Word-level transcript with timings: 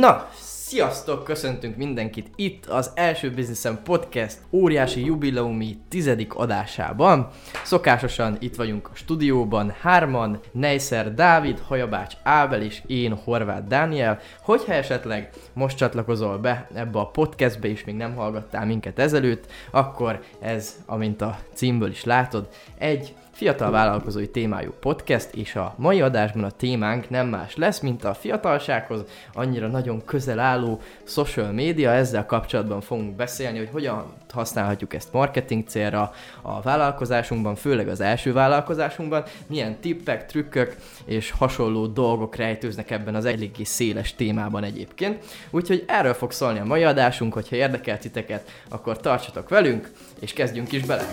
Na, 0.00 0.28
sziasztok! 0.34 1.24
Köszöntünk 1.24 1.76
mindenkit 1.76 2.30
itt 2.36 2.66
az 2.66 2.90
első 2.94 3.30
Businessem 3.30 3.82
Podcast 3.84 4.38
óriási 4.50 5.04
jubileumi 5.04 5.78
tizedik 5.88 6.34
adásában. 6.34 7.28
Szokásosan 7.64 8.36
itt 8.40 8.54
vagyunk 8.54 8.88
a 8.92 8.94
stúdióban, 8.94 9.74
hárman, 9.80 10.40
Neiszer 10.52 11.14
Dávid, 11.14 11.58
Hajabács 11.58 12.14
Ábel 12.22 12.62
és 12.62 12.82
én 12.86 13.14
Horváth 13.14 13.66
Dániel. 13.66 14.18
Hogyha 14.42 14.72
esetleg 14.72 15.30
most 15.52 15.76
csatlakozol 15.76 16.38
be 16.38 16.68
ebbe 16.74 16.98
a 16.98 17.06
podcastbe 17.06 17.68
és 17.68 17.84
még 17.84 17.94
nem 17.94 18.14
hallgattál 18.14 18.66
minket 18.66 18.98
ezelőtt, 18.98 19.46
akkor 19.70 20.20
ez, 20.40 20.82
amint 20.86 21.20
a 21.20 21.38
címből 21.54 21.90
is 21.90 22.04
látod, 22.04 22.48
egy 22.78 23.14
fiatal 23.32 23.70
vállalkozói 23.70 24.28
témájú 24.28 24.72
podcast, 24.80 25.34
és 25.34 25.54
a 25.54 25.74
mai 25.76 26.00
adásban 26.00 26.44
a 26.44 26.50
témánk 26.50 27.10
nem 27.10 27.28
más 27.28 27.56
lesz, 27.56 27.80
mint 27.80 28.04
a 28.04 28.14
fiatalsághoz 28.14 29.04
annyira 29.32 29.66
nagyon 29.66 30.04
közel 30.04 30.38
álló 30.38 30.80
social 31.04 31.52
media. 31.52 31.90
Ezzel 31.90 32.26
kapcsolatban 32.26 32.80
fogunk 32.80 33.16
beszélni, 33.16 33.58
hogy 33.58 33.68
hogyan 33.72 34.12
használhatjuk 34.32 34.94
ezt 34.94 35.12
marketing 35.12 35.66
célra 35.66 36.12
a 36.42 36.60
vállalkozásunkban, 36.60 37.54
főleg 37.54 37.88
az 37.88 38.00
első 38.00 38.32
vállalkozásunkban, 38.32 39.24
milyen 39.46 39.80
tippek, 39.80 40.26
trükkök 40.26 40.76
és 41.04 41.30
hasonló 41.30 41.86
dolgok 41.86 42.36
rejtőznek 42.36 42.90
ebben 42.90 43.14
az 43.14 43.24
eléggé 43.24 43.64
széles 43.64 44.14
témában 44.14 44.64
egyébként. 44.64 45.24
Úgyhogy 45.50 45.84
erről 45.86 46.14
fog 46.14 46.32
szólni 46.32 46.58
a 46.58 46.64
mai 46.64 46.84
adásunk, 46.84 47.32
hogyha 47.32 47.56
érdekel 47.56 47.98
titeket, 47.98 48.50
akkor 48.68 49.00
tartsatok 49.00 49.48
velünk, 49.48 49.90
és 50.20 50.32
kezdjünk 50.32 50.72
is 50.72 50.82
bele! 50.82 51.04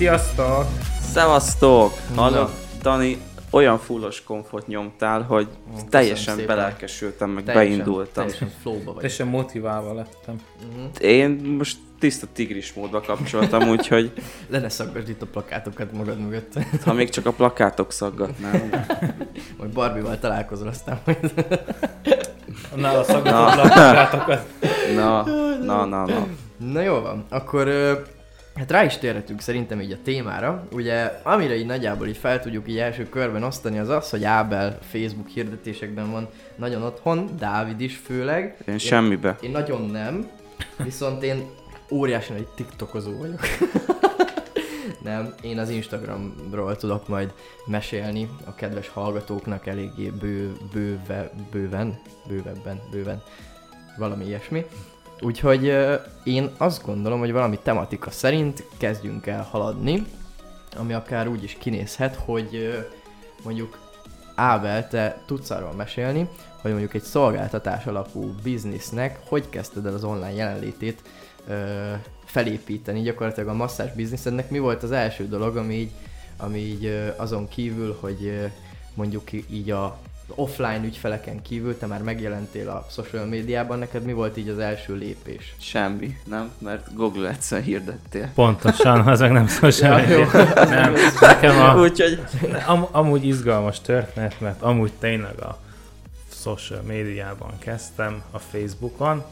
Sziasztok! 0.00 0.64
Szevasztok! 1.12 1.92
Na. 2.14 2.50
Dani, 2.82 3.18
olyan 3.50 3.78
fullos 3.78 4.22
komfort 4.22 4.66
nyomtál, 4.66 5.22
hogy 5.22 5.48
köszönöm 5.70 5.90
teljesen 5.90 6.36
szépen. 6.36 6.56
belelkesültem, 6.56 7.30
meg 7.30 7.44
Teljesen- 7.44 7.68
beindultam. 7.84 8.12
Teljesen 8.24 8.50
flowba 8.62 8.84
vagy. 8.84 8.94
Teljesen 8.94 9.26
motiválva 9.26 9.94
lettem. 9.94 10.36
Én 11.00 11.30
most 11.58 11.76
tiszta 11.98 12.26
tigris 12.32 12.72
módba 12.72 13.00
kapcsoltam, 13.00 13.68
úgyhogy 13.76 14.12
Le 14.48 14.58
ne 14.58 14.68
szaggasd 14.68 15.08
itt 15.08 15.22
a 15.22 15.26
plakátokat 15.26 15.92
magad 15.92 16.18
mögött. 16.20 16.52
ha 16.84 16.92
még 16.92 17.08
csak 17.08 17.26
a 17.26 17.32
plakátok 17.32 17.92
szaggatnám. 17.92 18.70
Majd 19.58 19.70
Barbie-val 19.72 20.18
találkozol, 20.18 20.68
aztán 20.68 21.00
majd... 21.04 21.32
Nála 22.74 23.02
szaggatott 23.04 23.54
Na. 23.54 23.62
lakátokat. 23.62 24.46
Na, 24.94 25.24
na, 25.64 25.84
na, 25.84 26.06
na. 26.06 26.26
Na 26.56 26.80
jó 26.80 27.00
van, 27.00 27.24
akkor 27.28 27.68
hát 28.60 28.70
rá 28.70 28.84
is 28.84 28.98
térhetünk 28.98 29.40
szerintem 29.40 29.80
így 29.80 29.92
a 29.92 30.02
témára. 30.02 30.66
Ugye, 30.72 31.20
amire 31.22 31.56
így 31.56 31.66
nagyjából 31.66 32.06
így 32.06 32.16
fel 32.16 32.40
tudjuk 32.40 32.68
így 32.68 32.78
első 32.78 33.08
körben 33.08 33.42
osztani, 33.42 33.78
az 33.78 33.88
az, 33.88 34.10
hogy 34.10 34.24
Ábel 34.24 34.78
Facebook 34.80 35.28
hirdetésekben 35.28 36.10
van 36.10 36.28
nagyon 36.56 36.82
otthon, 36.82 37.30
Dávid 37.38 37.80
is 37.80 37.96
főleg. 37.96 38.56
Én 38.66 38.78
semmibe. 38.78 39.36
Én 39.40 39.50
nagyon 39.50 39.86
nem, 39.86 40.30
viszont 40.76 41.22
én 41.22 41.50
óriási 41.90 42.32
nagy 42.32 42.46
tiktokozó 42.46 43.18
vagyok. 43.18 43.40
nem, 45.02 45.34
én 45.42 45.58
az 45.58 45.70
Instagramról 45.70 46.76
tudok 46.76 47.08
majd 47.08 47.32
mesélni 47.66 48.28
a 48.44 48.54
kedves 48.54 48.88
hallgatóknak 48.88 49.66
eléggé 49.66 50.10
bő, 50.20 50.52
bőve, 50.72 51.30
bőven, 51.50 51.98
bővebben, 52.28 52.80
bőven, 52.90 53.22
valami 53.98 54.24
ilyesmi. 54.24 54.64
Úgyhogy 55.20 55.76
én 56.24 56.50
azt 56.56 56.84
gondolom, 56.84 57.18
hogy 57.18 57.32
valami 57.32 57.58
tematika 57.62 58.10
szerint 58.10 58.64
kezdjünk 58.76 59.26
el 59.26 59.42
haladni, 59.42 60.06
ami 60.76 60.92
akár 60.92 61.28
úgy 61.28 61.42
is 61.42 61.56
kinézhet, 61.60 62.14
hogy 62.14 62.78
mondjuk 63.44 63.78
Ábel, 64.34 64.88
te 64.88 65.22
tudsz 65.26 65.50
arról 65.50 65.72
mesélni, 65.72 66.28
hogy 66.60 66.70
mondjuk 66.70 66.94
egy 66.94 67.02
szolgáltatás 67.02 67.86
alapú 67.86 68.34
biznisznek 68.42 69.20
hogy 69.28 69.48
kezdted 69.48 69.86
el 69.86 69.94
az 69.94 70.04
online 70.04 70.32
jelenlétét 70.32 71.02
ö, 71.48 71.92
felépíteni, 72.24 73.00
gyakorlatilag 73.00 73.48
a 73.48 73.54
masszás 73.54 73.92
bizniszednek 73.92 74.50
mi 74.50 74.58
volt 74.58 74.82
az 74.82 74.92
első 74.92 75.28
dolog, 75.28 75.56
ami 75.56 75.74
így, 75.74 75.90
ami 76.36 76.58
így 76.58 76.84
ö, 76.84 77.08
azon 77.16 77.48
kívül, 77.48 77.96
hogy 78.00 78.24
ö, 78.24 78.44
mondjuk 78.94 79.32
így 79.32 79.70
a 79.70 79.98
offline 80.34 80.80
ügyfeleken 80.84 81.42
kívül 81.42 81.78
te 81.78 81.86
már 81.86 82.02
megjelentél 82.02 82.68
a 82.68 82.86
social 82.90 83.24
médiában, 83.24 83.78
neked 83.78 84.02
mi 84.04 84.12
volt 84.12 84.36
így 84.36 84.48
az 84.48 84.58
első 84.58 84.94
lépés? 84.94 85.54
Semmi, 85.58 86.16
nem? 86.24 86.50
Mert 86.58 86.94
Google 86.94 87.28
Ads-en 87.28 87.62
hirdettél. 87.62 88.30
Pontosan, 88.34 89.00
az 89.08 89.20
meg 89.20 89.32
nem 89.32 89.46
szól 89.46 89.70
Ja, 89.78 89.98
jó. 89.98 90.24
Nem, 90.54 90.94
nekem 91.20 91.60
a, 91.60 91.80
Úgyhogy 91.80 92.22
am, 92.66 92.86
amúgy 92.90 93.24
izgalmas 93.24 93.80
történet, 93.80 94.40
mert 94.40 94.62
amúgy 94.62 94.92
tényleg 94.98 95.40
a 95.40 95.58
social 96.28 96.82
médiában 96.82 97.58
kezdtem, 97.58 98.22
a 98.30 98.38
Facebookon, 98.38 99.24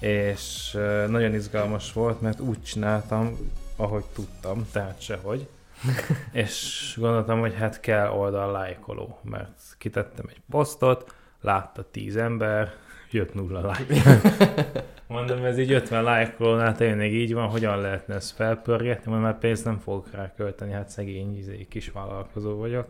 és 0.00 0.76
nagyon 1.08 1.34
izgalmas 1.34 1.92
volt, 1.92 2.20
mert 2.20 2.40
úgy 2.40 2.62
csináltam, 2.62 3.52
ahogy 3.76 4.04
tudtam, 4.14 4.66
tehát 4.72 5.00
sehogy. 5.00 5.46
és 6.32 6.94
gondoltam, 7.00 7.40
hogy 7.40 7.54
hát 7.54 7.80
kell 7.80 8.08
oldal 8.08 8.52
lájkoló, 8.52 9.18
mert 9.22 9.60
kitettem 9.78 10.24
egy 10.28 10.40
posztot, 10.50 11.14
látta 11.40 11.90
10 11.90 12.16
ember, 12.16 12.72
jött 13.10 13.34
nulla 13.34 13.72
like. 13.72 14.20
Mondom, 15.06 15.44
ez 15.44 15.58
így 15.58 15.72
50 15.72 16.02
lájkolónál 16.02 16.76
tényleg 16.76 17.12
így 17.12 17.34
van, 17.34 17.48
hogyan 17.48 17.80
lehetne 17.80 18.14
ezt 18.14 18.34
felpörgetni, 18.34 19.10
mert 19.10 19.22
már 19.22 19.38
pénzt 19.38 19.64
nem 19.64 19.78
fogok 19.78 20.10
rá 20.10 20.32
költeni, 20.36 20.72
hát 20.72 20.88
szegény 20.88 21.36
izé, 21.36 21.66
kis 21.70 21.90
vállalkozó 21.90 22.56
vagyok. 22.56 22.86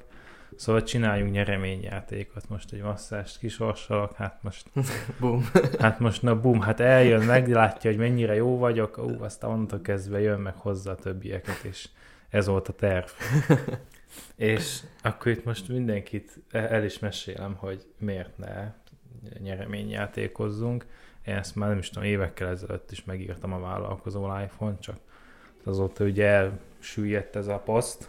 Szóval 0.57 0.83
csináljunk 0.83 1.33
nyereményjátékot, 1.33 2.49
most 2.49 2.73
egy 2.73 2.83
masszást 2.83 3.39
kisorsolok, 3.39 4.15
hát 4.15 4.39
most, 4.43 4.71
Boom. 5.21 5.51
hát 5.79 5.99
most 5.99 6.23
na 6.23 6.41
bum, 6.41 6.61
hát 6.61 6.81
eljön, 6.81 7.25
meglátja, 7.25 7.91
hogy 7.91 7.99
mennyire 7.99 8.35
jó 8.35 8.59
vagyok, 8.59 8.99
ú, 8.99 9.23
aztán 9.23 9.51
onnantól 9.51 9.81
kezdve 9.81 10.21
jön 10.21 10.41
meg 10.41 10.55
hozzá 10.57 10.91
a 10.91 10.95
többieket, 10.95 11.63
és 11.63 11.89
ez 12.35 12.47
volt 12.47 12.69
a 12.69 12.73
terv. 12.73 13.07
és 14.37 14.81
akkor 15.03 15.33
itt 15.33 15.45
most 15.45 15.69
mindenkit 15.69 16.39
el 16.51 16.85
is 16.85 16.99
mesélem, 16.99 17.55
hogy 17.55 17.87
miért 17.99 18.39
ne 18.39 18.73
nyereményjátékozzunk. 19.39 20.87
Én 21.25 21.35
ezt 21.35 21.57
már 21.57 21.69
nem 21.69 21.79
is 21.79 21.89
tudom, 21.89 22.09
évekkel 22.09 22.49
ezelőtt 22.49 22.91
is 22.91 23.05
megírtam 23.05 23.53
a 23.53 23.61
vállalkozó 23.61 24.37
life-on, 24.37 24.81
csak 24.81 24.97
azóta 25.65 26.05
ugye 26.05 26.27
elsüllyedt 26.27 27.37
ez 27.37 27.47
a 27.47 27.59
poszt, 27.59 28.09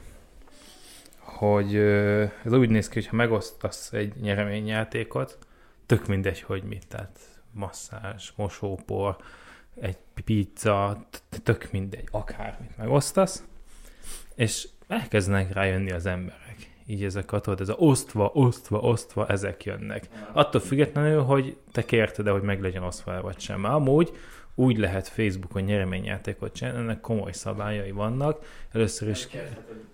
hogy 1.18 1.76
ez 1.76 2.54
úgy 2.54 2.70
néz 2.70 2.88
ki, 2.88 2.94
hogy 2.94 3.08
ha 3.08 3.16
megosztasz 3.16 3.94
egy 3.94 4.16
nyereményjátékot, 4.16 5.38
tök 5.86 6.08
mindegy, 6.08 6.42
hogy 6.42 6.64
mit, 6.64 6.88
tehát 6.88 7.20
masszázs, 7.52 8.32
mosópor, 8.36 9.18
egy 9.80 9.98
pizza, 10.24 11.06
tök 11.44 11.72
mindegy, 11.72 12.08
akármit 12.12 12.78
megosztasz, 12.78 13.44
és 14.36 14.68
elkezdenek 14.88 15.54
rájönni 15.54 15.92
az 15.92 16.06
emberek. 16.06 16.56
Így 16.88 17.04
ezek 17.04 17.32
a 17.32 17.40
tudod, 17.40 17.62
ez 17.62 17.70
a 17.70 17.76
osztva, 17.78 18.32
osztva, 18.34 18.80
osztva, 18.80 19.28
ezek 19.28 19.64
jönnek. 19.64 20.08
Attól 20.32 20.62
függetlenül, 20.62 21.22
hogy 21.22 21.58
te 21.72 21.86
kérted-e, 21.86 22.32
hogy 22.32 22.42
meg 22.42 22.62
legyen 22.62 22.84
osztva 22.84 23.22
vagy 23.22 23.40
sem. 23.40 23.60
Mert 23.60 23.74
amúgy 23.74 24.12
úgy 24.56 24.78
lehet 24.78 25.08
Facebookon 25.08 25.62
nyereményjátékot 25.62 26.54
csinálni, 26.54 26.80
ennek 26.80 27.00
komoly 27.00 27.32
szabályai 27.32 27.92
vannak. 27.92 28.66
Először 28.72 29.10
is, 29.10 29.28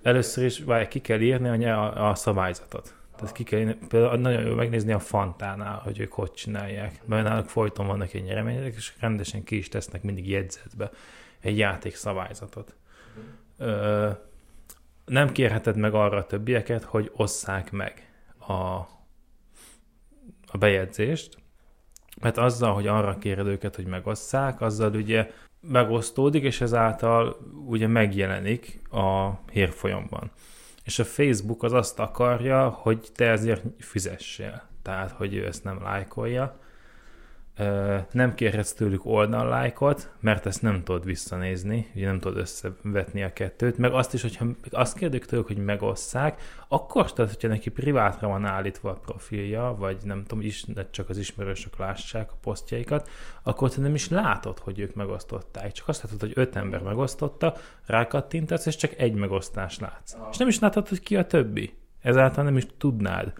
először 0.01 0.45
is 0.45 0.59
várj, 0.59 0.87
ki 0.87 0.99
kell 0.99 1.19
írni 1.19 1.65
a, 1.65 2.09
a, 2.09 2.15
szabályzatot. 2.15 2.93
Tehát 3.15 3.33
ki 3.33 3.43
kell 3.43 3.59
írni, 3.59 3.77
például 3.87 4.17
nagyon 4.17 4.45
jó 4.45 4.55
megnézni 4.55 4.91
a 4.91 4.99
Fantánál, 4.99 5.79
hogy 5.83 5.99
ők 5.99 6.13
hogy 6.13 6.31
csinálják. 6.31 7.01
Mert 7.05 7.23
náluk 7.23 7.47
folyton 7.47 7.87
vannak 7.87 8.13
egy 8.13 8.23
nyeremények, 8.23 8.75
és 8.75 8.93
rendesen 8.99 9.43
ki 9.43 9.57
is 9.57 9.67
tesznek 9.67 10.03
mindig 10.03 10.29
jegyzetbe 10.29 10.91
egy 11.39 11.57
játék 11.57 11.95
szabályzatot. 11.95 12.75
Ö, 13.57 14.09
nem 15.11 15.31
kérheted 15.31 15.77
meg 15.77 15.93
arra 15.93 16.17
a 16.17 16.25
többieket, 16.25 16.83
hogy 16.83 17.11
osszák 17.15 17.71
meg 17.71 18.11
a, 18.37 18.53
a 20.45 20.57
bejegyzést, 20.59 21.37
mert 22.21 22.37
azzal, 22.37 22.73
hogy 22.73 22.87
arra 22.87 23.17
kéred 23.17 23.47
őket, 23.47 23.75
hogy 23.75 23.85
megosszák, 23.85 24.61
azzal 24.61 24.95
ugye 24.95 25.31
megosztódik, 25.59 26.43
és 26.43 26.61
ezáltal 26.61 27.37
ugye 27.65 27.87
megjelenik 27.87 28.81
a 28.91 29.29
hírfolyamban. 29.51 30.31
És 30.83 30.99
a 30.99 31.05
Facebook 31.05 31.63
az 31.63 31.73
azt 31.73 31.99
akarja, 31.99 32.69
hogy 32.69 33.07
te 33.15 33.29
ezért 33.29 33.63
fizessél. 33.79 34.63
Tehát, 34.81 35.11
hogy 35.11 35.33
ő 35.33 35.45
ezt 35.45 35.63
nem 35.63 35.81
lájkolja. 35.81 36.59
Nem 38.11 38.35
kérhetsz 38.35 38.73
tőlük 38.73 39.05
oldallájkot, 39.05 40.11
mert 40.19 40.45
ezt 40.45 40.61
nem 40.61 40.83
tudod 40.83 41.05
visszanézni, 41.05 41.91
ugye 41.95 42.05
nem 42.05 42.19
tudod 42.19 42.37
összevetni 42.37 43.23
a 43.23 43.33
kettőt, 43.33 43.77
meg 43.77 43.93
azt 43.93 44.13
is, 44.13 44.21
hogyha 44.21 44.45
azt 44.69 44.97
kérdik 44.97 45.25
tőlük, 45.25 45.47
hogy 45.47 45.57
megosszák, 45.57 46.41
akkor, 46.67 47.13
tehát 47.13 47.31
hogyha 47.31 47.47
neki 47.47 47.69
privátra 47.69 48.27
van 48.27 48.45
állítva 48.45 48.89
a 48.89 48.99
profilja, 49.05 49.75
vagy 49.79 49.97
nem 50.03 50.23
tudom, 50.23 50.43
is, 50.43 50.65
csak 50.91 51.09
az 51.09 51.17
ismerősök 51.17 51.77
lássák 51.77 52.31
a 52.31 52.37
posztjaikat, 52.41 53.09
akkor 53.43 53.69
te 53.69 53.81
nem 53.81 53.95
is 53.95 54.09
látod, 54.09 54.59
hogy 54.59 54.79
ők 54.79 54.95
megosztották. 54.95 55.71
Csak 55.71 55.87
azt 55.87 56.03
látod, 56.03 56.19
hogy 56.19 56.33
öt 56.35 56.55
ember 56.55 56.81
megosztotta, 56.81 57.55
rákattintasz, 57.85 58.65
és 58.65 58.75
csak 58.75 58.93
egy 58.97 59.13
megosztást 59.13 59.81
látsz. 59.81 60.15
És 60.31 60.37
nem 60.37 60.47
is 60.47 60.59
látod, 60.59 60.87
hogy 60.87 60.99
ki 60.99 61.15
a 61.15 61.25
többi. 61.25 61.73
Ezáltal 62.01 62.43
nem 62.43 62.57
is 62.57 62.65
tudnád 62.77 63.33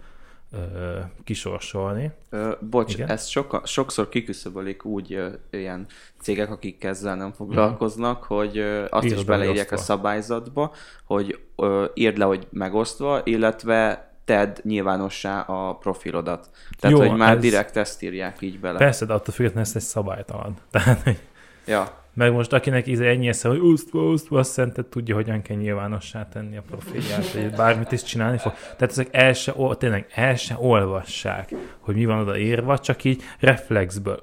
ö, 0.52 0.98
kisorsolni. 1.24 2.10
Ö, 2.30 2.52
bocs, 2.70 2.94
Igen? 2.94 3.08
ezt 3.08 3.28
soka, 3.28 3.62
sokszor 3.66 4.08
kiküszöbölik 4.08 4.84
úgy 4.84 5.12
ö, 5.12 5.28
ilyen 5.50 5.86
cégek, 6.20 6.50
akik 6.50 6.84
ezzel 6.84 7.16
nem 7.16 7.32
foglalkoznak, 7.32 8.22
hogy 8.24 8.58
ö, 8.58 8.84
azt 8.90 9.04
Írd 9.04 9.16
is 9.18 9.24
be, 9.24 9.36
beleírják 9.36 9.72
a 9.72 9.76
szabályzatba, 9.76 10.72
hogy 11.04 11.38
ö, 11.56 11.84
írd 11.94 12.16
le, 12.18 12.24
hogy 12.24 12.46
megosztva, 12.50 13.20
illetve 13.24 14.10
tedd 14.24 14.56
nyilvánossá 14.62 15.40
a 15.40 15.74
profilodat. 15.76 16.50
Tehát, 16.80 16.98
Jó, 16.98 17.08
hogy 17.08 17.18
már 17.18 17.34
ez- 17.34 17.40
direkt 17.42 17.76
ezt 17.76 18.02
írják 18.02 18.36
így 18.40 18.60
bele. 18.60 18.78
Persze, 18.78 19.04
de 19.06 19.12
attól 19.12 19.34
függetlenül 19.34 19.68
ez 19.68 19.76
egy 19.76 19.82
szabálytalan. 19.82 20.56
Tehát, 20.70 21.02
hogy 21.02 21.18
Ja. 21.66 22.00
Meg 22.14 22.32
most 22.32 22.52
akinek 22.52 22.86
íze 22.86 23.04
ennyi 23.04 23.28
esze, 23.28 23.48
hogy 23.48 23.58
osztva, 23.58 24.02
osztva, 24.02 24.38
azt 24.38 24.50
szerinted 24.50 24.86
tudja, 24.86 25.14
hogyan 25.14 25.42
kell 25.42 25.56
nyilvánossá 25.56 26.28
tenni 26.28 26.56
a 26.56 26.62
profilját, 26.62 27.26
hogy 27.26 27.50
bármit 27.50 27.92
is 27.92 28.02
csinálni 28.02 28.38
fog. 28.38 28.52
Tehát 28.52 28.90
ezek 28.90 29.08
el 29.10 29.32
se, 29.32 29.52
ol- 29.56 29.78
tényleg 29.78 30.06
el 30.14 30.36
se 30.36 30.56
olvassák, 30.58 31.54
hogy 31.78 31.94
mi 31.94 32.04
van 32.04 32.18
oda 32.18 32.38
írva, 32.38 32.78
csak 32.78 33.04
így 33.04 33.22
reflexből 33.38 34.20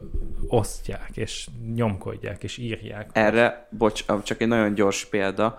osztják, 0.48 1.10
és 1.14 1.48
nyomkodják, 1.74 2.44
és 2.44 2.58
írják. 2.58 3.10
Erre, 3.14 3.68
bocs, 3.78 4.06
csak 4.24 4.42
egy 4.42 4.48
nagyon 4.48 4.74
gyors 4.74 5.06
példa, 5.06 5.56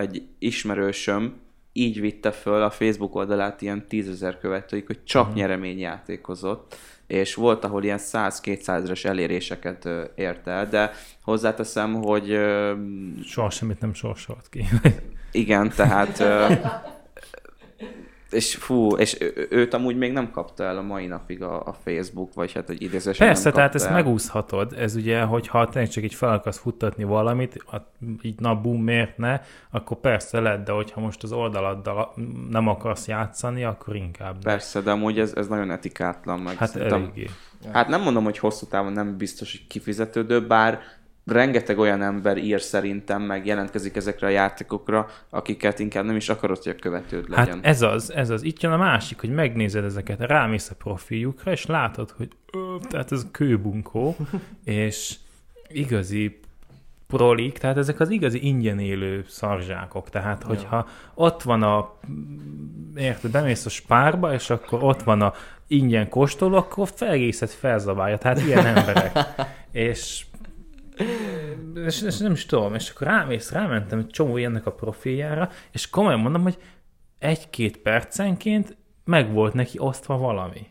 egy 0.00 0.22
ismerősöm 0.38 1.44
így 1.72 2.00
vitte 2.00 2.30
föl 2.30 2.62
a 2.62 2.70
Facebook 2.70 3.14
oldalát 3.14 3.62
ilyen 3.62 3.86
tízezer 3.88 4.38
követőig, 4.38 4.86
hogy 4.86 5.04
csak 5.04 5.22
uh-huh. 5.22 5.36
nyereményjátékozott, 5.36 6.76
és 7.06 7.34
volt, 7.34 7.64
ahol 7.64 7.84
ilyen 7.84 7.98
100-200 8.00 8.68
ezeres 8.68 9.04
eléréseket 9.04 9.88
ért 10.14 10.46
el, 10.46 10.68
de 10.68 10.90
hozzáteszem, 11.22 11.94
hogy 11.94 12.38
Soha 13.24 13.50
semmit 13.50 13.80
nem 13.80 13.94
sorsolt 13.94 14.48
ki. 14.50 14.64
igen, 15.32 15.72
tehát 15.76 16.22
és 18.30 18.54
fú, 18.54 18.96
és 18.96 19.18
őt 19.50 19.74
amúgy 19.74 19.96
még 19.96 20.12
nem 20.12 20.30
kapta 20.30 20.64
el 20.64 20.78
a 20.78 20.82
mai 20.82 21.06
napig 21.06 21.42
a, 21.42 21.66
a 21.66 21.72
Facebook, 21.84 22.34
vagy 22.34 22.52
hát, 22.52 22.66
hogy 22.66 22.82
idézősen 22.82 23.26
Persze, 23.26 23.50
tehát 23.50 23.74
ezt 23.74 23.86
el. 23.86 23.92
megúszhatod. 23.92 24.72
Ez 24.78 24.94
ugye, 24.94 25.20
hogyha 25.20 25.68
tényleg 25.68 25.90
csak 25.90 26.04
így 26.04 26.14
fel 26.14 26.32
akarsz 26.32 26.58
futtatni 26.58 27.04
valamit, 27.04 27.64
a, 27.72 27.76
így 28.22 28.40
na 28.40 28.60
bum, 28.60 28.82
miért 28.82 29.16
ne, 29.16 29.40
akkor 29.70 29.96
persze 29.96 30.40
lehet, 30.40 30.62
de 30.62 30.72
hogyha 30.72 31.00
most 31.00 31.22
az 31.22 31.32
oldaladdal 31.32 32.14
nem 32.50 32.68
akarsz 32.68 33.06
játszani, 33.06 33.64
akkor 33.64 33.96
inkább 33.96 34.34
ne. 34.34 34.50
Persze, 34.50 34.80
de 34.80 34.90
amúgy 34.90 35.18
ez, 35.18 35.32
ez 35.34 35.46
nagyon 35.46 35.70
etikátlan, 35.70 36.40
meg 36.40 36.56
Hát 36.56 36.76
eléggé. 36.76 37.26
Hát 37.72 37.88
nem 37.88 38.02
mondom, 38.02 38.24
hogy 38.24 38.38
hosszú 38.38 38.66
távon 38.66 38.92
nem 38.92 39.16
biztos, 39.16 39.50
hogy 39.50 39.66
kifizetődő, 39.66 40.46
bár 40.46 40.80
rengeteg 41.26 41.78
olyan 41.78 42.02
ember 42.02 42.36
ír 42.36 42.60
szerintem, 42.60 43.22
meg 43.22 43.46
jelentkezik 43.46 43.96
ezekre 43.96 44.26
a 44.26 44.30
játékokra, 44.30 45.08
akiket 45.30 45.78
inkább 45.78 46.04
nem 46.04 46.16
is 46.16 46.28
akarod, 46.28 46.62
hogy 46.62 46.74
a 46.78 46.80
követőd 46.80 47.28
legyen. 47.28 47.54
Hát 47.54 47.66
ez 47.66 47.82
az, 47.82 48.12
ez 48.12 48.30
az. 48.30 48.42
Itt 48.42 48.60
jön 48.60 48.72
a 48.72 48.76
másik, 48.76 49.20
hogy 49.20 49.30
megnézed 49.30 49.84
ezeket, 49.84 50.20
rámész 50.20 50.70
a 50.70 50.74
profiljukra, 50.74 51.50
és 51.50 51.66
látod, 51.66 52.10
hogy 52.10 52.28
ö, 52.52 52.76
tehát 52.88 53.12
ez 53.12 53.26
kőbunkó, 53.30 54.16
és 54.64 55.14
igazi 55.68 56.40
prolik, 57.06 57.58
tehát 57.58 57.76
ezek 57.76 58.00
az 58.00 58.10
igazi 58.10 58.46
ingyen 58.46 58.78
élő 58.78 59.24
szarzsákok. 59.28 60.10
Tehát, 60.10 60.42
hogyha 60.42 60.88
ott 61.14 61.42
van 61.42 61.62
a, 61.62 61.94
érted, 62.96 63.30
bemész 63.30 63.66
a 63.66 63.68
spárba, 63.68 64.32
és 64.32 64.50
akkor 64.50 64.82
ott 64.82 65.02
van 65.02 65.22
a 65.22 65.32
ingyen 65.66 66.08
kóstoló, 66.08 66.56
akkor 66.56 66.88
felgészed 66.94 67.48
felzabálja. 67.48 68.18
Tehát 68.18 68.40
ilyen 68.40 68.66
emberek. 68.66 69.18
és 69.72 70.24
és, 71.86 72.02
és 72.02 72.18
nem 72.18 72.32
is 72.32 72.46
tudom, 72.46 72.74
és 72.74 72.90
akkor 72.90 73.06
rámész, 73.06 73.52
rámentem 73.52 73.98
egy 73.98 74.06
csomó 74.06 74.36
ilyennek 74.36 74.66
a 74.66 74.72
profiljára, 74.72 75.50
és 75.72 75.90
komolyan 75.90 76.20
mondom, 76.20 76.42
hogy 76.42 76.58
egy-két 77.18 77.76
percenként 77.76 78.76
meg 79.04 79.32
volt 79.32 79.54
neki 79.54 79.78
osztva 79.78 80.18
valami. 80.18 80.66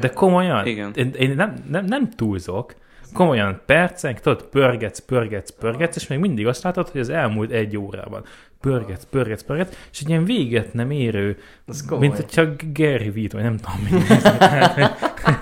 De 0.00 0.10
komolyan, 0.10 0.66
Igen. 0.66 0.92
én, 0.94 1.10
én 1.18 1.34
nem, 1.34 1.54
nem, 1.70 1.84
nem 1.84 2.10
túlzok, 2.10 2.74
komolyan 3.12 3.60
percen, 3.66 4.14
tudod, 4.14 4.42
pörgetsz, 4.42 4.98
pörgetsz, 4.98 5.50
pörgetsz, 5.50 5.96
és 5.96 6.06
még 6.06 6.18
mindig 6.18 6.46
azt 6.46 6.62
látod, 6.62 6.88
hogy 6.88 7.00
az 7.00 7.08
elmúlt 7.08 7.50
egy 7.50 7.76
órában 7.76 8.24
pörgetsz, 8.60 9.06
pörgetsz, 9.10 9.42
pörgetsz, 9.42 9.88
és 9.92 10.00
egy 10.00 10.08
ilyen 10.08 10.24
véget 10.24 10.74
nem 10.74 10.90
érő, 10.90 11.38
mint 11.98 12.16
hogyha 12.16 12.44
Gary 12.72 13.10
Vee, 13.10 13.28
vagy 13.30 13.42
nem 13.42 13.56
tudom, 13.56 13.88
mi 13.90 13.90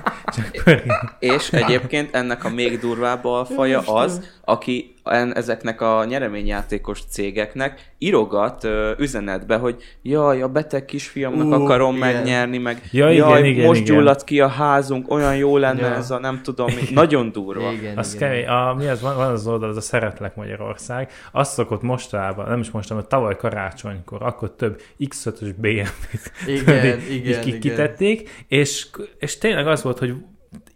És 1.19 1.52
egyébként 1.52 2.14
ennek 2.14 2.44
a 2.44 2.49
még 2.49 2.78
durvább 2.78 3.25
alfaja 3.25 3.81
az, 3.81 4.20
aki 4.44 4.95
ezeknek 5.35 5.81
a 5.81 6.05
nyereményjátékos 6.05 7.00
cégeknek 7.08 7.93
írogat 7.99 8.64
ö, 8.64 8.93
üzenetbe, 8.99 9.56
hogy 9.56 9.82
jaj, 10.03 10.43
a 10.43 10.49
beteg 10.49 10.85
kisfiamnak 10.85 11.47
Ú, 11.61 11.62
akarom 11.62 11.97
igen. 11.97 12.12
megnyerni, 12.14 12.58
meg 12.58 12.88
Ja, 12.93 13.11
igen, 13.11 13.29
jaj, 13.29 13.49
igen, 13.49 13.67
most 13.67 13.81
igen. 13.81 13.94
gyulladt 13.97 14.25
ki 14.25 14.41
a 14.41 14.49
házunk, 14.49 15.11
olyan 15.11 15.37
jó 15.37 15.56
lenne 15.56 15.81
Ja. 15.88 15.94
ez 15.94 16.11
a 16.11 16.19
nem 16.19 16.41
tudom, 16.43 16.67
mi. 16.67 16.82
nagyon 16.94 17.32
durva. 17.32 17.73
Igen, 17.73 17.99
Az 17.99 18.14
igen. 18.14 18.29
kemény. 18.29 18.47
A, 18.47 18.75
mi 18.75 18.87
az, 18.87 19.00
van, 19.00 19.17
van 19.17 19.31
az 19.31 19.47
oldal, 19.47 19.69
az 19.69 19.76
a 19.76 19.81
Szeretlek 19.81 20.37
Magyarország. 20.37 21.11
Azt 21.32 21.53
szokott 21.53 21.82
mostában, 21.82 22.49
nem 22.49 22.61
is 22.61 22.70
most, 22.70 22.88
hanem 22.88 23.05
tavaly 23.08 23.37
karácsonykor, 23.37 24.23
akkor 24.23 24.55
több 24.56 24.81
X5-ös 25.00 25.55
BMW-t 25.56 26.32
Igen, 26.47 26.99
igen, 27.11 27.43
igen. 27.43 27.61
kitették, 27.61 28.44
és, 28.49 28.87
és 29.19 29.38
tényleg 29.38 29.67
az 29.67 29.82
volt, 29.82 29.99
hogy 29.99 30.14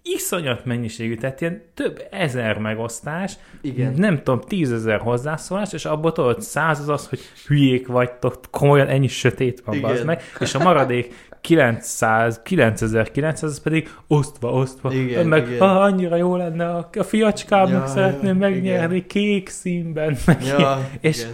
iszonyat 0.02 0.64
mennyiségű, 0.64 1.14
tehát 1.14 1.40
ilyen 1.40 1.62
több 1.74 2.06
ezer 2.10 2.58
megosztás, 2.58 3.36
Igen. 3.60 3.92
nem 3.96 4.16
tudom, 4.22 4.40
tízezer 4.40 5.00
hozzászólás, 5.00 5.72
és 5.72 5.84
abból 5.84 6.12
tudod, 6.12 6.42
száz 6.42 6.80
az 6.80 6.88
az, 6.88 7.08
hogy 7.08 7.20
hülyék 7.46 7.86
vagytok, 7.86 8.40
komolyan 8.50 8.86
ennyi 8.88 9.08
sötét 9.08 9.62
van, 9.64 9.74
Igen. 9.74 10.06
meg, 10.06 10.22
és 10.38 10.54
a 10.54 10.62
maradék 10.62 11.14
900, 11.40 12.42
9900, 12.42 13.50
az 13.50 13.60
pedig 13.62 13.88
osztva, 14.06 14.52
osztva, 14.52 14.92
Igen, 14.92 15.26
meg 15.26 15.48
igen. 15.48 15.60
Ah, 15.60 15.82
annyira 15.82 16.16
jó 16.16 16.36
lenne, 16.36 16.68
a, 16.68 16.88
a 16.98 17.02
fiacskámnak 17.02 17.82
Ja, 17.82 17.86
szeretném 17.86 18.34
ja, 18.34 18.48
megnyerni 18.48 18.94
igen. 18.94 19.06
kék 19.08 19.48
színben, 19.48 20.16
meg 20.26 20.42
Ja, 20.44 20.56
ilyen. 20.58 20.90
és 21.00 21.26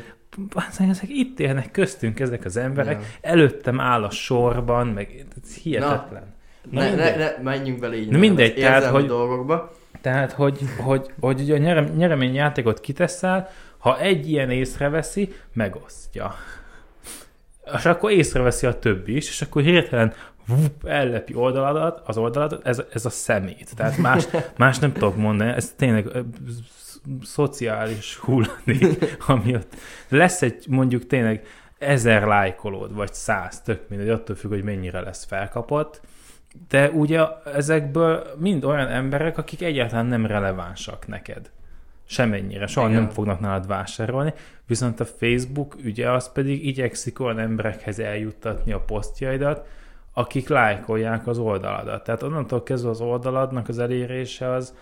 igen. 0.76 0.90
ezek 0.90 1.08
itt 1.08 1.40
élnek 1.40 1.70
köztünk 1.70 2.20
ezek 2.20 2.44
az 2.44 2.56
emberek, 2.56 3.00
Ja. 3.00 3.31
előttem 3.31 3.81
áll 3.81 4.03
a 4.03 4.10
sorban, 4.10 4.86
meg 4.86 5.24
ez 5.43 5.55
hihetetlen. 5.55 6.22
Na, 6.22 6.34
Ne, 6.70 6.81
ne, 6.81 6.89
mindegy. 6.89 7.17
ne, 7.17 7.43
menjünk 7.43 7.79
bele 7.81 7.96
így. 7.96 8.08
Na 8.08 8.19
mindegy, 8.19 8.55
tehát, 8.55 8.85
hogy- 8.85 9.06
dolgokba. 9.06 9.73
Tehát, 10.01 10.32
hogy, 10.32 10.58
hogy, 10.79 11.11
hogy 11.20 11.41
ugye 11.41 11.55
a 11.55 11.58
nyerem, 11.58 11.85
nyereményjátékot 11.85 12.81
kiteszel, 12.81 13.49
ha 13.79 14.01
egy 14.01 14.31
ilyen 14.31 14.51
észreveszi, 14.51 15.32
megosztja. 15.53 16.35
És 17.77 17.85
akkor 17.85 18.11
észreveszi 18.11 18.67
a 18.67 18.79
többi 18.79 19.17
is, 19.17 19.29
és 19.29 19.43
akkor 19.43 19.63
hirtelen 19.63 20.13
vup, 20.46 20.87
ellepi 20.87 21.35
oldaladat, 21.35 22.03
az 22.05 22.17
oldaladat, 22.17 22.67
ez, 22.67 22.82
ez 22.93 23.06
a 23.06 23.11
szemét. 23.11 23.70
Tehát 23.77 23.99
más, 23.99 24.27
más 24.56 24.79
nem 24.79 24.93
tudok 24.93 25.17
mondani, 25.17 25.51
ez 25.51 25.73
tényleg 25.77 26.06
szociális 27.23 28.17
hulladék, 28.17 29.17
ami 29.27 29.55
ott 29.55 29.75
lesz 30.08 30.43
egy 30.43 30.65
mondjuk 30.69 31.06
tényleg 31.06 31.46
ezer 31.79 32.23
lájkolód, 32.27 32.94
vagy 32.94 33.13
száz, 33.15 33.61
tök 33.61 33.89
mindegy, 33.89 34.08
attól 34.08 34.37
függ, 34.37 34.51
hogy 34.51 34.63
mennyire 34.65 35.01
lesz 35.01 35.25
felkapott, 35.25 36.01
de 36.69 36.91
ugye 36.91 37.22
ezekből 37.55 38.27
mind 38.39 38.65
olyan 38.65 38.89
emberek, 38.89 39.39
akik 39.39 39.63
egyáltalán 39.63 40.06
nem 40.06 40.27
relevánsak 40.27 41.06
neked. 41.06 41.51
Semennyire, 42.08 42.67
soha 42.67 42.89
Igen. 42.89 43.01
nem 43.01 43.10
fognak 43.10 43.41
nálad 43.41 43.67
vásárolni, 43.67 44.32
viszont 44.67 45.01
a 45.01 45.05
Facebook 45.05 45.77
ügye 45.82 46.10
az 46.10 46.32
pedig 46.32 46.67
igyekszik 46.67 47.20
olyan 47.20 47.39
emberekhez 47.39 47.98
eljuttatni 47.98 48.72
a 48.72 48.81
posztjaidat, 48.81 49.67
akik 50.13 50.48
lájkolják 50.48 51.27
az 51.27 51.39
oldaladat. 51.39 52.05
Tehát 52.05 52.22
onnantól 52.22 52.63
kezdve 52.63 52.91
az 52.91 53.01
oldaladnak 53.01 53.69
az 53.69 53.79
elérése 53.79 54.51
az 54.53 54.75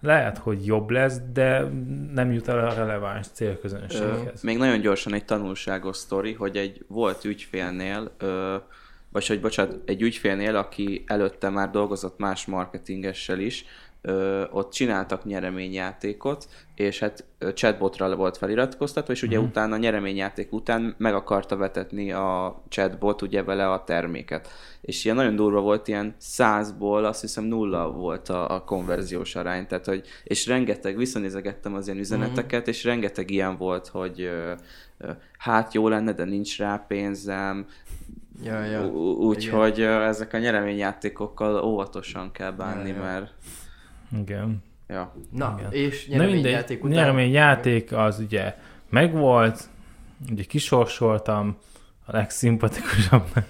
lehet, 0.00 0.38
hogy 0.38 0.66
jobb 0.66 0.90
lesz, 0.90 1.20
de 1.32 1.60
nem 2.14 2.32
jut 2.32 2.48
el 2.48 2.66
a 2.68 2.74
releváns 2.74 3.26
Ö, 3.26 3.30
célközönséghez. 3.32 4.42
még 4.42 4.58
nagyon 4.58 4.80
gyorsan 4.80 5.14
egy 5.14 5.24
tanulságos 5.24 5.96
sztori, 5.96 6.32
hogy 6.32 6.56
egy 6.56 6.84
volt 6.88 7.24
ügyfélnél, 7.24 8.10
ö, 8.18 8.56
vagy 9.18 9.26
hogy 9.26 9.40
bocsánat, 9.40 9.78
egy 9.84 10.02
ügyfélnél, 10.02 10.56
aki 10.56 11.04
előtte 11.06 11.48
már 11.48 11.70
dolgozott 11.70 12.18
más 12.18 12.46
marketingessel 12.46 13.38
is, 13.38 13.64
ö, 14.02 14.44
ott 14.50 14.72
csináltak 14.72 15.24
nyereményjátékot, 15.24 16.48
és 16.74 16.98
hát 16.98 17.24
chatbotra 17.54 18.16
volt 18.16 18.36
feliratkoztatva, 18.36 19.12
és 19.12 19.22
ugye 19.22 19.38
Mhm. 19.38 19.46
utána 19.46 19.74
a 19.74 19.78
nyereményjáték 19.78 20.52
után 20.52 20.94
meg 20.98 21.14
akarta 21.14 21.56
vetetni 21.56 22.12
a 22.12 22.62
chatbot 22.68 23.22
ugye 23.22 23.42
vele 23.42 23.70
a 23.70 23.84
terméket. 23.84 24.48
És 24.80 25.04
ilyen 25.04 25.16
nagyon 25.16 25.36
durva 25.36 25.60
volt, 25.60 25.88
ilyen 25.88 26.14
százból 26.18 27.04
azt 27.04 27.20
hiszem 27.20 27.44
nulla 27.44 27.90
volt 27.90 28.28
a, 28.28 28.54
a 28.54 28.64
konverziós 28.64 29.34
arány, 29.36 29.66
tehát 29.66 29.86
hogy, 29.86 30.06
és 30.24 30.46
rengeteg, 30.46 30.96
visszanézegettem 30.96 31.74
az 31.74 31.86
ilyen 31.86 31.98
üzeneteket, 32.00 32.68
és 32.68 32.84
rengeteg 32.84 33.30
ilyen 33.30 33.56
volt, 33.56 33.86
hogy 33.86 34.20
ö, 34.20 34.52
hát 35.38 35.74
jó 35.74 35.88
lenne, 35.88 36.12
de 36.12 36.24
nincs 36.24 36.58
rá 36.58 36.84
pénzem, 36.88 37.66
Ja, 38.42 38.64
ja. 38.64 38.86
Úgyhogy 39.16 39.80
ezek 39.80 40.32
a 40.32 40.38
nyereményjátékokkal 40.38 41.64
óvatosan 41.64 42.32
kell 42.32 42.50
bánni, 42.50 42.88
Ja, 42.88 42.94
ja. 42.94 43.02
mert 43.02 43.34
Igen. 44.20 44.62
ja. 44.88 45.14
Na, 45.30 45.56
Igen. 45.58 45.72
és 45.72 46.08
nyereményjáték 46.08 46.84
után... 46.84 46.96
nyereményjáték 46.96 47.92
az 47.92 48.18
ugye 48.18 48.54
megvolt, 48.90 49.68
ugye 50.30 50.42
kisorsoltam 50.42 51.56
a 52.04 52.16
legszimpatikusabbnak. 52.16 53.46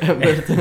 Embert, 0.00 0.52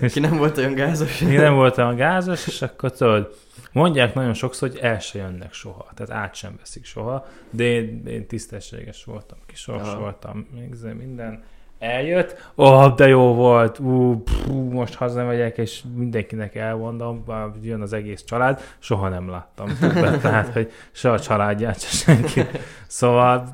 ki 0.12 0.20
nem 0.20 0.36
volt 0.36 0.58
olyan 0.58 0.74
gázos. 0.74 1.20
Én 1.20 1.40
nem 1.40 1.54
voltam 1.54 1.88
a 1.88 1.94
gázos, 1.94 2.46
és 2.46 2.62
akkor 2.62 2.92
tudod, 2.92 3.36
mondják 3.72 4.14
nagyon 4.14 4.34
sokszor, 4.34 4.68
hogy 4.68 4.78
el 4.78 4.98
se 4.98 5.18
jönnek 5.18 5.52
soha, 5.52 5.86
tehát 5.94 6.24
át 6.24 6.34
sem 6.34 6.54
veszik 6.58 6.84
soha, 6.84 7.26
de 7.50 7.64
én, 7.64 8.06
én 8.06 8.26
tisztességes 8.26 9.04
voltam, 9.04 9.38
kisorsoltam, 9.46 10.48
még 10.54 10.74
minden 10.98 11.42
eljött, 11.82 12.50
oh, 12.54 12.94
de 12.94 13.08
jó 13.08 13.34
volt, 13.34 13.78
ú, 13.78 14.22
pfú, 14.22 14.70
most 14.70 14.94
hazamegyek, 14.94 15.58
és 15.58 15.82
mindenkinek 15.94 16.54
elmondom, 16.54 17.24
jön 17.62 17.80
az 17.80 17.92
egész 17.92 18.24
család, 18.24 18.60
soha 18.78 19.08
nem 19.08 19.28
láttam 19.28 19.76
többet, 19.80 20.20
tehát, 20.22 20.52
hogy 20.52 20.70
se 20.92 21.10
a 21.10 21.20
családját, 21.20 21.80
se 21.80 21.88
senki. 21.88 22.58
Szóval 22.86 23.48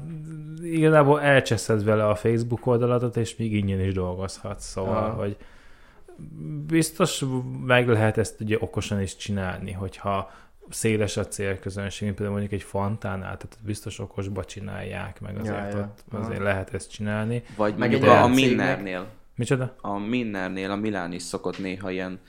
igazából 0.62 1.20
elcseszed 1.20 1.84
vele 1.84 2.06
a 2.06 2.14
Facebook 2.14 2.66
oldaladat, 2.66 3.16
és 3.16 3.36
még 3.36 3.54
ingyen 3.54 3.80
is 3.80 3.92
dolgozhatsz, 3.92 4.64
szóval, 4.64 5.04
Aha. 5.04 5.12
hogy 5.12 5.36
biztos 6.66 7.24
meg 7.66 7.88
lehet 7.88 8.18
ezt 8.18 8.40
ugye 8.40 8.56
okosan 8.60 9.00
is 9.00 9.16
csinálni, 9.16 9.72
hogyha 9.72 10.30
széles 10.70 11.16
a 11.16 11.26
célközönség, 11.26 12.02
mint 12.02 12.14
például 12.16 12.38
mondjuk 12.38 12.60
egy 12.60 12.68
fontánál, 12.68 13.36
tehát 13.36 13.58
biztos 13.64 13.98
okosba 13.98 14.44
csinálják, 14.44 15.20
meg 15.20 15.38
azért, 15.38 15.56
Ja, 15.56 15.66
ja, 15.68 15.76
ja. 15.76 15.94
ott 16.12 16.24
azért 16.24 16.42
lehet 16.42 16.74
ezt 16.74 16.90
csinálni. 16.90 17.42
Vagy 17.56 17.76
Meg 17.76 17.90
mondjuk 17.90 18.10
a, 18.10 18.22
a 18.22 18.28
Minnernél. 18.28 19.06
Micsoda? 19.34 19.74
A 19.80 19.98
Minnernél, 19.98 20.70
a 20.70 20.76
Milán 20.76 21.12
is 21.12 21.22
szokott 21.22 21.58
néha 21.58 21.90
ilyen 21.90 22.20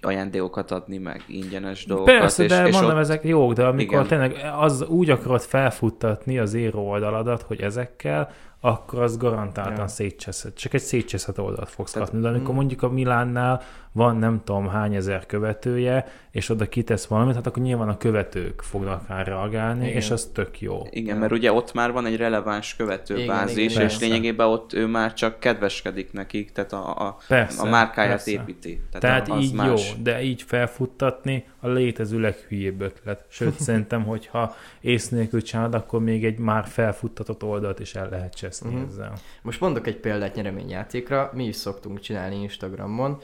ajándékokat 0.00 0.70
adni, 0.70 0.98
meg 0.98 1.22
ingyenes 1.26 1.84
dolgokat. 1.84 2.18
Persze, 2.18 2.42
és, 2.42 2.48
de 2.48 2.66
és 2.66 2.72
mondom, 2.72 2.92
ott, 2.92 2.98
ezek 2.98 3.24
jók, 3.24 3.52
de 3.52 3.64
amikor 3.64 4.04
Igen. 4.04 4.06
tényleg 4.06 4.52
az 4.58 4.82
úgy 4.82 5.10
akarod 5.10 5.40
felfuttatni 5.40 6.38
az 6.38 6.54
éró 6.54 6.88
oldaladat, 6.88 7.42
hogy 7.42 7.60
ezekkel, 7.60 8.30
akkor 8.60 9.02
az 9.02 9.16
garantáltan 9.16 9.76
Ja. 9.76 9.88
szétcseszed. 9.88 10.54
Csak 10.54 10.74
egy 10.74 10.80
szétcseszett 10.80 11.40
oldalt 11.40 11.68
fogsz 11.68 11.92
Tehát- 11.92 12.08
kapni. 12.08 12.22
De 12.22 12.28
amikor 12.28 12.52
Mm. 12.52 12.56
mondjuk 12.56 12.82
a 12.82 12.88
Milánnál 12.88 13.62
van 13.92 14.16
nem 14.16 14.40
tudom 14.44 14.68
hány 14.68 14.94
ezer 14.94 15.26
követője, 15.26 16.06
és 16.30 16.48
oda 16.48 16.68
kitesz 16.68 17.06
valamit, 17.06 17.34
hát 17.34 17.46
akkor 17.46 17.62
nyilván 17.62 17.88
a 17.88 17.96
követők 17.96 18.62
fognak 18.62 19.08
rá 19.08 19.22
reagálni, 19.22 19.84
Igen. 19.84 19.96
és 19.96 20.10
az 20.10 20.30
tök 20.34 20.60
jó. 20.60 20.86
Igen, 20.90 21.16
mert 21.16 21.32
ugye 21.32 21.52
ott 21.52 21.72
már 21.72 21.92
van 21.92 22.06
egy 22.06 22.16
releváns 22.16 22.76
követőbázis, 22.76 23.56
igen, 23.56 23.68
és 23.68 23.74
persze. 23.74 24.04
lényegében 24.06 24.46
ott 24.46 24.72
ő 24.72 24.86
már 24.86 25.12
csak 25.14 25.40
kedveskedik 25.40 26.12
nekik, 26.12 26.52
tehát 26.52 26.72
a, 26.72 27.06
a, 27.06 27.16
Persze, 27.28 27.62
a 27.62 27.64
márkáját 27.64 28.10
persze. 28.10 28.30
építi. 28.30 28.80
Tehát, 28.90 29.00
Tehát 29.00 29.38
az 29.38 29.44
így 29.44 29.54
más. 29.54 29.88
jó, 29.96 30.02
de 30.02 30.22
így 30.22 30.42
felfuttatni 30.42 31.44
a 31.60 31.68
létező 31.68 32.20
leghülyébb 32.20 32.80
ötlet. 32.80 33.24
Sőt, 33.28 33.60
szerintem, 33.68 34.04
hogyha 34.04 34.54
ész 34.80 35.08
nélkül 35.08 35.42
csinálod, 35.42 35.74
akkor 35.74 36.00
még 36.00 36.24
egy 36.24 36.38
már 36.38 36.66
felfuttatott 36.66 37.42
oldalt 37.42 37.80
is 37.80 37.94
el 37.94 38.08
lehet 38.08 38.36
cseszni 38.48 38.74
Mhm. 38.74 38.84
ezzel. 38.86 39.12
Most 39.42 39.60
mondok 39.60 39.86
egy 39.86 39.96
példát 39.96 40.34
nyereményjátékra, 40.34 41.30
mi 41.34 41.44
is 41.46 41.56
szoktunk 41.56 42.00
csinálni 42.00 42.40
Instagramon. 42.42 43.20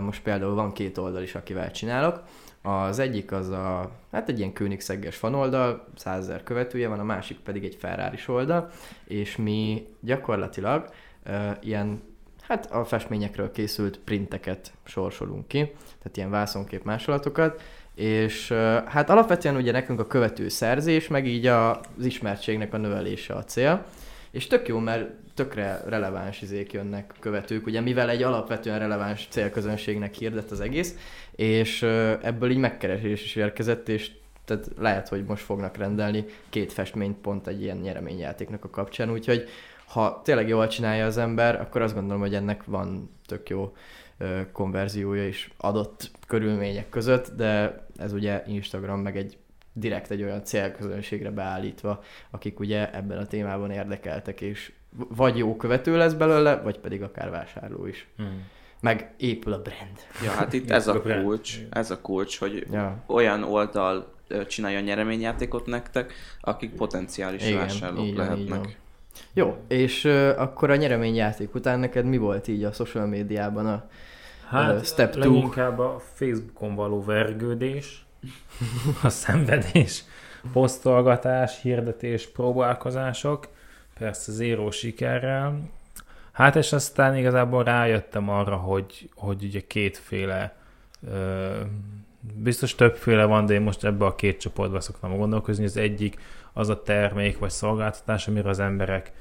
Most 0.00 0.22
például 0.22 0.54
van 0.54 0.72
két 0.72 0.98
oldal 0.98 1.22
is, 1.22 1.34
akivel 1.34 1.70
csinálok. 1.70 2.22
Az 2.62 2.98
egyik 2.98 3.32
az 3.32 3.48
a, 3.48 3.90
hát 4.12 4.28
egy 4.28 4.38
ilyen 4.38 4.52
Königszegges 4.52 5.16
fanoldal, 5.16 5.86
100 5.96 6.18
ezer 6.18 6.42
követője 6.42 6.88
van, 6.88 6.98
a 6.98 7.04
másik 7.04 7.38
pedig 7.38 7.64
egy 7.64 7.74
ferrari 7.80 8.18
oldal, 8.26 8.70
és 9.04 9.36
mi 9.36 9.86
gyakorlatilag 10.00 10.84
ö, 11.24 11.50
ilyen, 11.62 12.02
hát 12.42 12.70
a 12.72 12.84
festményekről 12.84 13.50
készült 13.50 13.98
printeket 13.98 14.72
sorsolunk 14.84 15.48
ki, 15.48 15.58
tehát 15.98 16.16
ilyen 16.16 16.30
vászonkép 16.30 16.84
másolatokat, 16.84 17.62
és 17.94 18.50
ö, 18.50 18.78
hát 18.86 19.10
alapvetően 19.10 19.56
ugye 19.56 19.72
nekünk 19.72 20.00
a 20.00 20.06
követő 20.06 20.48
szerzés, 20.48 21.08
meg 21.08 21.26
így 21.26 21.46
a- 21.46 21.80
az 21.98 22.04
ismertségnek 22.04 22.74
a 22.74 22.76
növelése 22.76 23.34
a 23.34 23.44
cél, 23.44 23.84
és 24.30 24.46
tök 24.46 24.68
jó, 24.68 24.78
mert 24.78 25.08
tökre 25.34 25.82
releváns 25.86 26.42
izék 26.42 26.72
jönnek 26.72 27.14
követők, 27.20 27.66
ugye 27.66 27.80
mivel 27.80 28.10
egy 28.10 28.22
alapvetően 28.22 28.78
releváns 28.78 29.26
célközönségnek 29.30 30.14
hirdet 30.14 30.50
az 30.50 30.60
egész, 30.60 30.94
és 31.36 31.82
ebből 32.22 32.50
így 32.50 32.58
megkeresés 32.58 33.24
is 33.24 33.36
érkezett, 33.36 33.88
és 33.88 34.10
tehát 34.44 34.70
lehet, 34.78 35.08
hogy 35.08 35.24
most 35.24 35.44
fognak 35.44 35.76
rendelni 35.76 36.24
két 36.48 36.72
festményt 36.72 37.16
pont 37.16 37.46
egy 37.46 37.62
ilyen 37.62 37.76
nyereményjátéknak 37.76 38.64
a 38.64 38.70
kapcsán, 38.70 39.10
úgyhogy 39.10 39.48
ha 39.86 40.20
tényleg 40.24 40.48
jól 40.48 40.66
csinálja 40.66 41.06
az 41.06 41.18
ember, 41.18 41.60
akkor 41.60 41.82
azt 41.82 41.94
gondolom, 41.94 42.20
hogy 42.20 42.34
ennek 42.34 42.64
van 42.64 43.10
tök 43.26 43.48
jó 43.48 43.74
konverziója 44.52 45.26
is 45.26 45.50
adott 45.56 46.10
körülmények 46.26 46.88
között, 46.88 47.30
de 47.36 47.80
ez 47.96 48.12
ugye 48.12 48.42
Instagram 48.46 49.00
meg 49.00 49.16
egy 49.16 49.38
direkt 49.80 50.10
egy 50.10 50.22
olyan 50.22 50.44
célközönségre 50.44 51.30
beállítva, 51.30 52.02
akik 52.30 52.60
ugye 52.60 52.94
ebben 52.94 53.18
a 53.18 53.26
témában 53.26 53.70
érdekeltek, 53.70 54.40
és 54.40 54.72
vagy 55.08 55.38
jó 55.38 55.56
követő 55.56 55.96
lesz 55.96 56.12
belőle, 56.12 56.56
vagy 56.56 56.78
pedig 56.78 57.02
akár 57.02 57.30
vásárló 57.30 57.86
is. 57.86 58.08
Hmm. 58.16 58.44
Meg 58.80 59.14
épül 59.16 59.52
a 59.52 59.62
brand. 59.62 59.98
Ja, 60.24 60.30
hát 60.30 60.52
itt 60.52 60.70
ez 60.80 60.88
a 60.88 61.00
kulcs, 61.02 61.58
ez 61.70 61.90
a 61.90 62.00
kulcs, 62.00 62.38
hogy 62.38 62.66
Ja. 62.72 63.02
olyan 63.06 63.42
oldal 63.42 64.12
csinálja 64.48 64.78
a 64.78 64.82
nyereményjátékot 64.82 65.66
nektek, 65.66 66.12
akik 66.40 66.74
potenciális 66.74 67.46
Igen, 67.46 67.58
vásárlók 67.58 68.02
így 68.02 68.08
így 68.08 68.16
lehetnek. 68.16 68.48
van. 68.48 68.72
Jó, 69.32 69.56
és 69.68 70.04
uh, 70.04 70.32
akkor 70.36 70.70
a 70.70 70.76
nyereményjáték 70.76 71.54
után 71.54 71.78
neked 71.78 72.04
mi 72.04 72.16
volt 72.16 72.48
így 72.48 72.64
a 72.64 72.72
social 72.72 73.06
médiában 73.06 73.66
a... 73.66 73.88
Hát, 74.48 74.80
Ö, 74.80 74.84
step 74.84 75.12
two. 75.12 75.20
leginkább 75.32 75.78
a 75.78 76.02
Facebookon 76.14 76.74
való 76.74 77.04
vergődés, 77.04 78.06
a 79.02 79.08
szenvedés, 79.08 80.04
posztolgatás, 80.52 81.60
hirdetés, 81.62 82.26
próbálkozások, 82.26 83.48
persze 83.98 84.32
zéró 84.32 84.70
sikerrel. 84.70 85.60
Hát 86.32 86.56
és 86.56 86.72
aztán 86.72 87.16
igazából 87.16 87.64
rájöttem 87.64 88.28
arra, 88.28 88.56
hogy, 88.56 89.08
hogy 89.14 89.44
ugye 89.44 89.60
kétféle, 89.66 90.54
ö, 91.10 91.50
biztos 92.34 92.74
többféle 92.74 93.24
van, 93.24 93.46
de 93.46 93.54
én 93.54 93.60
most 93.60 93.84
ebbe 93.84 94.04
a 94.04 94.14
két 94.14 94.40
csoportba 94.40 94.80
szoktam 94.80 95.16
gondolkozni. 95.16 95.64
Az 95.64 95.76
egyik 95.76 96.20
az 96.52 96.68
a 96.68 96.82
termék 96.82 97.38
vagy 97.38 97.50
szolgáltatás, 97.50 98.28
amire 98.28 98.48
az 98.48 98.58
emberek 98.58 99.12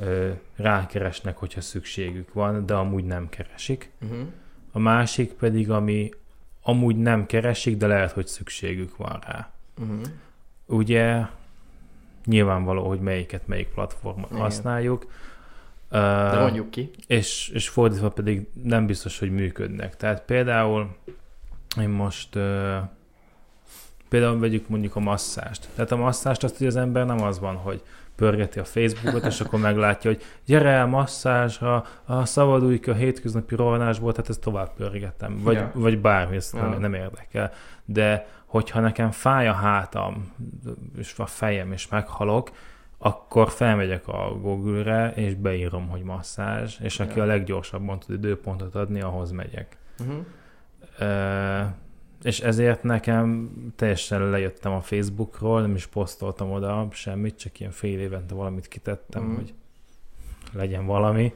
ö, 0.00 0.30
rákeresnek, 0.56 1.36
hogyha 1.36 1.60
szükségük 1.60 2.32
van, 2.32 2.66
de 2.66 2.74
amúgy 2.74 3.04
nem 3.04 3.28
keresik. 3.28 3.90
Uh-huh. 4.00 4.26
A 4.72 4.78
másik 4.78 5.32
pedig, 5.32 5.70
ami 5.70 6.10
amúgy 6.68 6.96
nem 6.96 7.26
keresik, 7.26 7.76
de 7.76 7.86
lehet, 7.86 8.12
hogy 8.12 8.26
szükségük 8.26 8.96
van 8.96 9.18
rá. 9.26 9.50
Uh-huh. 9.80 10.00
Ugye 10.66 11.26
nyilvánvaló, 12.24 12.88
hogy 12.88 13.00
melyiket 13.00 13.46
melyik 13.46 13.68
platformon 13.68 14.28
Igen. 14.30 14.40
használjuk. 14.40 15.06
De 15.90 15.98
Uh, 16.34 16.40
mondjuk 16.40 16.70
ki. 16.70 16.90
és, 17.06 17.48
és 17.48 17.68
fordítva 17.68 18.08
pedig 18.08 18.46
nem 18.62 18.86
biztos, 18.86 19.18
hogy 19.18 19.30
működnek. 19.30 19.96
Tehát 19.96 20.22
például 20.22 20.96
én 21.80 21.88
most 21.88 22.34
uh, 22.34 22.76
például 24.08 24.38
vegyük 24.38 24.68
mondjuk 24.68 24.96
a 24.96 25.00
masszást. 25.00 25.68
Tehát 25.74 25.90
a 25.90 25.96
masszást 25.96 26.44
azt, 26.44 26.56
hogy 26.56 26.66
az 26.66 26.76
ember 26.76 27.06
nem 27.06 27.22
az 27.22 27.38
van, 27.38 27.56
hogy 27.56 27.82
pörgeti 28.18 28.58
a 28.58 28.64
Facebookot, 28.64 29.24
és 29.24 29.40
akkor 29.40 29.60
meglátja, 29.60 30.10
hogy 30.10 30.22
gyere 30.46 30.70
el 30.70 30.86
masszázsra, 30.86 31.84
a 32.04 32.24
szabadulj 32.24 32.78
ki 32.78 32.90
a 32.90 32.94
hétköznapi 32.94 33.54
rohanásból, 33.54 34.12
tehát 34.12 34.30
ezt 34.30 34.40
tovább 34.40 34.74
pörgetem. 34.74 35.38
Vagy, 35.42 35.54
Ja. 35.54 35.70
vagy 35.74 36.00
bármi, 36.00 36.36
ezt 36.36 36.54
Ja. 36.54 36.68
nem, 36.68 36.80
nem 36.80 36.94
érdekel. 36.94 37.52
De 37.84 38.26
hogyha 38.46 38.80
nekem 38.80 39.10
fáj 39.10 39.48
a 39.48 39.52
hátam, 39.52 40.32
és 40.98 41.14
a 41.16 41.26
fejem, 41.26 41.72
és 41.72 41.88
meghalok, 41.88 42.50
akkor 42.98 43.50
felmegyek 43.50 44.08
a 44.08 44.38
Google-re, 44.40 45.12
és 45.14 45.34
beírom, 45.34 45.88
hogy 45.88 46.02
masszázs, 46.02 46.76
és 46.80 47.00
aki 47.00 47.16
Ja. 47.16 47.22
a 47.22 47.26
leggyorsabban 47.26 47.98
tud 47.98 48.14
időpontot 48.24 48.74
adni, 48.74 49.00
ahhoz 49.00 49.30
megyek. 49.30 49.76
Uh-huh. 50.00 50.24
Ö, 50.98 51.60
és 52.22 52.40
ezért 52.40 52.82
nekem 52.82 53.50
teljesen 53.76 54.30
lejöttem 54.30 54.72
a 54.72 54.80
Facebookról, 54.80 55.60
nem 55.60 55.74
is 55.74 55.86
posztoltam 55.86 56.52
oda 56.52 56.88
semmit, 56.92 57.38
csak 57.38 57.60
ilyen 57.60 57.72
fél 57.72 57.98
évente 58.00 58.34
valamit 58.34 58.68
kitettem, 58.68 59.22
Mhm. 59.22 59.34
hogy 59.34 59.54
legyen 60.52 60.86
valami. 60.86 61.32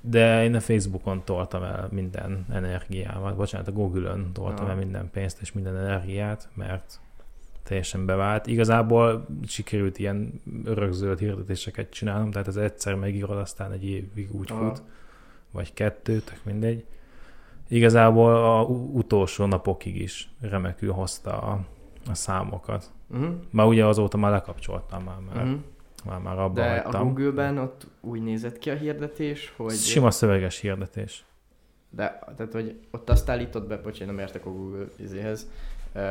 De 0.00 0.44
én 0.44 0.54
a 0.54 0.60
Facebookon 0.60 1.24
toltam 1.24 1.62
el 1.62 1.88
minden 1.90 2.46
energiával, 2.52 3.34
bocsánat, 3.34 3.68
a 3.68 3.72
Google-ön 3.72 4.32
toltam 4.32 4.64
Aha. 4.64 4.70
el 4.70 4.76
minden 4.76 5.10
pénzt 5.10 5.40
és 5.40 5.52
minden 5.52 5.76
energiát, 5.76 6.48
mert 6.54 7.00
teljesen 7.62 8.06
bevált. 8.06 8.46
Igazából 8.46 9.26
sikerült 9.46 9.98
ilyen 9.98 10.40
örökzöld 10.64 11.18
hirdetéseket 11.18 11.90
csinálnom, 11.90 12.30
tehát 12.30 12.48
ez 12.48 12.56
egyszer 12.56 12.94
megírod, 12.94 13.36
aztán 13.38 13.72
egy 13.72 13.84
évig 13.84 14.34
úgy 14.34 14.50
Aha. 14.50 14.68
fut, 14.74 14.82
vagy 15.50 15.72
kettő, 15.74 16.18
tök 16.20 16.40
mindegy. 16.44 16.84
Igazából 17.68 18.34
a 18.34 18.62
utolsó 18.92 19.44
napokig 19.44 20.00
is 20.00 20.30
remekül 20.40 20.92
hozta 20.92 21.38
a, 21.38 21.60
a 22.10 22.14
számokat. 22.14 22.90
Uh-huh. 23.10 23.34
Már 23.50 23.66
ugye 23.66 23.84
azóta 23.86 24.16
már 24.16 24.30
lekapcsoltam 24.30 25.02
már, 25.02 25.16
már, 25.34 25.44
Uh-huh. 25.44 25.60
már, 26.04 26.20
már 26.20 26.38
abba 26.38 26.54
De 26.60 26.76
a. 26.76 27.04
Google-ben 27.04 27.58
ott 27.58 27.86
úgy 28.00 28.22
nézett 28.22 28.58
ki 28.58 28.70
a 28.70 28.74
hirdetés, 28.74 29.52
hogy... 29.56 29.74
Sima 29.74 30.10
szöveges 30.10 30.60
hirdetés. 30.60 31.24
De, 31.90 32.18
tehát, 32.36 32.52
hogy 32.52 32.78
ott 32.90 33.10
azt 33.10 33.28
állítod 33.28 33.66
be, 33.66 33.76
bocs, 33.76 34.00
én 34.00 34.06
nem 34.06 34.18
értek 34.18 34.46
a 34.46 34.50
Google 34.50 34.84
izéhez, 34.96 35.50
uh, 35.94 36.02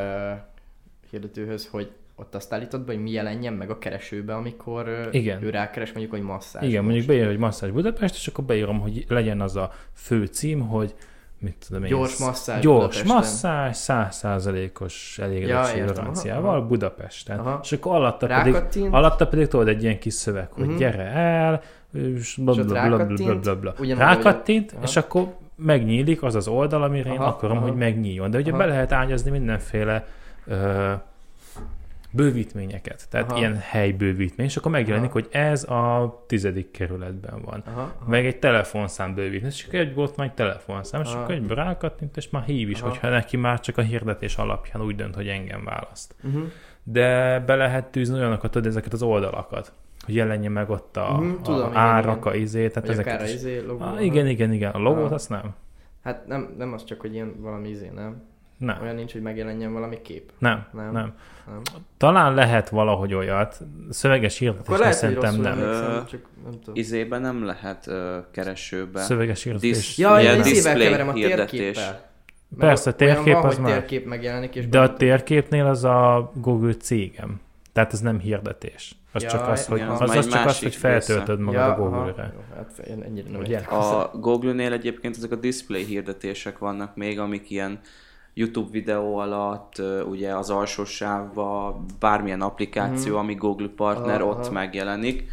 hirdetőhöz, 1.09 1.67
hogy 1.67 1.91
ott 2.15 2.35
azt 2.35 2.53
állítod 2.53 2.81
be, 2.81 2.93
hogy 2.93 3.01
mi 3.01 3.11
jelenjen 3.11 3.53
meg 3.53 3.69
a 3.69 3.77
keresőbe, 3.77 4.35
amikor 4.35 5.09
Igen. 5.11 5.43
ő 5.43 5.49
rákeres 5.49 5.91
mondjuk, 5.91 6.11
hogy 6.11 6.21
masszázs. 6.21 6.63
Igen, 6.63 6.83
most. 6.83 6.85
mondjuk 6.85 7.07
beírom, 7.07 7.27
hogy 7.27 7.37
masszázs 7.37 7.71
Budapest, 7.71 8.15
és 8.15 8.27
akkor 8.27 8.43
beírom, 8.43 8.79
hogy 8.79 9.05
legyen 9.07 9.41
az 9.41 9.55
a 9.55 9.71
fő 9.93 10.25
cím, 10.25 10.59
hogy 10.59 10.95
mit 11.39 11.65
tudom 11.67 11.83
én. 11.83 11.89
Gyors 11.89 12.11
sz- 12.11 12.19
masszázs 12.25 12.61
Gyors 12.61 13.03
masszázs, 13.03 13.75
százszázalékos 13.75 15.19
elégedettségi 15.21 15.79
Ja, 15.79 15.85
garanciával 15.85 16.49
aha, 16.49 16.57
aha. 16.57 16.67
Budapesten. 16.67 17.39
Aha. 17.39 17.59
És 17.63 17.71
akkor 17.71 17.95
alatta 17.95 18.27
pedig, 18.27 18.55
alatta 18.91 19.27
pedig 19.27 19.47
tudod 19.47 19.67
egy 19.67 19.83
ilyen 19.83 19.99
kis 19.99 20.13
szöveg, 20.13 20.51
hogy 20.51 20.65
Mhm. 20.67 20.77
gyere 20.77 21.03
el, 21.11 21.61
és 21.93 22.35
bla 22.41 22.51
És 22.53 22.59
ott 22.59 22.67
bla 22.67 23.05
bla 23.05 23.05
bla 23.55 23.55
bla 23.55 23.73
rákattint, 23.97 24.75
és 24.83 24.95
akkor 24.95 25.27
megnyílik 25.55 26.23
az 26.23 26.35
az 26.35 26.47
oldal, 26.47 26.83
amire 26.83 27.11
én 27.11 27.19
Aha, 27.19 27.27
akarom, 27.29 27.57
aha. 27.57 27.65
hogy 27.67 27.75
megnyíljon. 27.77 28.29
De 28.31 28.37
ugye 28.37 28.49
Aha. 28.49 28.57
be 28.59 28.65
lehet 28.65 28.91
ágyazni 28.91 29.31
mindenféle 29.31 30.05
ö, 30.47 30.91
bővítményeket, 32.11 33.07
tehát 33.09 33.29
Aha. 33.29 33.39
ilyen 33.39 33.57
helybővítmény, 33.57 34.45
és 34.45 34.57
akkor 34.57 34.71
megjelenik, 34.71 35.09
Aha. 35.09 35.19
hogy 35.19 35.27
ez 35.31 35.63
a 35.63 36.23
tizedik 36.27 36.71
kerületben 36.71 37.41
van. 37.41 37.63
Aha, 37.67 37.79
aha. 37.81 38.09
Meg 38.09 38.25
egy 38.25 38.37
telefonszám 38.39 39.13
bővítmény, 39.13 39.51
és 39.51 39.65
akkor 39.67 39.79
egy 39.79 39.93
volt 39.93 40.15
már 40.15 40.27
egy 40.27 40.33
telefonszám, 40.33 41.01
és 41.01 41.07
Aha. 41.11 41.21
akkor 41.21 41.33
egy 41.35 41.47
rákattint, 41.47 42.17
és 42.17 42.29
már 42.29 42.43
hív 42.43 42.69
is, 42.69 42.79
Aha. 42.81 42.89
hogyha 42.89 43.09
neki 43.09 43.37
már 43.37 43.59
csak 43.59 43.77
a 43.77 43.81
hirdetés 43.81 44.35
alapján 44.37 44.83
úgy 44.83 44.95
dönt, 44.95 45.15
hogy 45.15 45.27
engem 45.27 45.63
választ. 45.63 46.15
Uh-huh. 46.23 46.43
De 46.83 47.39
be 47.39 47.55
lehet 47.55 47.85
tűzni 47.85 48.15
olyanokat, 48.19 48.51
tudod, 48.51 48.67
ezeket 48.67 48.93
az 48.93 49.01
oldalakat, 49.01 49.73
hogy 50.05 50.15
jelenjen 50.15 50.51
meg 50.51 50.69
ott 50.69 50.97
a, 50.97 51.17
Mhm, 51.19 51.41
tudom, 51.43 51.61
a 51.61 51.67
igen, 51.69 51.75
árak, 51.75 52.17
igen. 52.19 52.33
a 52.33 52.35
izé, 52.35 52.67
tehát 52.67 52.87
Vagy 52.87 52.99
ezeket 52.99 53.21
is. 53.27 53.33
izé 53.33 53.59
logó. 53.59 53.83
Ah, 53.83 54.05
igen, 54.05 54.27
igen, 54.27 54.51
igen, 54.53 54.71
a 54.71 54.77
logót 54.77 55.03
Aha. 55.05 55.13
azt 55.13 55.29
nem. 55.29 55.55
Hát 56.03 56.27
nem, 56.27 56.53
nem 56.57 56.73
az 56.73 56.83
csak, 56.83 57.01
hogy 57.01 57.13
ilyen 57.13 57.33
valami 57.41 57.69
izé, 57.69 57.91
nem? 57.95 58.21
Nem, 58.57 58.77
Olyan 58.81 58.95
nincs, 58.95 59.11
hogy 59.11 59.21
megjelenjen 59.21 59.73
valami 59.73 60.01
kép. 60.01 60.31
nem, 60.39 60.65
Nem. 60.73 60.91
nem. 60.91 61.13
nem. 61.47 61.61
Talán 61.97 62.33
lehet 62.33 62.69
valahogy 62.69 63.13
olyat, 63.13 63.59
szöveges 63.89 64.37
hirdetésre 64.37 64.77
lehet, 64.77 64.93
szerintem 64.97 65.35
nem. 65.35 65.59
emlékszem, 65.59 66.05
csak 66.05 66.21
nem 66.43 66.51
tudom. 66.51 66.75
Izében 66.75 67.21
nem 67.21 67.45
lehet 67.45 67.87
ö, 67.87 68.17
keresőbe. 68.31 69.01
Szöveges 69.01 69.43
hirdetés. 69.43 69.69
Disz- 69.71 69.97
Ja, 69.97 70.19
ilyen 70.19 70.35
ja, 70.37 70.45
izével 70.45 70.77
keverem 70.77 71.07
a 71.07 71.13
térképpel. 71.13 72.05
Persze, 72.57 72.95
olyan 72.99 73.15
térkép 73.15 73.33
van, 73.33 73.45
az 73.45 73.57
már. 73.57 73.71
térkép 73.71 74.05
megjelenik, 74.05 74.55
és 74.55 74.67
De 74.67 74.79
a 74.79 74.93
térképnél 74.93 75.65
az 75.65 75.83
a 75.83 76.31
Google 76.35 76.73
cégem. 76.73 77.39
Tehát 77.73 77.93
ez 77.93 77.99
nem 77.99 78.19
hirdetés. 78.19 78.95
Az 79.11 79.23
Ja, 79.23 79.29
csak 79.29 79.47
az, 79.47 79.65
hogy, 79.65 79.77
igen, 79.77 79.89
az, 79.89 80.01
az 80.01 80.15
az, 80.15 80.27
csak 80.27 80.45
az, 80.45 80.59
hogy 80.59 80.75
feltöltöd 80.75 81.39
magad 81.39 81.59
ja, 81.59 81.73
a 81.73 81.75
Google-re. 81.75 82.33
Jó, 82.35 82.43
hát 82.55 82.77
én 82.87 83.01
ennyire 83.03 83.29
nem 83.29 83.39
Ugye? 83.39 83.57
A 83.57 84.11
Google-nél 84.13 84.73
egyébként 84.73 85.15
ezek 85.17 85.31
a 85.31 85.35
display 85.35 85.83
hirdetések 85.83 86.57
vannak 86.57 86.95
még, 86.95 87.19
amik 87.19 87.49
ilyen 87.49 87.79
YouTube 88.37 88.69
videó 88.71 89.17
alatt, 89.17 89.81
ugye 90.09 90.35
az 90.35 90.49
alsó 90.49 90.85
sávban, 90.85 91.85
bármilyen 91.99 92.41
applikáció, 92.41 93.11
Mhm. 93.13 93.21
ami 93.23 93.33
Google 93.35 93.69
partner, 93.75 94.21
Aha, 94.21 94.29
ott 94.29 94.51
megjelenik. 94.51 95.29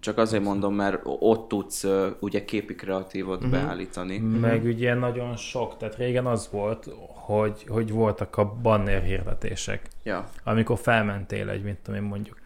Csak 0.00 0.18
azért 0.18 0.42
mondom, 0.42 0.74
mert 0.74 1.00
ott 1.04 1.48
tudsz 1.48 1.86
ugye 2.20 2.44
képi 2.44 2.74
kreatívot 2.74 3.40
Mhm. 3.40 3.50
beállítani. 3.50 4.18
Meg 4.18 4.64
ugye 4.64 4.94
nagyon 4.94 5.36
sok, 5.36 5.76
tehát 5.76 5.96
régen 5.96 6.26
az 6.26 6.48
volt, 6.52 6.88
hogy, 7.14 7.64
hogy 7.68 7.90
voltak 7.92 8.36
a 8.36 8.52
banner 8.62 9.02
hirdetések. 9.02 9.88
Ja. 10.02 10.24
Amikor 10.44 10.78
felmentél 10.78 11.48
egy, 11.48 11.62
mit 11.62 11.76
tudom 11.82 12.00
én 12.02 12.06
mondjuk, 12.08 12.36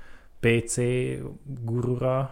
PC 0.40 0.76
gurura, 1.64 2.30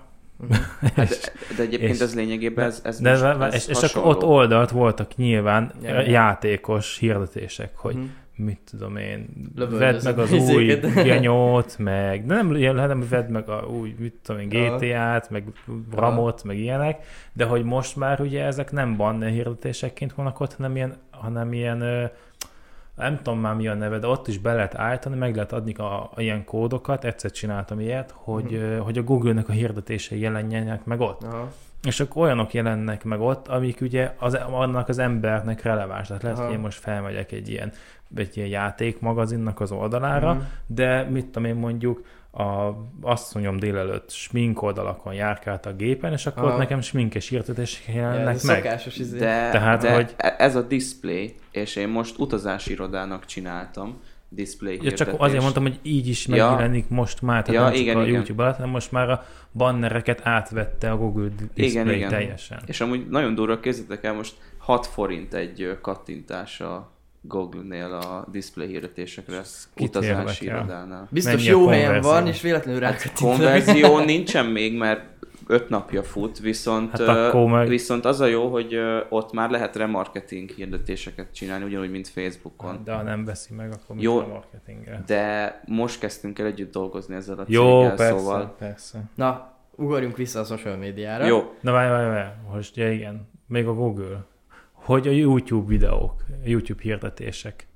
Hát, 0.95 1.33
de 1.57 1.63
egyébként 1.63 1.95
és- 1.95 2.01
ez 2.01 2.15
lényegében 2.15 2.65
ez, 2.67 2.81
ez 2.85 3.01
de, 3.01 3.11
most, 3.11 3.23
de, 3.39 3.45
ez 3.45 3.55
és, 3.55 3.67
és 3.83 3.83
akkor 3.95 4.07
ott 4.11 4.23
oldalt 4.25 4.71
voltak 4.71 5.17
nyilván 5.17 5.73
Ja, 5.83 6.01
játékos 6.01 6.99
hirdetések, 6.99 7.77
hogy 7.77 7.95
Mhm. 7.95 8.05
mit 8.37 8.61
tudom 8.71 8.97
én, 8.97 9.27
Lövöldözöm 9.55 9.79
vedd 9.93 10.05
meg 10.05 10.19
az 10.19 10.33
új 10.55 10.65
genyót, 11.11 11.79
meg 11.79 12.27
de 12.27 12.35
nem 12.35 12.55
ilyen, 12.57 12.79
hanem 12.79 13.07
vedd 13.09 13.31
meg 13.31 13.49
a 13.49 13.67
új, 13.67 13.95
mit 13.99 14.15
tudom 14.23 14.41
én. 14.41 14.49
GTA-t, 14.49 15.31
meg 15.31 15.45
Ramot, 15.97 16.45
meg 16.45 16.59
ilyenek, 16.59 17.05
de 17.33 17.45
hogy 17.45 17.65
most 17.65 17.97
már 17.97 18.21
ugye 18.21 18.45
ezek 18.45 18.73
nem 18.73 18.97
banner 18.97 19.31
hirdetésekként 19.31 20.13
vannak 20.15 20.41
ott, 20.41 20.55
hanem 20.55 20.77
ilyen, 20.77 20.95
hanem 21.11 21.53
ilyen 21.53 22.11
nem 22.99 23.17
tudom 23.17 23.41
már 23.41 23.55
mi 23.55 23.69
a 23.69 23.75
neve, 23.75 23.99
de 23.99 24.07
ott 24.07 24.29
is 24.29 24.39
be 24.39 24.53
lehet 24.55 24.75
állítani, 24.75 25.17
meg 25.17 25.35
lehet 25.35 25.53
adni 25.53 25.73
a, 25.75 26.03
a 26.15 26.21
ilyen 26.21 26.45
kódokat, 26.45 27.05
egyszer 27.05 27.31
csináltam 27.31 27.81
ilyet, 27.81 28.15
hogy, 28.17 28.55
ö, 28.55 28.77
hogy 28.77 28.99
a 28.99 29.03
Google-nek 29.03 29.49
a 29.49 29.53
hirdetései 29.53 30.21
jelenjenek 30.21 30.85
meg 30.85 31.01
ott. 31.01 31.23
Aha. 31.23 31.53
És 31.83 32.01
akkor 32.01 32.23
olyanok 32.23 32.55
jelennek 32.55 33.05
meg 33.05 33.21
ott, 33.21 33.49
amik 33.49 33.81
ugye 33.81 34.15
az, 34.19 34.35
annak 34.35 34.89
az 34.89 34.99
embernek 34.99 35.63
releváns. 35.63 36.07
Tehát 36.07 36.23
lehet, 36.23 36.39
Aha. 36.39 36.47
hogy 36.47 36.57
én 36.57 36.61
most 36.63 36.79
felmegyek 36.79 37.33
egy 37.33 37.49
ilyen, 37.49 37.73
egy 38.15 38.37
ilyen 38.37 38.49
játékmagazinnak 38.49 39.61
az 39.61 39.73
oldalára, 39.73 40.33
Mhm. 40.33 40.43
de 40.67 41.03
mit 41.03 41.25
tudom 41.27 41.45
én 41.49 41.55
mondjuk, 41.55 42.05
a 42.33 42.71
asszonyom 43.01 43.59
délelőtt 43.59 44.11
smink 44.11 44.63
oldalakon 44.63 45.15
járkált 45.15 45.67
a 45.67 45.73
gépen, 45.73 46.13
és 46.13 46.27
akkor 46.27 46.43
Aha. 46.43 46.53
ott 46.53 46.59
nekem 46.59 46.81
sminkes 46.81 47.29
hirdetések 47.29 47.87
Ja, 47.87 47.95
jelennek 47.95 48.35
ez 48.35 48.45
meg. 48.45 48.57
szokásos 48.57 48.97
izé. 48.97 49.19
De, 49.19 49.49
Tehát, 49.51 49.81
de 49.83 49.95
hogy- 49.95 50.15
e- 50.17 50.35
ez 50.39 50.57
a 50.57 50.63
display, 50.63 51.35
és 51.51 51.77
én 51.77 51.89
most 51.89 52.19
utazási 52.19 52.71
irodának 52.73 53.25
csináltam 53.25 54.01
display 54.29 54.75
Ja, 54.75 54.81
hirdetést. 54.81 55.11
csak 55.11 55.21
azért 55.21 55.43
mondtam, 55.43 55.63
hogy 55.63 55.79
így 55.83 56.09
is 56.09 56.27
Ja. 56.27 56.51
megjelenik 56.51 56.89
most 56.89 57.23
már, 57.23 57.43
tehát 57.43 57.55
Ja, 57.55 57.61
nem 57.63 57.73
csak 57.73 57.81
igen, 57.83 57.97
a 57.97 58.03
igen. 58.03 58.15
YouTube 58.15 58.43
alatt, 58.43 58.57
hanem 58.57 58.71
most 58.71 58.93
már 58.93 59.11
a 59.11 59.25
bannereket 59.53 60.21
átvette 60.25 60.91
a 60.91 60.97
Google 60.97 61.29
Display 61.55 61.69
Igen, 61.69 61.89
igen. 61.97 62.09
teljesen. 62.09 62.61
És 62.67 62.81
amúgy 62.81 63.09
nagyon 63.09 63.35
durva, 63.35 63.61
képzeljétek 63.61 64.05
el, 64.05 64.15
most 64.15 64.35
6 64.59 64.87
forint 64.87 65.35
egy 65.35 65.79
kattintás 65.81 66.61
a 66.61 66.91
Google-nél 67.21 67.93
a 67.93 68.27
display 68.31 68.67
hirdetésekre, 68.67 69.41
utazási 69.81 70.45
irodánál. 70.45 71.09
Biztos 71.11 71.35
Mennyi 71.35 71.47
jó 71.47 71.67
helyen 71.67 72.01
van, 72.01 72.27
és 72.27 72.41
véletlenül 72.41 72.81
rá 72.81 72.95
Konverzió 73.15 73.99
nincsen 73.99 74.47
még, 74.47 74.77
mert 74.77 75.17
5 75.47 75.69
napja 75.69 76.03
fut, 76.03 76.39
viszont, 76.39 76.91
Hát 76.91 77.01
ö, 77.01 77.05
akkor 77.11 77.51
meg- 77.51 77.69
viszont 77.69 78.05
az 78.05 78.21
a 78.21 78.27
jó, 78.27 78.49
hogy 78.49 78.79
ott 79.09 79.33
már 79.33 79.51
lehet 79.51 79.77
remarketing 79.77 80.51
hirdetéseket 80.51 81.35
csinálni, 81.35 81.65
ugyanúgy, 81.65 81.91
mint 81.91 82.09
Facebookon. 82.09 82.81
De 82.85 82.93
ha 82.93 83.03
nem 83.03 83.25
veszi 83.25 83.55
meg, 83.55 83.73
akkor 83.73 83.97
Jó. 83.99 84.19
a 84.19 84.27
marketingre? 84.27 85.03
De 85.07 85.61
most 85.67 86.01
kezdtünk 86.01 86.39
el 86.39 86.47
együtt 86.47 86.73
dolgozni 86.73 87.15
ezzel 87.15 87.39
a 87.39 87.45
Jó, 87.47 87.81
céggel, 87.81 87.97
persze, 87.97 88.19
szóval... 88.19 88.55
persze. 88.59 89.03
Na, 89.15 89.53
ugorjunk 89.77 90.17
vissza 90.17 90.41
a 90.41 90.45
social 90.45 90.77
médiára. 90.77 91.27
Jó, 91.27 91.55
Na 91.61 91.73
várj, 91.73 91.91
várj, 91.91 92.09
várj, 92.09 92.29
most 92.53 92.77
ja, 92.77 92.93
igen, 92.93 93.29
még 93.47 93.67
a 93.67 93.75
Google. 93.75 94.25
Hogy 94.89 95.09
a 95.09 95.11
YouTube 95.11 95.69
videók, 95.69 96.15
a 96.29 96.49
YouTube 96.49 96.83
hirdetések, 96.83 97.67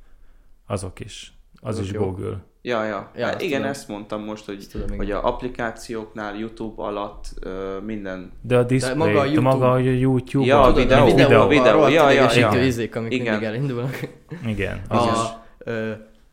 azok 0.66 1.01
is. 1.01 1.33
Az 1.61 1.68
Azok 1.68 1.85
is 1.85 1.92
jó. 1.92 2.05
Google. 2.05 2.44
Ja, 2.62 2.85
ja. 2.85 3.11
Ja, 3.16 3.27
hát 3.27 3.42
igen, 3.42 3.57
tudom. 3.57 3.72
ezt 3.72 3.88
mondtam 3.88 4.25
most, 4.25 4.44
hogy, 4.44 4.66
tudom, 4.70 4.87
igen. 4.87 4.98
hogy 4.98 5.11
a 5.11 5.27
applikációknál, 5.27 6.37
YouTube 6.37 6.83
alatt 6.83 7.25
ö, 7.40 7.79
minden... 7.85 8.33
De 8.40 8.57
a 8.57 8.62
display, 8.62 8.96
maga 8.96 9.20
a 9.20 9.27
de 9.29 9.40
maga, 9.40 9.59
de 9.59 9.61
YouTube- 9.61 9.61
maga 9.61 9.72
a 9.72 9.79
YouTube. 9.79 10.46
Ja, 10.46 10.62
a 10.62 10.72
videó, 10.72 10.98
a 10.98 11.05
videó, 11.05 11.16
videó, 11.27 11.40
a 11.40 11.46
videó, 11.46 11.88
ja, 11.88 12.11
ja, 12.11 12.33
ja. 12.35 12.64
izék, 12.64 12.96
amik 12.96 13.12
Igen. 13.12 13.31
mindig 13.31 13.48
elindulnak. 13.48 14.01
Igen, 14.46 14.83
az 14.88 15.07
A, 15.07 15.11
is. 15.12 15.18
ö, 15.59 15.92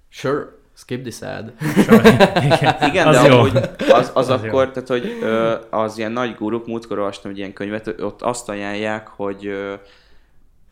sure, 0.10 0.46
skip 0.74 1.02
this 1.02 1.22
ad. 1.22 1.54
Igen, 2.54 2.76
Igen, 2.90 3.08
az 3.08 3.22
de 3.22 3.28
jó. 3.28 3.38
amúgy 3.38 3.58
az, 3.58 3.72
az, 3.90 4.12
Az 4.14 4.30
akkor, 4.30 4.66
jó. 4.66 4.72
tehát, 4.72 4.88
hogy 4.88 5.18
ö, 5.22 5.56
az 5.70 5.98
ilyen 5.98 6.12
nagy 6.12 6.36
guruk, 6.36 6.68
múltkor 6.68 6.98
olvastam 6.98 7.32
egy 7.32 7.38
ilyen 7.38 7.54
könyvet, 7.54 8.02
ott 8.02 8.22
azt 8.22 8.50
ajánlják, 8.50 9.08
hogy 9.08 9.46
ö, 9.46 9.74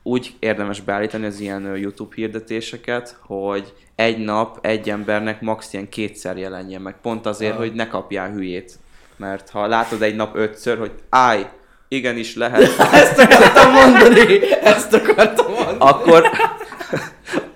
úgy 0.07 0.35
érdemes 0.39 0.81
beállítani 0.81 1.25
az 1.25 1.39
ilyen 1.39 1.77
YouTube 1.77 2.15
hirdetéseket, 2.15 3.17
hogy 3.21 3.73
egy 3.95 4.17
nap 4.17 4.65
egy 4.65 4.89
embernek 4.89 5.41
max. 5.41 5.73
ilyen 5.73 5.89
kétszer 5.89 6.37
jelenjen 6.37 6.81
meg, 6.81 6.95
pont 7.01 7.25
azért, 7.25 7.51
Ah. 7.51 7.57
hogy 7.57 7.73
ne 7.73 7.87
kapjál 7.87 8.31
hülyét. 8.31 8.73
Mert 9.15 9.49
ha 9.49 9.67
látod 9.67 10.01
egy 10.01 10.15
nap 10.15 10.35
ötször, 10.35 10.77
hogy 10.77 10.91
állj, 11.09 11.45
igenis 11.87 12.35
lehet, 12.35 12.61
Ezt 13.03 13.19
akartam 13.19 13.71
mondani! 13.71 14.51
Ezt 14.61 14.93
akartam 14.93 15.51
mondani! 15.51 15.77
akkor, 15.79 16.29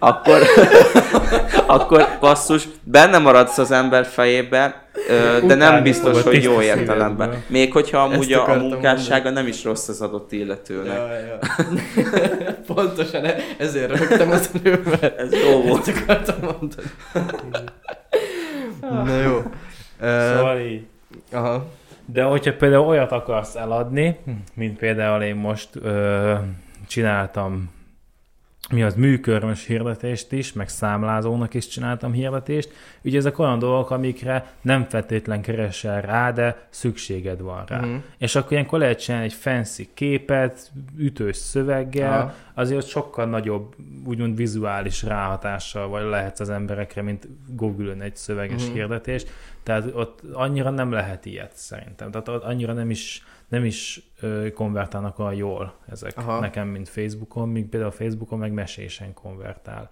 akkor, 0.04 0.42
akkor 1.76 2.08
basszus, 2.20 2.68
benne 2.84 3.18
maradsz 3.18 3.58
az 3.58 3.72
ember 3.72 4.06
fejébe, 4.06 4.86
de 5.46 5.56
nem 5.56 5.84
biztos, 5.84 6.22
hogy 6.22 6.44
jó 6.44 6.62
értelemben. 6.62 7.44
Még 7.48 7.74
hogyha 7.74 7.98
amúgy 7.98 8.34
a, 8.34 8.56
munkássága 8.58 9.30
nem 9.30 9.48
is 9.48 9.64
rossz 9.64 9.88
az 9.88 10.02
adott 10.02 10.32
illetőnek. 10.32 10.98
Ja, 10.98 11.18
ja. 11.18 11.38
Pontosan 12.74 13.26
e- 13.26 13.36
ezért 13.58 13.98
rögtem 13.98 14.32
az 14.32 14.52
elővel. 14.64 15.14
Ez 15.18 15.34
jó 15.34 15.62
volt. 15.62 15.88
Ezt 15.88 16.02
akartam 16.02 16.36
mondani. 16.42 16.88
Na 19.06 19.22
jó. 19.22 19.42
Szóval 20.00 20.60
így. 20.60 20.86
aha. 21.32 21.66
De 22.06 22.24
hogyha 22.24 22.54
például 22.54 22.88
olyat 22.88 23.12
akarsz 23.12 23.56
eladni, 23.56 24.20
mint 24.54 24.78
például 24.78 25.22
én 25.22 25.36
most 25.36 25.70
ö, 25.82 26.34
csináltam 26.88 27.70
mi 28.72 28.84
az 28.84 28.96
műkörmös 28.96 29.66
hirdetést 29.66 30.32
is, 30.32 30.54
meg 30.54 30.70
számlázónak 30.70 31.54
is 31.54 31.68
csináltam 31.68 32.12
hirdetést. 32.12 32.70
Ugye 33.04 33.18
ezek 33.18 33.40
olyan 33.40 33.60
dolgok, 33.60 33.90
amikre 33.92 34.54
nem 34.62 34.84
feltétlen 34.90 35.42
keresel 35.42 36.02
rá, 36.02 36.32
de 36.32 36.68
szükséged 36.70 37.42
van 37.42 37.64
rá. 37.68 37.80
Mhm. 37.80 37.96
És 38.18 38.36
akkor 38.36 38.52
ilyenkor 38.52 38.80
lehet 38.80 39.00
csinálni 39.02 39.26
egy 39.26 39.34
fancy 39.34 39.90
képet, 39.94 40.72
ütős 40.98 41.38
szöveggel, 41.38 42.20
Aha. 42.20 42.34
azért 42.54 42.88
sokkal 42.88 43.26
nagyobb, 43.26 43.76
úgymond 44.06 44.36
vizuális 44.36 45.04
ráhatással 45.04 45.88
vagy 45.88 46.04
lehetsz 46.04 46.40
az 46.40 46.50
emberekre, 46.50 47.02
mint 47.02 47.28
Google-ön 47.48 48.02
egy 48.02 48.16
szöveges 48.16 48.64
Mhm. 48.66 48.74
hirdetés. 48.74 49.24
Tehát 49.64 49.86
ott 49.94 50.20
annyira 50.34 50.70
nem 50.70 50.92
lehet 50.92 51.26
ilyet 51.26 51.52
szerintem. 51.56 52.12
Tehát 52.12 52.28
ott 52.28 52.44
annyira 52.44 52.74
nem 52.74 52.90
is, 52.90 53.24
nem 53.52 53.66
is 53.66 54.12
konvertálnak 54.54 55.20
olyan 55.20 55.34
jól 55.34 55.74
ezek 55.90 56.18
Aha. 56.18 56.40
Nekem, 56.40 56.68
mint 56.68 56.90
Facebookon, 56.90 57.50
míg 57.50 57.66
például 57.70 57.92
Facebookon 57.92 58.40
meg 58.40 58.52
mesésen 58.52 59.14
konvertál 59.14 59.90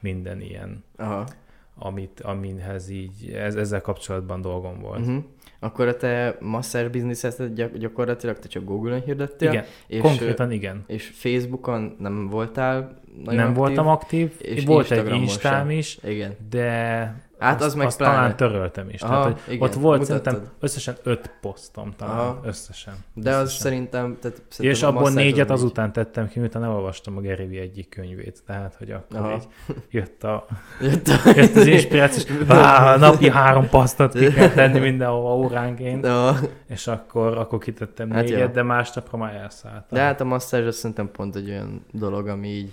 minden 0.00 0.40
ilyen, 0.40 0.84
Aha. 0.96 1.26
amit, 1.74 2.20
aminhez 2.20 2.88
így, 2.88 3.30
ez, 3.32 3.54
ezzel 3.54 3.80
kapcsolatban 3.80 4.40
dolgom 4.40 4.80
volt. 4.80 5.00
Uh-huh. 5.00 5.24
Akkor 5.58 5.88
a 5.88 5.96
te 5.96 6.36
masszázs 6.40 6.88
bizniszet 6.88 7.54
gyak- 7.54 7.76
gyakorlatilag 7.76 8.38
te 8.38 8.48
csak 8.48 8.64
Google-on 8.64 9.02
hirdettél, 9.02 9.50
Igen, 9.50 9.64
és, 9.86 10.00
konkrétan 10.00 10.50
igen. 10.50 10.84
és 10.86 11.06
Facebookon 11.14 11.96
nem 11.98 12.28
voltál 12.28 13.00
nagyon 13.24 13.34
nem 13.34 13.46
aktív? 13.48 13.56
voltam 13.56 13.86
aktív, 13.86 14.32
és 14.38 14.64
volt 14.64 14.90
egy 14.90 15.12
Instám 15.12 15.58
sem. 15.58 15.70
is, 15.70 15.98
Igen. 16.04 16.36
de 16.50 17.14
Hát 17.38 17.60
az 17.60 17.66
azt, 17.66 17.76
meg 17.76 17.86
azt 17.86 17.96
pláne. 17.96 18.14
talán 18.14 18.36
töröltem 18.36 18.88
is. 18.90 19.02
Aha, 19.02 19.12
Tehát, 19.22 19.40
hogy 19.44 19.54
igen, 19.54 19.68
ott 19.68 19.74
volt 19.74 19.98
mutattad. 20.00 20.24
szerintem 20.24 20.52
összesen 20.60 20.94
öt 21.02 21.30
posztom 21.40 21.92
talán, 21.96 22.18
Aha. 22.18 22.40
összesen. 22.44 22.94
De 23.14 23.34
az 23.34 23.42
összesen. 23.42 23.60
szerintem... 23.62 24.16
Tehát 24.20 24.38
És 24.48 24.54
szerintem 24.54 24.88
a 24.88 24.90
abból 24.90 25.06
az 25.06 25.14
négyet 25.14 25.48
négy. 25.48 25.56
azután 25.56 25.92
tettem 25.92 26.28
ki, 26.28 26.38
miután 26.38 26.64
elolvastam 26.64 27.16
a 27.16 27.20
Vee 27.20 27.36
egyik 27.60 27.88
könyvét. 27.88 28.42
Tehát, 28.46 28.74
hogy 28.78 28.90
akkor 28.90 29.18
Aha. 29.20 29.32
így 29.34 29.46
jött, 29.90 30.22
a, 30.24 30.46
Jött 30.80 31.08
a... 31.08 31.30
jött 31.34 31.56
az 31.56 31.66
inspiráció, 31.66 32.36
és 32.40 32.48
"Á, 32.48 32.96
napi 32.96 33.30
három 33.30 33.68
pasztot 33.68 34.12
ki 34.12 34.32
kell 34.32 34.48
tenni 34.50 34.78
mindenhova 34.78 35.36
óránként, 35.36 36.00
De, 36.00 36.32
és 36.68 36.86
akkor, 36.86 37.38
akkor 37.38 37.58
kitettem 37.58 38.10
Hát 38.10 38.22
négyet, 38.24 38.40
jó. 38.40 38.46
de 38.46 38.62
másnapra 38.62 39.18
már 39.18 39.34
elszálltam. 39.34 39.86
de 39.98 40.00
hát 40.00 40.20
a 40.20 40.24
masszázs 40.24 40.64
az 40.66 40.76
szerintem 40.76 41.10
pont 41.10 41.36
egy 41.36 41.48
olyan 41.50 41.84
dolog, 41.92 42.28
ami 42.28 42.48
így, 42.48 42.72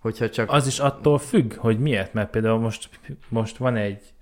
hogyha 0.00 0.28
csak... 0.28 0.52
Az 0.52 0.66
is 0.66 0.78
attól 0.78 1.18
függ, 1.18 1.54
hogy 1.54 1.78
miért, 1.78 2.12
mert 2.12 2.30
például 2.30 2.58
most, 2.58 2.88
most 3.28 3.56
van 3.56 3.76
egy, 3.76 4.14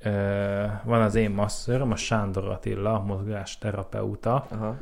van 0.85 1.03
az 1.03 1.15
én 1.15 1.31
masszőröm, 1.31 1.91
a 1.91 1.97
Sándor 1.97 2.49
Attila, 2.49 2.95
a 2.95 3.05
mozgásterapeuta, 3.05 4.47
Aha. 4.51 4.77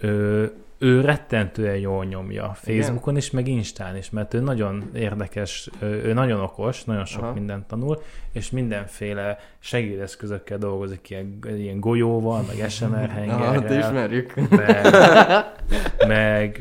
Ő, 0.00 0.52
ő 0.82 1.00
rettentően 1.00 1.76
jól 1.76 2.04
nyomja 2.04 2.52
Facebookon 2.54 3.16
is, 3.16 3.30
meg 3.30 3.48
Instán 3.48 3.96
is, 3.96 4.10
mert 4.10 4.34
ő 4.34 4.40
nagyon 4.40 4.90
érdekes, 4.94 5.70
ő 5.80 6.12
nagyon 6.12 6.40
okos, 6.40 6.84
nagyon 6.84 7.04
sok 7.04 7.22
Aha. 7.22 7.32
Mindent 7.32 7.66
tanul, 7.66 8.02
és 8.32 8.50
mindenféle 8.50 9.38
segédeszközökkel 9.58 10.58
dolgozik, 10.58 11.10
ilyen, 11.10 11.38
ilyen 11.56 11.80
golyóval, 11.80 12.42
meg 12.46 12.70
SMR 12.70 13.08
hengerrel, 13.08 13.78
ismerjük. 13.78 14.34
meg, 14.50 14.86
meg 16.06 16.60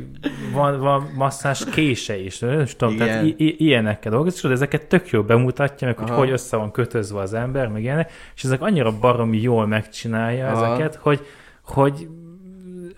van, 0.53 0.79
van 0.79 1.09
masszás 1.15 1.65
kése 1.65 2.17
is, 2.17 2.39
nem 2.39 2.59
is 2.61 2.75
tudom, 2.75 2.97
tehát 2.97 3.23
Igen. 3.23 3.35
i- 3.37 3.45
i- 3.47 3.55
ilyenekkel 3.65 4.11
dolgozik, 4.11 4.43
és 4.43 4.49
ezeket 4.49 4.85
tök 4.87 5.09
jól 5.09 5.23
bemutatja, 5.23 5.87
meg 5.87 5.97
hogy 5.97 6.09
Aha. 6.09 6.19
hogy 6.19 6.29
össze 6.31 6.57
van 6.57 6.71
kötözve 6.71 7.19
az 7.19 7.33
ember, 7.33 7.67
meg 7.67 7.81
ilyenek, 7.81 8.11
és 8.35 8.43
ezek 8.43 8.61
annyira 8.61 8.99
baromi 8.99 9.41
jól 9.41 9.67
megcsinálja 9.67 10.47
Aha. 10.47 10.65
ezeket, 10.65 10.95
hogy, 10.95 11.25
hogy 11.63 12.07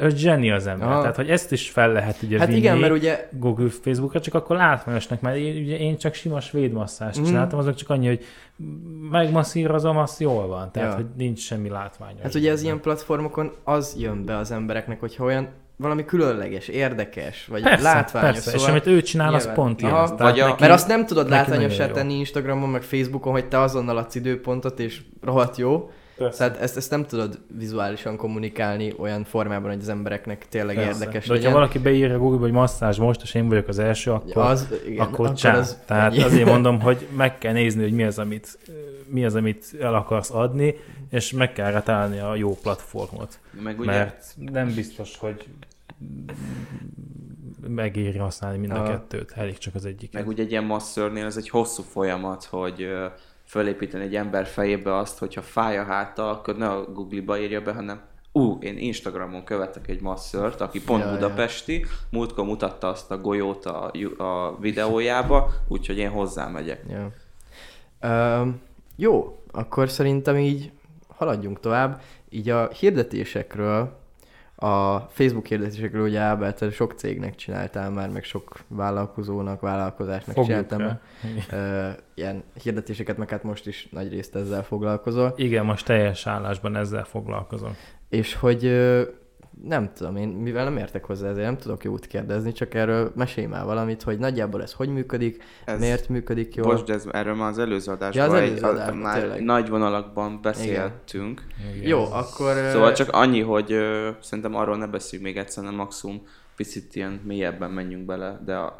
ő 0.01 0.09
zseni 0.15 0.51
az 0.51 0.67
ember. 0.67 0.87
Aha. 0.87 0.99
Tehát, 1.01 1.15
hogy 1.15 1.29
ezt 1.29 1.51
is 1.51 1.69
fel 1.69 1.91
lehet 1.91 2.21
ugye 2.21 2.37
Hát 2.37 2.47
vinni 2.47 2.59
igen, 2.59 2.77
mert 2.77 2.93
ugye... 2.93 3.27
Google, 3.31 3.69
Facebookra, 3.69 4.19
csak 4.21 4.33
akkor 4.33 4.55
látványosnak, 4.55 5.21
mert 5.21 5.37
én, 5.37 5.63
ugye 5.63 5.77
én 5.77 5.97
csak 5.97 6.13
sima 6.13 6.39
svéd 6.39 6.71
masszást 6.71 7.17
Mhm. 7.17 7.25
csináltam, 7.27 7.59
azok 7.59 7.75
csak 7.75 7.89
annyi, 7.89 8.07
hogy 8.07 8.23
megmasszírozom, 9.11 9.97
az 9.97 10.19
jól 10.19 10.47
van. 10.47 10.71
Tehát, 10.71 10.89
Ja. 10.89 10.95
hogy 10.95 11.05
nincs 11.17 11.39
semmi 11.39 11.69
látványos. 11.69 12.21
Hát 12.21 12.35
ugye 12.35 12.51
az 12.51 12.61
ilyen 12.63 12.79
platformokon 12.79 13.51
az 13.63 13.95
jön 13.99 14.25
be 14.25 14.37
az 14.37 14.51
embereknek, 14.51 14.99
hogyha 14.99 15.23
olyan 15.23 15.47
valami 15.75 16.05
különleges, 16.05 16.67
érdekes, 16.67 17.45
vagy 17.45 17.61
Persze, 17.61 17.83
látványos. 17.83 18.29
persze. 18.31 18.49
Szóval 18.49 18.65
és 18.65 18.67
amit 18.71 18.87
ő 18.87 19.01
csinál, 19.01 19.33
az 19.33 19.45
nyilván. 19.45 19.55
pont 19.55 19.81
ilyen. 19.81 19.93
Aha. 19.93 20.03
Tehát 20.15 20.19
Vagy 20.31 20.39
a- 20.39 20.47
neki- 20.47 20.61
Mert 20.61 20.73
azt 20.73 20.87
nem 20.87 21.05
tudod 21.05 21.29
jó. 21.87 21.93
tenni 21.93 22.13
Instagramon, 22.13 22.69
meg 22.69 22.81
Facebookon, 22.81 23.31
hogy 23.31 23.47
te 23.47 23.59
azonnal 23.59 23.97
adsz 23.97 24.15
időpontot, 24.15 24.79
és 24.79 25.01
rohadt 25.21 25.57
jó. 25.57 25.89
Persze. 26.21 26.37
Tehát 26.37 26.61
ezt, 26.61 26.77
ezt 26.77 26.89
nem 26.89 27.05
tudod 27.05 27.39
vizuálisan 27.57 28.15
kommunikálni 28.17 28.93
olyan 28.97 29.23
formában, 29.23 29.71
hogy 29.71 29.79
az 29.81 29.89
embereknek 29.89 30.45
tényleg 30.49 30.75
Persze. 30.75 30.89
érdekes 30.91 31.11
De 31.13 31.19
hogyha 31.19 31.33
legyen. 31.33 31.51
valaki 31.51 31.79
beírja 31.79 32.17
Google, 32.17 32.39
hogy 32.39 32.51
masszázs 32.51 32.97
most, 32.97 33.21
és 33.21 33.33
én 33.33 33.47
vagyok 33.47 33.67
az 33.67 33.79
első, 33.79 34.11
akkor, 34.11 34.43
az, 34.43 34.67
igen, 34.87 35.05
akkor 35.05 35.33
csá. 35.33 35.57
az 35.57 35.77
Tehát 35.85 36.13
ennyi. 36.13 36.23
azért 36.23 36.45
mondom, 36.49 36.79
hogy 36.81 37.07
meg 37.15 37.37
kell 37.37 37.53
nézni, 37.53 37.81
hogy 37.81 37.93
mi 37.93 38.03
az, 38.03 38.19
amit, 38.19 38.57
mi 39.07 39.25
az, 39.25 39.35
amit 39.35 39.65
el 39.79 39.95
akarsz 39.95 40.31
adni, 40.33 40.75
és 41.09 41.31
meg 41.31 41.53
kell 41.53 41.71
rá 41.71 41.81
találni 41.83 42.19
a 42.19 42.35
jó 42.35 42.57
platformot. 42.61 43.39
Meg 43.63 43.79
ugye, 43.79 43.91
Mert 43.91 44.35
nem 44.51 44.73
biztos, 44.73 45.17
hogy 45.17 45.45
megéri 47.67 48.17
használni 48.17 48.57
mind 48.57 48.71
a 48.71 48.75
Aha. 48.75 48.89
kettőt, 48.91 49.31
elég 49.35 49.57
csak 49.57 49.75
az 49.75 49.85
egyik. 49.85 50.13
meg 50.13 50.27
ugye 50.27 50.43
egy 50.43 50.51
ilyen 50.51 50.63
masszörnél 50.63 51.25
ez 51.25 51.37
egy 51.37 51.49
hosszú 51.49 51.83
folyamat, 51.83 52.43
hogy 52.43 52.87
fölépíteni 53.51 54.03
egy 54.03 54.15
ember 54.15 54.45
fejébe 54.45 54.95
azt, 54.97 55.19
hogyha 55.19 55.41
fáj 55.41 55.77
a 55.77 55.83
háta, 55.83 56.29
akkor 56.29 56.57
ne 56.57 56.69
a 56.69 56.91
Google-ba 56.91 57.39
írja 57.39 57.61
be, 57.61 57.73
hanem 57.73 58.01
ú, 58.31 58.57
én 58.61 58.77
Instagramon 58.77 59.43
követek 59.43 59.87
egy 59.87 60.01
masszört, 60.01 60.61
aki 60.61 60.83
pont 60.83 61.03
Ja, 61.03 61.07
ja. 61.09 61.13
budapesti, 61.13 61.85
múltkor 62.09 62.45
mutatta 62.45 62.87
azt 62.87 63.11
a 63.11 63.17
golyót 63.17 63.65
a, 63.65 63.91
a 64.17 64.57
videójába, 64.59 65.51
úgyhogy 65.67 65.97
én 65.97 66.09
hozzá 66.09 66.47
megyek. 66.47 66.85
Ja. 66.89 67.11
Um, 68.39 68.61
jó, 68.95 69.43
akkor 69.51 69.89
szerintem 69.89 70.37
így 70.37 70.71
haladjunk 71.07 71.59
tovább. 71.59 72.01
Így 72.29 72.49
a 72.49 72.67
hirdetésekről, 72.67 73.99
a 74.63 75.07
Facebook 75.09 75.45
hirdetésekről 75.45 76.07
ugye 76.07 76.51
te 76.51 76.71
sok 76.71 76.93
cégnek 76.93 77.35
csináltál 77.35 77.89
már, 77.89 78.09
meg 78.09 78.23
sok 78.23 78.59
vállalkozónak, 78.67 79.61
vállalkozásnak 79.61 80.35
Fogjuk 80.35 80.45
csináltál 80.45 80.79
rá. 80.79 80.85
már. 80.85 81.93
Uh, 81.93 82.03
ilyen 82.13 82.43
hirdetéseket, 82.63 83.17
meg 83.17 83.29
hát 83.29 83.43
most 83.43 83.67
is 83.67 83.87
nagy 83.91 84.09
részt 84.09 84.35
ezzel 84.35 84.63
foglalkozol. 84.63 85.33
Igen, 85.35 85.65
most 85.65 85.85
teljes 85.85 86.27
állásban 86.27 86.75
ezzel 86.75 87.03
foglalkozom. 87.03 87.75
És 88.09 88.35
hogy 88.35 88.65
nem 89.67 89.91
tudom, 89.93 90.15
én 90.15 90.27
mivel 90.27 90.63
nem 90.63 90.77
értek 90.77 91.05
hozzá, 91.05 91.29
ezért 91.29 91.45
nem 91.45 91.57
tudok 91.57 91.83
jót 91.83 92.05
kérdezni, 92.05 92.51
csak 92.51 92.73
erről 92.73 93.11
mesélj 93.15 93.47
már 93.47 93.65
valamit, 93.65 94.03
hogy 94.03 94.19
nagyjából 94.19 94.61
ez 94.61 94.73
hogy 94.73 94.89
működik, 94.89 95.43
Ez, 95.65 95.79
miért 95.79 96.09
működik 96.09 96.55
jól. 96.55 96.75
Bocs, 96.75 96.83
de 96.83 96.93
ez, 96.93 97.05
erről 97.11 97.35
már 97.35 97.49
az 97.49 97.57
előző 97.59 97.91
adásban, 97.91 98.25
Ja, 98.25 98.31
az 98.31 98.39
előző 98.39 98.65
adásban, 98.65 98.97
már 98.97 99.19
tényleg. 99.19 99.43
nagy 99.43 99.69
vonalakban 99.69 100.39
beszéltünk. 100.41 101.41
Igen. 101.75 101.87
Jó, 101.87 102.03
akkor... 102.11 102.55
Szóval 102.71 102.93
csak 102.93 103.09
annyi, 103.11 103.41
hogy 103.41 103.71
ö, 103.71 104.09
szerintem 104.21 104.55
arról 104.55 104.77
ne 104.77 104.87
beszéljünk 104.87 105.33
még 105.33 105.43
egyszer, 105.43 105.63
hanem 105.63 105.79
maximum 105.79 106.21
picit 106.55 106.95
ilyen 106.95 107.21
mélyebben 107.23 107.71
menjünk 107.71 108.05
bele, 108.05 108.41
de 108.45 108.55
a, 108.55 108.75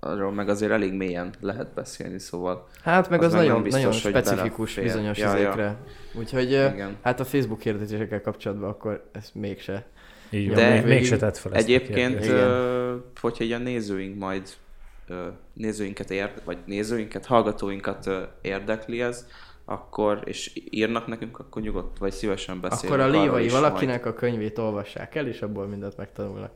arról 0.00 0.32
meg 0.32 0.48
azért 0.48 0.72
elég 0.72 0.92
mélyen 0.92 1.34
lehet 1.40 1.74
beszélni, 1.74 2.18
szóval 2.18 2.68
Hát 2.82 3.10
meg 3.10 3.18
Az 3.18 3.26
az, 3.26 3.32
meg 3.32 3.42
nagyon, 3.46 3.62
biztos, 3.62 3.82
nagyon 3.82 3.98
specifikus 3.98 4.74
belefér. 4.74 4.94
bizonyos 4.94 5.18
Ja, 5.18 5.36
ja. 5.36 5.40
izékre. 5.42 5.76
Úgyhogy 6.14 6.52
ö, 6.52 6.68
igen. 6.68 6.96
hát 7.02 7.20
a 7.20 7.24
Facebook 7.24 7.60
hirdetésekkel 7.62 8.20
kapcsolatban 8.20 8.68
akkor 8.68 9.08
ez 9.12 9.30
mégse. 9.34 9.86
Így 10.30 10.52
De 10.52 10.72
még, 10.72 10.84
mégse 10.84 11.16
tett 11.16 11.36
fel 11.36 11.54
ezt 11.54 11.64
Egyébként, 11.64 12.26
ö, 12.26 12.96
hogyha 13.20 13.44
így 13.44 13.52
a 13.52 13.58
nézőink 13.58 14.18
majd 14.18 14.48
ö, 15.08 15.26
nézőinket 15.52 16.10
ér, 16.10 16.32
vagy 16.44 16.58
nézőinket, 16.64 17.26
hallgatóinkat 17.26 18.06
ö, 18.06 18.22
érdekli 18.42 19.02
ez, 19.02 19.26
akkor, 19.64 20.22
és 20.24 20.60
írnak 20.70 21.06
nekünk, 21.06 21.38
akkor 21.38 21.62
nyugodt, 21.62 21.98
vagy 21.98 22.12
szívesen 22.12 22.60
beszélünk 22.60 23.00
akkor 23.00 23.14
a 23.14 23.20
lévai 23.20 23.48
valakinek 23.48 24.06
a 24.06 24.14
könyvét 24.14 24.58
olvassák 24.58 25.14
el, 25.14 25.26
és 25.26 25.42
abból 25.42 25.66
mindent 25.66 25.96
megtanulnak. 25.96 26.50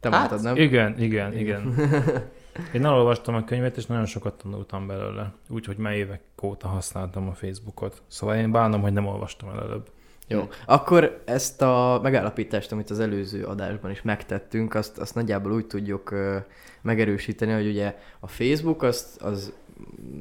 Te 0.00 0.10
Hát, 0.10 0.18
mondtad, 0.18 0.42
nem? 0.42 0.56
Igen, 0.56 0.98
igen, 0.98 1.36
igen. 1.36 1.74
Én 2.74 2.84
elolvastam 2.84 3.34
a 3.34 3.44
könyvet, 3.44 3.76
és 3.76 3.86
nagyon 3.86 4.06
sokat 4.06 4.34
tanultam 4.34 4.86
belőle. 4.86 5.32
Úgyhogy 5.48 5.76
már 5.76 5.92
évek 5.92 6.20
óta 6.42 6.68
használtam 6.68 7.28
a 7.28 7.32
Facebookot. 7.32 8.02
Szóval 8.06 8.36
én 8.36 8.50
bánom, 8.50 8.80
hogy 8.80 8.92
nem 8.92 9.06
olvastam 9.06 9.48
el 9.48 9.60
előbb. 9.60 9.88
Jó, 10.30 10.48
akkor 10.66 11.22
ezt 11.24 11.62
a 11.62 12.00
megállapítást, 12.02 12.72
amit 12.72 12.90
az 12.90 13.00
előző 13.00 13.44
adásban 13.44 13.90
is 13.90 14.02
megtettünk, 14.02 14.74
azt, 14.74 14.98
azt 14.98 15.14
nagyjából 15.14 15.52
úgy 15.52 15.66
tudjuk 15.66 16.10
ö, 16.10 16.36
megerősíteni, 16.82 17.52
hogy 17.52 17.66
ugye 17.66 17.98
a 18.20 18.26
Facebook 18.26 18.82
az, 18.82 19.16
az 19.20 19.52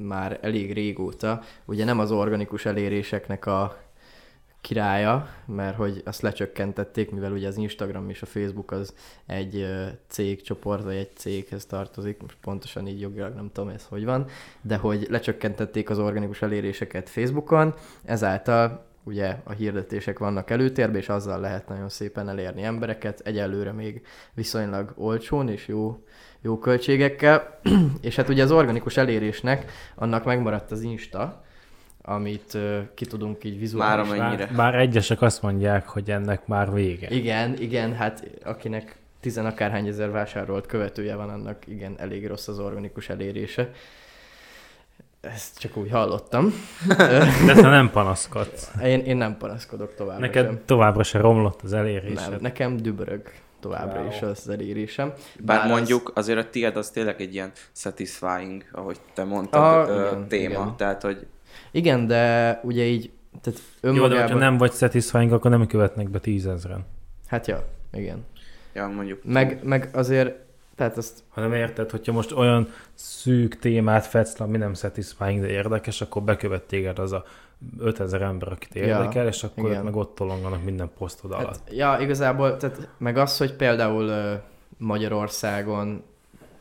már 0.02 0.40
elég 0.42 0.74
régóta, 0.74 1.42
ugye 1.66 1.86
nem 1.86 2.00
az 2.00 2.12
organikus 2.12 2.66
eléréseknek 2.66 3.46
a 3.46 3.78
királya, 4.68 5.28
mert 5.46 5.76
hogy 5.76 6.02
azt 6.06 6.22
lecsökkentették, 6.22 7.12
mivel 7.12 7.32
ugye 7.32 7.48
az 7.48 7.58
Instagram 7.58 8.10
és 8.10 8.22
a 8.22 8.26
Facebook 8.26 8.72
az 8.72 8.94
egy 9.26 9.68
cégcsoport, 10.08 10.84
vagy 10.84 10.96
egy 10.96 11.16
céghez 11.16 11.66
tartozik, 11.66 12.22
most 12.22 12.38
pontosan 12.42 12.88
így 12.88 13.00
jogilag 13.00 13.34
nem 13.34 13.50
tudom 13.54 13.70
ez 13.70 13.86
hogy 13.90 14.06
van, 14.06 14.26
de 14.62 14.78
hogy 14.78 15.08
lecsökkentették 15.10 15.90
az 15.90 16.00
organikus 16.00 16.42
eléréseket 16.42 17.10
Facebookon, 17.10 17.74
ezáltal 18.06 18.86
ugye 19.04 19.36
a 19.44 19.52
hirdetések 19.52 20.20
vannak 20.20 20.50
előtérben, 20.50 20.96
és 20.96 21.10
azzal 21.10 21.40
lehet 21.40 21.68
nagyon 21.68 21.90
szépen 21.90 22.30
elérni 22.30 22.64
embereket, 22.64 23.20
egyelőre 23.20 23.72
még 23.72 24.06
viszonylag 24.34 24.94
olcsón 24.96 25.50
és 25.50 25.68
jó, 25.68 26.04
jó 26.42 26.60
költségekkel, 26.60 27.60
és 28.02 28.16
hát 28.16 28.30
ugye 28.30 28.44
az 28.44 28.52
organikus 28.52 28.98
elérésnek 28.98 29.72
annak 29.96 30.26
megmaradt 30.26 30.72
az 30.72 30.82
Insta, 30.82 31.46
amit 32.10 32.54
uh, 32.54 32.78
ki 32.93 33.06
tudunk 33.06 33.43
így 33.43 33.52
Már 33.52 33.60
vizuálisan. 33.60 34.20
amennyire. 34.20 34.46
Bár, 34.46 34.56
bár 34.56 34.76
egyesek 34.76 35.22
azt 35.22 35.41
mondják, 35.41 35.88
hogy 35.88 36.12
ennek 36.12 36.48
már 36.48 36.74
vége. 36.74 37.08
Igen, 37.10 37.56
igen, 37.60 37.93
hát 37.96 38.28
akinek 38.43 38.96
tizen 39.20 39.46
akárhány 39.46 39.88
ezer 39.88 40.12
vásárolt 40.12 40.65
követője 40.65 41.15
van, 41.15 41.30
annak 41.30 41.67
igen, 41.67 41.96
elég 41.98 42.28
rossz 42.28 42.48
az 42.48 42.60
organikus 42.60 43.10
elérése. 43.10 43.70
Ezt 45.22 45.60
csak 45.60 45.78
úgy 45.78 45.89
hallottam. 45.91 46.54
De 47.46 47.54
te 47.54 47.70
nem 47.70 47.89
panaszkodsz. 47.91 48.72
Én, 48.84 49.00
én 49.00 49.17
nem 49.17 49.38
panaszkodok 49.38 49.96
továbbra 49.96 50.26
Neked 50.26 50.46
sem. 50.46 50.60
továbbra 50.65 51.04
se 51.04 51.20
romlott 51.20 51.62
az 51.62 51.74
elérésed. 51.74 52.30
Nem, 52.30 52.39
nekem 52.41 52.78
dübörög 52.78 53.22
továbbra 53.60 54.00
Wow. 54.00 54.10
is 54.10 54.22
az 54.22 54.50
elérésem. 54.50 55.13
Bár 55.39 55.63
az- 55.63 55.70
mondjuk 55.70 56.12
azért 56.15 56.38
a 56.39 56.50
tiéd 56.50 56.76
az 56.78 56.89
tényleg 56.89 57.22
egy 57.22 57.34
ilyen 57.34 57.52
satisfying, 57.72 58.63
ahogy 58.72 58.98
te 59.13 59.24
mondtad, 59.24 59.89
Ah, 59.89 59.89
ö, 59.98 60.08
igen, 60.08 60.28
téma. 60.28 60.50
igen. 60.50 60.76
Tehát, 60.78 61.02
hogy 61.02 61.26
Igen, 61.72 62.08
de 62.08 62.60
ugye 62.63 62.84
így, 62.84 63.12
tehát 63.41 63.60
Jó, 63.82 63.91
de 63.91 63.98
önmagában... 63.98 64.22
hogyha 64.22 64.38
nem 64.38 64.58
vagy 64.58 64.72
satisfying, 64.72 65.32
akkor 65.32 65.52
nem 65.52 65.67
követnek 65.67 66.10
be 66.10 66.20
tízezren. 66.20 66.86
Hát 67.28 67.48
ja, 67.48 67.63
igen. 67.93 68.26
ja, 68.74 68.88
mondjuk 68.88 69.20
Meg, 69.24 69.60
meg 69.63 69.89
azért, 69.93 70.36
tehát 70.76 70.98
azt 70.98 71.24
Hanem 71.30 71.54
érted, 71.54 71.91
hogyha 71.91 72.12
most 72.12 72.32
olyan 72.32 72.70
szűk 72.93 73.60
témát 73.60 74.06
fedsz, 74.06 74.38
le, 74.38 74.46
ami 74.46 74.58
nem 74.58 74.74
satisfying, 74.74 75.41
de 75.41 75.48
érdekes, 75.48 76.02
akkor 76.02 76.22
bekövet 76.22 76.63
téged 76.63 77.00
az 77.00 77.12
a 77.12 77.24
5000 77.80 78.22
ember, 78.22 78.52
akit 78.52 78.76
Ja, 78.76 78.84
érdekel, 78.84 79.28
és 79.28 79.43
akkor 79.43 79.70
igen. 79.70 79.84
meg 79.84 79.96
ott 79.96 80.15
tolonganak 80.15 80.63
minden 80.63 80.89
posztod 80.98 81.32
alatt. 81.32 81.46
Hát, 81.46 81.62
ja, 81.72 81.98
igazából, 82.02 82.58
tehát 82.58 82.89
meg 82.98 83.17
az, 83.17 83.38
hogy 83.38 83.54
például 83.54 84.12
Magyarországon 84.78 86.04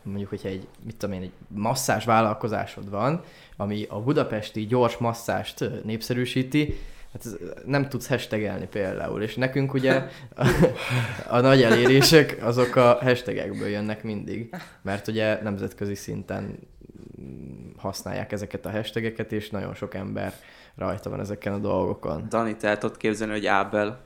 mondjuk, 0.06 0.28
hogyha 0.28 0.48
egy, 0.48 0.66
mit 0.84 0.96
tudom 0.96 1.14
én, 1.14 1.22
egy 1.22 1.32
masszás 1.48 2.04
vállalkozásod 2.04 2.90
van, 2.90 3.22
ami 3.56 3.86
a 3.88 4.00
budapesti 4.00 4.66
gyors 4.66 4.96
masszást 4.96 5.70
népszerűsíti, 5.84 6.78
hát 7.12 7.26
ez, 7.26 7.36
nem 7.64 7.88
tudsz 7.88 8.08
hashtagelni 8.08 8.66
például, 8.66 9.22
és 9.22 9.34
nekünk 9.34 9.74
ugye 9.74 10.08
a, 10.34 10.48
a 11.36 11.40
nagy 11.40 11.62
elérések 11.62 12.36
azok 12.40 12.76
a 12.76 12.98
hashtagekből 13.00 13.68
jönnek 13.68 14.02
mindig, 14.02 14.54
mert 14.82 15.08
ugye 15.08 15.42
nemzetközi 15.42 15.94
szinten 15.94 16.58
használják 17.76 18.32
ezeket 18.32 18.66
a 18.66 18.70
hashtageket, 18.70 19.32
és 19.32 19.50
nagyon 19.50 19.74
sok 19.74 19.94
ember 19.94 20.32
rajta 20.76 21.10
van 21.10 21.20
ezeken 21.20 21.52
a 21.52 21.58
dolgokon. 21.58 22.26
Dani, 22.28 22.56
te 22.56 22.68
el 22.68 22.78
tudod 22.78 22.96
képzelni, 22.96 23.32
hogy 23.32 23.46
Ábel 23.46 24.04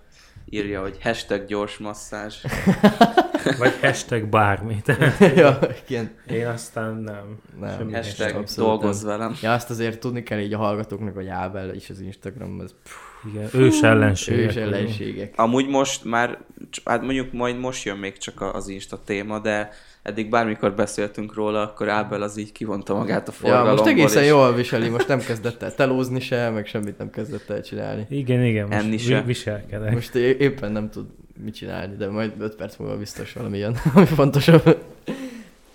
írja, 0.49 0.81
hogy 0.81 1.03
hashtag 1.03 1.47
gyors 1.47 1.79
masszázs. 1.79 2.45
Vagy 3.59 3.73
hashtag 3.81 4.25
bármi. 4.25 4.77
ja, 5.37 5.59
ilyen, 5.89 6.11
Én 6.31 6.47
aztán 6.47 6.95
nem. 6.95 7.39
Nem. 7.61 7.77
Semmi 7.77 7.93
Hashtag 7.93 8.19
hashtag. 8.19 8.41
abszolút 8.41 8.71
dolgozz 8.71 9.03
nem. 9.05 9.19
velem. 9.19 9.35
ja, 9.43 9.53
azt 9.53 9.71
azért 9.71 10.01
tudni 10.01 10.23
kell 10.23 10.39
így 10.39 10.53
a 10.53 10.59
hallgatóknak, 10.59 11.15
hogy 11.15 11.29
Ábel 11.29 11.75
is 11.75 11.91
az 11.91 12.01
Instagram, 12.01 12.61
az 12.65 12.75
Igen, 13.33 13.49
ős 13.55 13.83
ellenségek. 13.83 14.47
ős 14.49 14.55
ellenségek. 14.57 15.33
Amúgy 15.37 15.69
most 15.69 16.05
már, 16.05 16.39
hát 16.85 17.03
mondjuk 17.03 17.33
majd 17.33 17.59
most 17.59 17.85
jön 17.85 17.97
még 17.97 18.19
csak 18.19 18.41
az 18.55 18.69
Insta 18.69 19.03
téma, 19.05 19.39
de 19.39 19.71
eddig 20.03 20.29
bármikor 20.31 20.75
beszéltünk 20.75 21.35
róla, 21.35 21.63
akkor 21.63 21.89
Ábel 21.89 22.23
az 22.23 22.37
így 22.37 22.53
kivonta 22.53 22.95
magát 22.95 23.29
a 23.29 23.33
Ja, 23.33 23.37
forgalomból. 23.39 23.73
most 23.73 23.87
egészen 23.87 24.23
és 24.23 24.29
jól 24.29 24.55
viseli, 24.55 24.89
most 24.89 25.09
nem 25.09 25.19
kezdett 25.19 25.63
el 25.63 25.75
telózni 25.75 26.21
se, 26.21 26.51
meg 26.51 26.67
semmit 26.67 26.99
nem 26.99 27.11
kezdett 27.11 27.51
el 27.51 27.63
csinálni. 27.63 28.07
Igen, 28.09 28.45
igen, 28.45 28.67
most 28.69 28.79
Enni 28.83 28.97
se. 28.99 29.23
viselkedek. 29.23 29.93
Most 29.93 30.15
éppen 30.15 30.73
nem 30.73 30.91
tud 30.91 31.07
mit 31.45 31.55
csinálni, 31.55 31.97
de 31.97 32.09
majd 32.09 32.33
5 32.39 32.55
perc 32.57 32.77
múlva 32.77 32.97
biztos 32.97 33.33
valami 33.33 33.59
jön, 33.59 33.77
ami 33.95 34.07
fontosabb. 34.07 34.79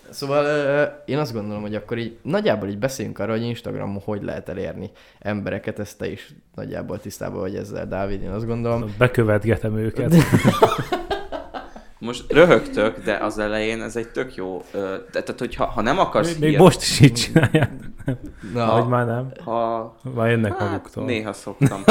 Szóval 0.09 1.03
én 1.05 1.17
azt 1.17 1.33
gondolom, 1.33 1.61
hogy 1.61 1.75
akkor 1.75 1.97
így 1.97 2.17
nagyjából 2.21 2.69
így 2.69 2.77
beszéljünk 2.77 3.19
arra, 3.19 3.31
hogy 3.31 3.43
Instagramon 3.43 4.01
hogy 4.03 4.23
lehet 4.23 4.49
elérni 4.49 4.91
embereket, 5.19 5.79
ezt 5.79 5.97
te 5.97 6.11
is 6.11 6.33
nagyjából 6.55 6.99
tisztában 6.99 7.39
vagy 7.39 7.55
ezzel, 7.55 7.87
Dávid, 7.87 8.21
én 8.21 8.29
azt 8.29 8.45
gondolom. 8.45 8.95
Bekövetgetem 8.97 9.77
őket. 9.77 10.13
Most 11.99 12.31
röhögtök, 12.31 13.03
de 13.03 13.13
az 13.17 13.37
elején 13.39 13.81
ez 13.81 13.95
egy 13.95 14.07
tök 14.09 14.35
jó, 14.35 14.63
ö, 14.71 14.95
te- 15.11 15.23
tehát 15.23 15.39
hogyha 15.39 15.65
ha 15.65 15.81
nem 15.81 15.99
akarsz 15.99 16.37
Még, 16.37 16.49
még 16.49 16.57
most 16.59 16.81
is 16.81 16.99
így 16.99 17.13
csinálják. 17.13 17.71
Na, 18.53 18.71
Vagy 18.71 18.87
már 18.87 19.05
nem. 19.05 19.31
ha 19.45 19.95
Már 20.15 20.29
jönnek 20.29 20.57
Hát, 20.57 20.69
maguktól. 20.69 21.05
néha 21.05 21.33
szoktam. 21.43 21.83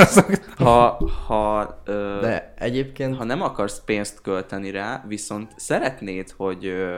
ha, 0.57 0.99
ha, 1.27 1.81
ö, 1.85 2.19
de 2.21 2.55
egyébként 2.59 3.17
ha 3.17 3.25
nem 3.25 3.43
akarsz 3.43 3.83
pénzt 3.85 4.21
költeni 4.23 4.71
rá, 4.71 5.05
viszont 5.09 5.53
szeretnéd, 5.57 6.31
hogy 6.37 6.67
ö, 6.67 6.97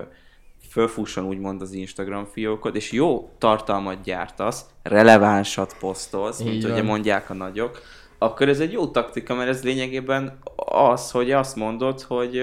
fölfusson 0.70 1.24
úgymond 1.24 1.62
az 1.62 1.72
Instagram 1.72 2.24
fiókod, 2.24 2.76
és 2.76 2.92
jó 2.92 3.30
tartalmat 3.38 4.02
gyártasz, 4.02 4.64
relevánsat 4.82 5.76
posztolsz, 5.80 6.40
Így 6.40 6.46
mint 6.46 6.62
van. 6.62 6.72
ugye 6.72 6.82
mondják 6.82 7.30
a 7.30 7.34
nagyok, 7.34 7.80
akkor 8.18 8.48
ez 8.48 8.60
egy 8.60 8.72
jó 8.72 8.86
taktika, 8.86 9.34
mert 9.34 9.48
ez 9.48 9.62
lényegében 9.64 10.38
az, 10.66 11.10
hogy 11.10 11.30
azt 11.32 11.56
mondod, 11.56 12.00
hogy 12.02 12.42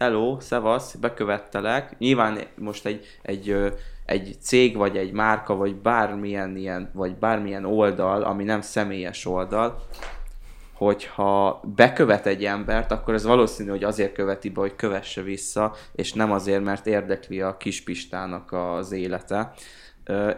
hello, 0.00 0.40
szevasz, 0.40 0.94
bekövettelek. 0.94 1.98
Nyilván 1.98 2.38
most 2.56 2.86
egy, 2.86 3.06
egy, 3.22 3.74
egy 4.06 4.36
cég, 4.40 4.76
vagy 4.76 4.96
egy 4.96 5.12
márka, 5.12 5.54
vagy 5.54 5.74
bármilyen 5.74 6.56
ilyen, 6.56 6.90
vagy 6.92 7.16
bármilyen 7.16 7.64
oldal, 7.64 8.22
ami 8.22 8.44
nem 8.44 8.60
személyes 8.60 9.26
oldal, 9.26 9.82
hogyha 10.72 11.60
bekövet 11.74 12.26
egy 12.26 12.44
embert, 12.44 12.90
akkor 12.90 13.14
ez 13.14 13.24
valószínű, 13.24 13.70
hogy 13.70 13.84
azért 13.84 14.12
követi 14.12 14.48
be, 14.48 14.60
hogy 14.60 14.76
kövesse 14.76 15.22
vissza, 15.22 15.74
és 15.92 16.12
nem 16.12 16.32
azért, 16.32 16.64
mert 16.64 16.86
érdekli 16.86 17.40
a 17.40 17.56
kispistának 17.56 18.52
az 18.52 18.92
élete. 18.92 19.52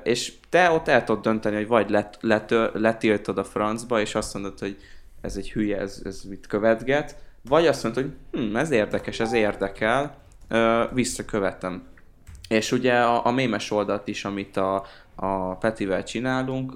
És 0.03 0.33
te 0.49 0.71
ott 0.71 0.89
el 0.89 1.05
tudod 1.05 1.23
dönteni, 1.23 1.57
hogy 1.57 1.67
vagy 1.67 1.91
let, 1.91 2.19
letör, 2.21 2.75
letiltod 2.75 3.39
a 3.39 3.45
francba, 3.45 4.01
és 4.01 4.15
azt 4.15 4.35
mondod, 4.35 4.59
hogy 4.59 4.77
ez 5.21 5.37
egy 5.37 5.53
hülye, 5.53 5.79
ez, 5.79 6.01
ez 6.05 6.23
mit 6.23 6.47
követget, 6.47 7.17
vagy 7.49 7.67
azt 7.67 7.83
mondod, 7.83 8.03
hogy 8.03 8.41
hm, 8.41 8.57
ez 8.57 8.71
érdekes, 8.71 9.21
ez 9.21 9.33
érdekel, 9.33 10.17
visszakövetem. 10.93 11.83
És 12.49 12.73
ugye 12.73 13.01
a, 13.01 13.27
a 13.27 13.31
mémes 13.31 13.71
oldalt 13.71 14.09
is, 14.09 14.25
amit 14.25 14.57
a, 14.57 14.85
a 15.15 15.55
Petivel 15.55 16.05
csinálunk, 16.05 16.73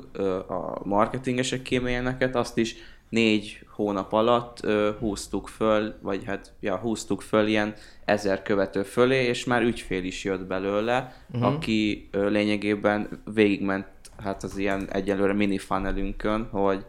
a 0.48 0.86
marketingesek 0.86 1.62
kémélyeneket, 1.62 2.36
azt 2.36 2.58
is 2.58 2.76
négy 3.08 3.66
hónap 3.70 4.12
alatt 4.12 4.64
ö, 4.64 4.90
húztuk 4.98 5.48
föl, 5.48 5.94
vagy 6.00 6.24
hát 6.24 6.52
ja, 6.60 6.76
húztuk 6.76 7.20
föl 7.20 7.46
ilyen 7.46 7.74
ezer 8.04 8.42
követő 8.42 8.82
fölé, 8.82 9.24
és 9.24 9.44
már 9.44 9.62
ügyfél 9.62 10.04
is 10.04 10.24
jött 10.24 10.46
belőle, 10.46 11.16
uh-huh. 11.30 11.52
aki 11.52 12.08
ö, 12.10 12.28
lényegében 12.28 13.22
végigment 13.34 13.86
hát 14.22 14.42
az 14.42 14.56
ilyen 14.56 14.88
egyelőre 14.92 15.32
mini 15.32 15.58
funnelünkön, 15.58 16.48
hogy 16.50 16.86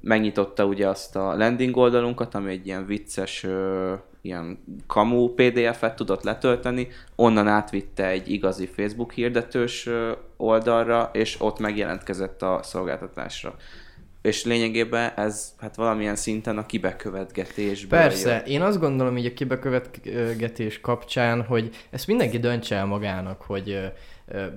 megnyitotta 0.00 0.64
ugye 0.64 0.88
azt 0.88 1.16
a 1.16 1.36
landing 1.36 1.76
oldalunkat, 1.76 2.34
ami 2.34 2.50
egy 2.50 2.66
ilyen 2.66 2.86
vicces 2.86 3.46
ilyen 4.22 4.58
kamu 4.86 5.28
PDF-et 5.28 5.96
tudott 5.96 6.22
letölteni, 6.22 6.88
onnan 7.16 7.48
átvitte 7.48 8.06
egy 8.06 8.30
igazi 8.30 8.66
Facebook 8.66 9.12
hirdetős 9.12 9.88
oldalra, 10.36 11.10
és 11.12 11.36
ott 11.40 11.58
megjelentkezett 11.58 12.42
a 12.42 12.60
szolgáltatásra. 12.62 13.54
És 14.22 14.44
lényegében 14.44 15.12
ez 15.16 15.54
hát 15.58 15.76
valamilyen 15.76 16.16
szinten 16.16 16.58
a 16.58 16.66
kibekövetgetésből 16.66 17.98
Persze, 17.98 18.30
jön. 18.30 18.44
én 18.44 18.62
azt 18.62 18.80
gondolom 18.80 19.16
így 19.16 19.26
a 19.26 19.32
kibekövetgetés 19.32 20.80
kapcsán, 20.80 21.42
hogy 21.42 21.70
ezt 21.90 22.06
mindenki 22.06 22.38
döntse 22.38 22.76
el 22.76 22.86
magának, 22.86 23.42
hogy 23.42 23.92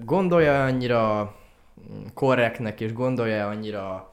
gondolja 0.06 0.64
annyira 0.64 1.36
korrektnek, 2.14 2.82
és 2.82 2.94
gondolja 2.94 3.48
annyira 3.48 4.13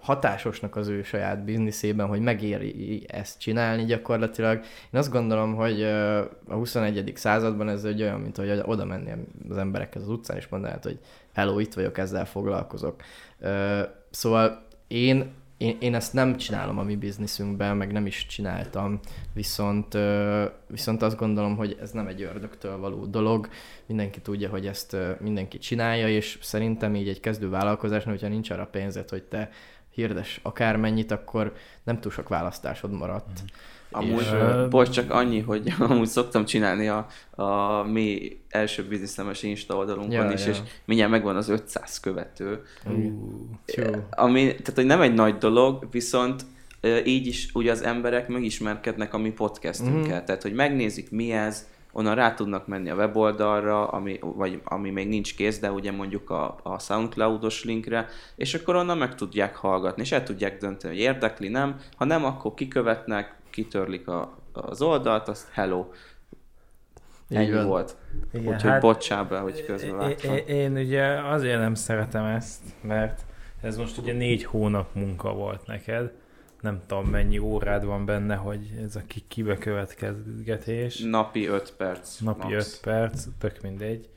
hatásosnak 0.00 0.76
az 0.76 0.88
ő 0.88 1.02
saját 1.02 1.44
bizniszében, 1.44 2.06
hogy 2.06 2.20
megéri 2.20 3.04
ezt 3.08 3.40
csinálni 3.40 3.84
gyakorlatilag. 3.84 4.56
Én 4.92 5.00
azt 5.00 5.10
gondolom, 5.10 5.54
hogy 5.54 5.82
a 5.82 6.54
21. 6.54 7.12
században 7.14 7.68
ez 7.68 7.84
egy 7.84 8.02
olyan, 8.02 8.20
mint 8.20 8.36
hogy 8.36 8.62
oda 8.64 8.84
menni 8.84 9.12
az 9.48 9.56
emberekhez 9.56 10.02
az 10.02 10.08
utcán, 10.08 10.36
és 10.36 10.48
mondanád, 10.48 10.82
hogy 10.82 10.98
hello, 11.34 11.58
itt 11.58 11.74
vagyok, 11.74 11.98
ezzel 11.98 12.26
foglalkozok. 12.26 13.02
Szóval 14.10 14.62
én 14.86 15.32
én, 15.58 15.76
én 15.80 15.94
ezt 15.94 16.12
nem 16.12 16.36
csinálom 16.36 16.78
a 16.78 16.82
mi 16.82 16.96
bizniszünkben, 16.96 17.76
meg 17.76 17.92
nem 17.92 18.06
is 18.06 18.26
csináltam, 18.26 19.00
viszont, 19.32 19.98
viszont 20.66 21.02
azt 21.02 21.16
gondolom, 21.16 21.56
hogy 21.56 21.76
ez 21.80 21.90
nem 21.90 22.06
egy 22.06 22.22
ördögtől 22.22 22.78
való 22.78 23.06
dolog, 23.06 23.48
mindenki 23.86 24.20
tudja, 24.20 24.48
hogy 24.48 24.66
ezt 24.66 24.96
mindenki 25.20 25.58
csinálja, 25.58 26.08
és 26.08 26.38
szerintem 26.42 26.94
így 26.94 27.08
egy 27.08 27.20
kezdő 27.20 27.48
vállalkozásnál, 27.48 28.14
hogyha 28.14 28.28
nincs 28.28 28.50
arra 28.50 28.66
pénzed, 28.66 29.08
hogy 29.08 29.22
te 29.22 29.50
hirdes 29.90 30.40
akármennyit, 30.42 31.10
akkor 31.10 31.54
nem 31.84 32.00
túl 32.00 32.12
sok 32.12 32.28
választásod 32.28 32.90
maradt. 32.90 33.40
Mhm. 33.42 33.52
Amúgy, 33.90 34.20
És, 34.20 34.30
ö, 34.32 34.66
bocs, 34.70 34.90
csak 34.90 35.10
annyi, 35.10 35.40
hogy 35.40 35.72
amúgy 35.88 36.06
szoktam 36.06 36.44
csinálni 36.44 36.88
a, 36.88 37.06
a 37.42 37.82
mi 37.82 38.38
első 38.48 38.82
bizniszlemes 38.88 39.42
Insta 39.42 39.76
oldalunkon 39.76 40.24
Ja, 40.24 40.32
is, 40.32 40.44
ja. 40.44 40.50
és 40.50 40.58
mindjárt 40.84 41.10
megvan 41.10 41.36
az 41.36 41.48
500 41.48 42.00
követő. 42.00 42.62
Tyú. 43.64 43.90
Ami, 44.10 44.40
tehát, 44.40 44.72
hogy 44.74 44.86
nem 44.86 45.00
egy 45.00 45.14
nagy 45.14 45.38
dolog, 45.38 45.86
viszont 45.90 46.44
így 47.04 47.26
is 47.26 47.48
ugye 47.54 47.70
az 47.70 47.82
emberek 47.82 48.28
megismerkednek 48.28 49.14
a 49.14 49.18
mi 49.18 49.30
podcastünkkel. 49.30 50.16
Mhm. 50.16 50.24
Tehát, 50.24 50.42
hogy 50.42 50.52
megnézik 50.52 51.10
mi 51.10 51.32
ez, 51.32 51.66
onnan 51.92 52.14
rá 52.14 52.34
tudnak 52.34 52.66
menni 52.66 52.90
a 52.90 52.94
weboldalra, 52.94 53.88
ami, 53.88 54.18
vagy 54.20 54.60
ami 54.64 54.90
még 54.90 55.08
nincs 55.08 55.34
kész, 55.34 55.58
de 55.58 55.72
ugye 55.72 55.92
mondjuk 55.92 56.30
a, 56.30 56.58
a 56.62 56.78
Soundcloud-os 56.78 57.64
linkre, 57.64 58.06
és 58.36 58.54
akkor 58.54 58.76
onnan 58.76 58.98
meg 58.98 59.14
tudják 59.14 59.56
hallgatni, 59.56 60.02
és 60.02 60.12
el 60.12 60.22
tudják 60.22 60.58
dönteni, 60.58 60.94
hogy 60.94 61.02
érdekli, 61.02 61.48
nem. 61.48 61.76
Ha 61.96 62.04
nem, 62.04 62.24
akkor 62.24 62.54
kikövetnek, 62.54 63.36
kitörlik 63.50 64.08
a, 64.08 64.38
az 64.52 64.82
oldalt, 64.82 65.28
azt 65.28 65.48
hello. 65.52 65.86
Így 67.28 67.38
Ennyi 67.38 67.50
van. 67.52 67.66
volt. 67.66 67.96
Igen, 68.32 68.46
Úgyhogy 68.54 68.70
hát- 68.70 68.80
bocsá 68.80 69.22
be, 69.22 69.38
hogy 69.38 69.64
közben 69.64 70.10
Én, 70.10 70.36
én, 70.46 70.76
ugye 70.76 71.06
azért 71.06 71.58
nem 71.58 71.74
szeretem 71.74 72.24
ezt, 72.24 72.62
mert 72.80 73.24
ez 73.60 73.76
most 73.76 73.98
ugye 73.98 74.12
négy 74.12 74.44
hónap 74.44 74.94
munka 74.94 75.32
volt 75.32 75.66
neked. 75.66 76.12
Nem 76.60 76.80
tudom, 76.86 77.06
mennyi 77.06 77.38
órád 77.38 77.84
van 77.84 78.04
benne, 78.04 78.34
hogy 78.34 78.70
ez 78.84 78.96
a 78.96 79.00
ki- 79.06 79.24
kibe 79.28 79.56
következgetés. 79.58 80.98
Napi 81.00 81.46
5 81.46 81.72
perc. 81.76 82.18
Napi. 82.18 82.52
5 82.54 82.78
perc, 82.82 83.24
tök 83.38 83.60
mindegy. 83.62 84.08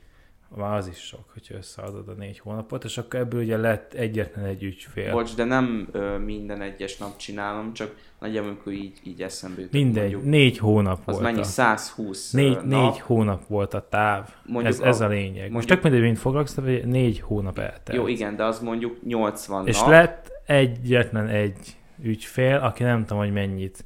Már 0.56 0.76
az 0.76 0.88
is 0.88 0.96
sok, 0.98 1.24
hogyha 1.32 1.54
összeadod 1.56 2.08
a 2.08 2.12
négy 2.12 2.38
hónapot, 2.38 2.84
és 2.84 2.98
akkor 2.98 3.20
ebből 3.20 3.42
ugye 3.42 3.56
lett 3.56 3.92
egyetlen 3.94 4.44
egy 4.44 4.62
ügyfél. 4.62 5.12
Bocs, 5.12 5.34
de 5.34 5.44
nem 5.44 5.88
ö, 5.92 6.18
minden 6.18 6.62
egyes 6.62 6.96
nap 6.96 7.16
csinálom, 7.16 7.72
csak 7.72 7.94
nagyjából 8.20 8.50
amikor 8.50 8.72
így, 8.72 8.98
így 9.04 9.22
eszembe 9.22 9.56
jutott. 9.60 9.72
Mindegy, 9.72 10.02
mondjuk, 10.12 10.24
négy 10.32 10.58
hónap 10.58 10.98
Az 11.04 11.14
volt. 11.14 11.20
mennyi? 11.26 11.40
a- 11.40 11.44
120 11.44 12.30
Négy, 12.32 12.52
nap. 12.64 12.64
négy 12.92 13.00
hónap 13.00 13.46
volt 13.46 13.74
a 13.74 13.86
táv. 13.88 14.28
Mondjuk 14.46 14.74
ez, 14.74 14.80
ez 14.80 15.00
a- 15.00 15.04
a 15.04 15.08
lényeg. 15.08 15.34
Most 15.34 15.50
mondjuk- 15.52 15.68
tök 15.72 15.82
mindegy, 15.82 16.02
mint 16.02 16.18
foglalkoztatva, 16.18 16.70
hogy 16.70 16.84
négy 16.86 17.20
hónap 17.20 17.58
eltelt. 17.58 17.98
Jó, 17.98 18.06
igen, 18.06 18.36
de 18.36 18.44
az 18.44 18.60
mondjuk 18.60 18.96
80 19.04 19.66
És 19.66 19.78
nap. 19.80 19.88
lett 19.88 20.30
egyetlen 20.46 21.28
egy 21.28 21.76
ügyfél, 22.02 22.56
aki 22.56 22.82
nem 22.82 23.00
tudom, 23.04 23.18
hogy 23.22 23.32
mennyit 23.32 23.84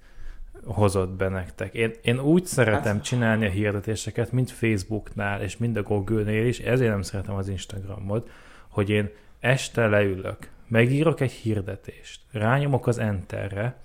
hozott 0.67 1.11
be 1.11 1.29
nektek. 1.29 1.75
Én, 1.75 1.93
én 2.03 2.21
úgy 2.21 2.47
szeretem 2.47 2.95
Hát- 2.95 3.05
csinálni 3.05 3.47
a 3.47 3.51
hirdetéseket, 3.51 4.33
mint 4.33 4.51
Facebooknál, 4.51 5.43
és 5.43 5.57
mind 5.57 5.77
a 5.77 5.83
Google-nél 5.83 6.47
is, 6.47 6.59
ezért 6.59 6.91
nem 6.91 7.03
szeretem 7.03 7.35
az 7.35 7.49
Instagramot, 7.49 8.31
hogy 8.69 8.91
én 8.91 9.11
este 9.41 9.87
leülök, 9.87 10.49
megírok 10.69 11.21
egy 11.21 11.33
hirdetést, 11.33 12.21
rányomok 12.33 12.87
az 12.87 12.99
Enterre, 12.99 13.77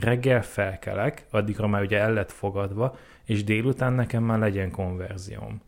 reggel 0.00 0.42
felkelek, 0.42 1.26
addigra 1.30 1.66
már 1.66 1.82
ugye 1.82 1.98
el 1.98 2.12
lett 2.12 2.32
fogadva, 2.32 2.96
és 3.24 3.44
délután 3.44 3.92
nekem 3.92 4.22
már 4.22 4.38
legyen 4.38 4.70
konverzióm. 4.70 5.60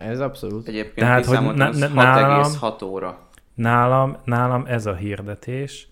Ez 0.00 0.20
abszolút. 0.20 0.68
Egyébként 0.68 0.94
Tehát, 0.94 1.24
hogy 1.24 1.54
nálam- 1.54 2.52
6,6 2.60 2.82
óra. 2.82 3.18
Nálam, 3.54 4.16
nálam 4.24 4.64
ez 4.66 4.86
a 4.86 4.94
hirdetés, 4.94 5.88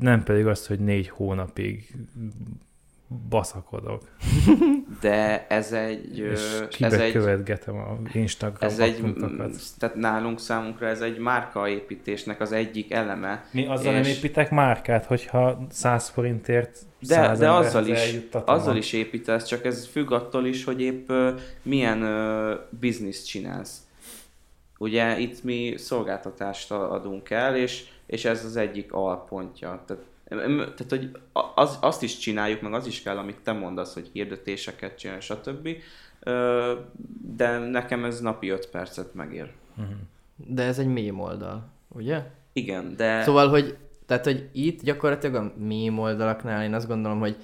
nem 0.00 0.22
pedig 0.22 0.46
az, 0.46 0.66
hogy 0.66 0.78
négy 0.78 1.08
hónapig 1.08 1.94
baszakodok, 3.28 4.02
De 5.00 5.46
ez 5.48 5.72
egy... 5.72 6.18
és 6.18 6.60
Ez 6.80 6.92
egy, 6.92 7.12
követgetem 7.12 7.76
a 7.76 7.98
Instagram 8.12 8.70
ez 8.70 8.78
egy, 8.78 9.14
tehát 9.78 9.94
nálunk 9.94 10.40
számunkra 10.40 10.86
ez 10.86 11.00
egy 11.00 11.18
márkaépítésnek 11.18 12.40
az 12.40 12.52
egyik 12.52 12.92
eleme. 12.92 13.44
Mi 13.50 13.66
azzal 13.66 13.92
nem 13.92 14.02
és- 14.02 14.16
építek 14.16 14.50
márkát, 14.50 15.04
hogyha 15.04 15.66
100 15.70 16.08
forintért 16.08 16.78
De, 16.98 17.14
100 17.14 17.38
de 17.38 17.50
azzal 17.50 17.86
is, 17.86 18.18
azzal 18.44 18.76
is 18.76 18.92
építesz, 18.92 19.44
csak 19.44 19.64
ez 19.64 19.86
függ 19.86 20.10
attól 20.12 20.46
is, 20.46 20.64
hogy 20.64 20.80
épp 20.80 21.10
milyen 21.62 22.02
ö, 22.02 22.54
bizniszt 22.80 23.26
csinálsz. 23.26 23.86
Ugye 24.78 25.18
itt 25.18 25.44
mi 25.44 25.74
szolgáltatást 25.76 26.70
adunk 26.70 27.30
el, 27.30 27.56
és, 27.56 27.84
és 28.12 28.24
ez 28.24 28.44
az 28.44 28.56
egyik 28.56 28.92
alpontja. 28.92 29.82
Tehát, 29.86 30.02
tehát 30.54 30.86
hogy 30.88 31.10
az, 31.54 31.78
azt 31.80 32.02
is 32.02 32.18
csináljuk, 32.18 32.60
meg 32.60 32.72
az 32.72 32.86
is 32.86 33.02
kell, 33.02 33.16
amit 33.16 33.40
te 33.42 33.52
mondasz, 33.52 33.94
hogy 33.94 34.10
hirdetéseket 34.12 34.98
csinálj, 34.98 35.20
stb. 35.20 35.68
De 37.36 37.58
nekem 37.58 38.04
ez 38.04 38.20
napi 38.20 38.48
5 38.48 38.68
percet 38.70 39.14
megér. 39.14 39.52
Mhm. 39.74 39.90
De 40.36 40.62
ez 40.62 40.78
egy 40.78 40.86
mém 40.86 41.20
oldal, 41.20 41.68
ugye? 41.88 42.22
Igen, 42.52 42.96
de... 42.96 43.22
Szóval, 43.22 43.48
hogy, 43.48 43.76
tehát, 44.06 44.24
hogy 44.24 44.48
itt 44.52 44.82
gyakorlatilag 44.82 45.34
a 45.34 45.52
mém 45.56 45.98
oldalaknál 45.98 46.64
én 46.64 46.74
azt 46.74 46.88
gondolom, 46.88 47.18
hogy 47.18 47.36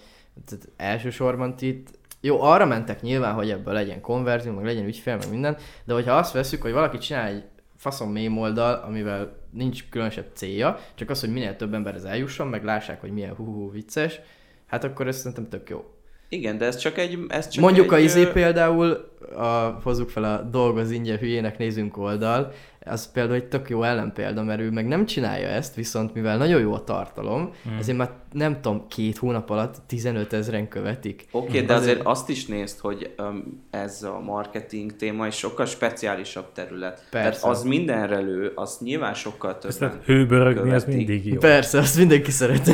tehát 0.45 0.69
elsősorban 0.77 1.55
itt 1.59 1.89
jó, 2.21 2.43
arra 2.43 2.67
mentek 2.67 3.03
nyilván, 3.03 3.35
hogy 3.35 3.51
ebből 3.51 3.75
legyen 3.75 4.01
konverzió, 4.01 4.53
meg 4.53 4.65
legyen 4.65 4.87
ügyfél, 4.87 5.17
meg 5.17 5.31
minden, 5.31 5.57
de 5.85 5.93
hogyha 5.95 6.17
azt 6.17 6.33
veszük, 6.33 6.63
hogy 6.63 6.73
valaki 6.73 6.99
csinál 6.99 7.27
egy 7.27 7.45
faszom 7.79 8.13
mém 8.13 8.39
oldal, 8.39 8.75
amivel 8.75 9.37
nincs 9.51 9.89
különösebb 9.89 10.31
célja, 10.33 10.79
csak 10.95 11.11
az, 11.11 11.21
hogy 11.21 11.33
minél 11.33 11.57
több 11.57 11.75
emberhez 11.75 12.05
eljusson, 12.05 12.49
meg 12.49 12.65
lássák, 12.65 13.01
hogy 13.01 13.11
milyen 13.11 13.35
hú 13.35 13.71
vicces, 13.71 14.21
hát 14.67 14.85
akkor 14.85 15.07
ez 15.07 15.17
szerintem 15.17 15.49
tök 15.49 15.69
jó. 15.69 15.85
Igen, 16.29 16.59
de 16.59 16.65
ez 16.65 16.77
csak 16.77 16.99
egy... 16.99 17.19
Ez 17.29 17.49
csak 17.49 17.63
Mondjuk 17.63 17.93
egy, 17.93 17.93
a 17.93 17.99
izé 17.99 18.27
például, 18.27 19.11
a, 19.37 19.81
hozzuk 19.83 20.11
fel 20.11 20.25
a 20.25 20.43
dolgoz 20.43 20.91
ingyen 20.91 21.19
hülyének 21.19 21.59
nézünk 21.59 21.97
oldal, 21.97 22.53
az 22.85 23.13
például 23.13 23.35
egy 23.35 23.49
tök 23.49 23.69
jó 23.69 23.83
ellenpélda, 23.83 24.43
mert 24.43 24.61
ő 24.61 24.71
meg 24.71 24.87
nem 24.87 25.07
csinálja 25.07 25.47
ezt, 25.47 25.75
viszont 25.75 26.15
mivel 26.15 26.37
nagyon 26.37 26.61
jó 26.61 26.73
a 26.73 26.85
tartalom, 26.85 27.53
hmm. 27.63 27.79
ezért 27.79 27.99
már 27.99 28.11
nem 28.33 28.61
tudom, 28.61 28.87
két 28.89 29.19
hónap 29.19 29.51
alatt 29.51 29.75
15 29.87 30.33
ezeren 30.33 30.69
követik. 30.69 31.27
Oké, 31.31 31.47
okay, 31.47 31.61
de 31.65 31.75
Azért- 31.75 31.93
azért 31.97 32.07
azt 32.07 32.29
is 32.29 32.47
nézd, 32.47 32.79
hogy 32.79 33.15
um, 33.19 33.65
ez 33.71 34.03
a 34.03 34.21
marketing 34.21 34.97
téma 34.97 35.25
egy 35.25 35.33
sokkal 35.33 35.67
speciálisabb 35.67 36.53
terület. 36.53 37.07
Persze. 37.11 37.41
Tehát 37.41 37.57
az 37.57 37.63
mindenre 37.63 38.19
lő, 38.19 38.53
az 38.55 38.79
nyilván 38.81 39.15
sokkal 39.15 39.59
Ezt 39.63 39.79
többen 39.79 39.89
tehát 39.89 40.05
hőbörögni, 40.05 40.73
az 40.73 40.85
követik. 40.85 41.07
mindig 41.07 41.33
jó. 41.33 41.39
Persze, 41.39 41.79
azt 41.79 41.99
mindenki 41.99 42.31
szeret. 42.31 42.69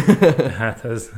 Hát 0.59 0.85
ez, 0.85 1.11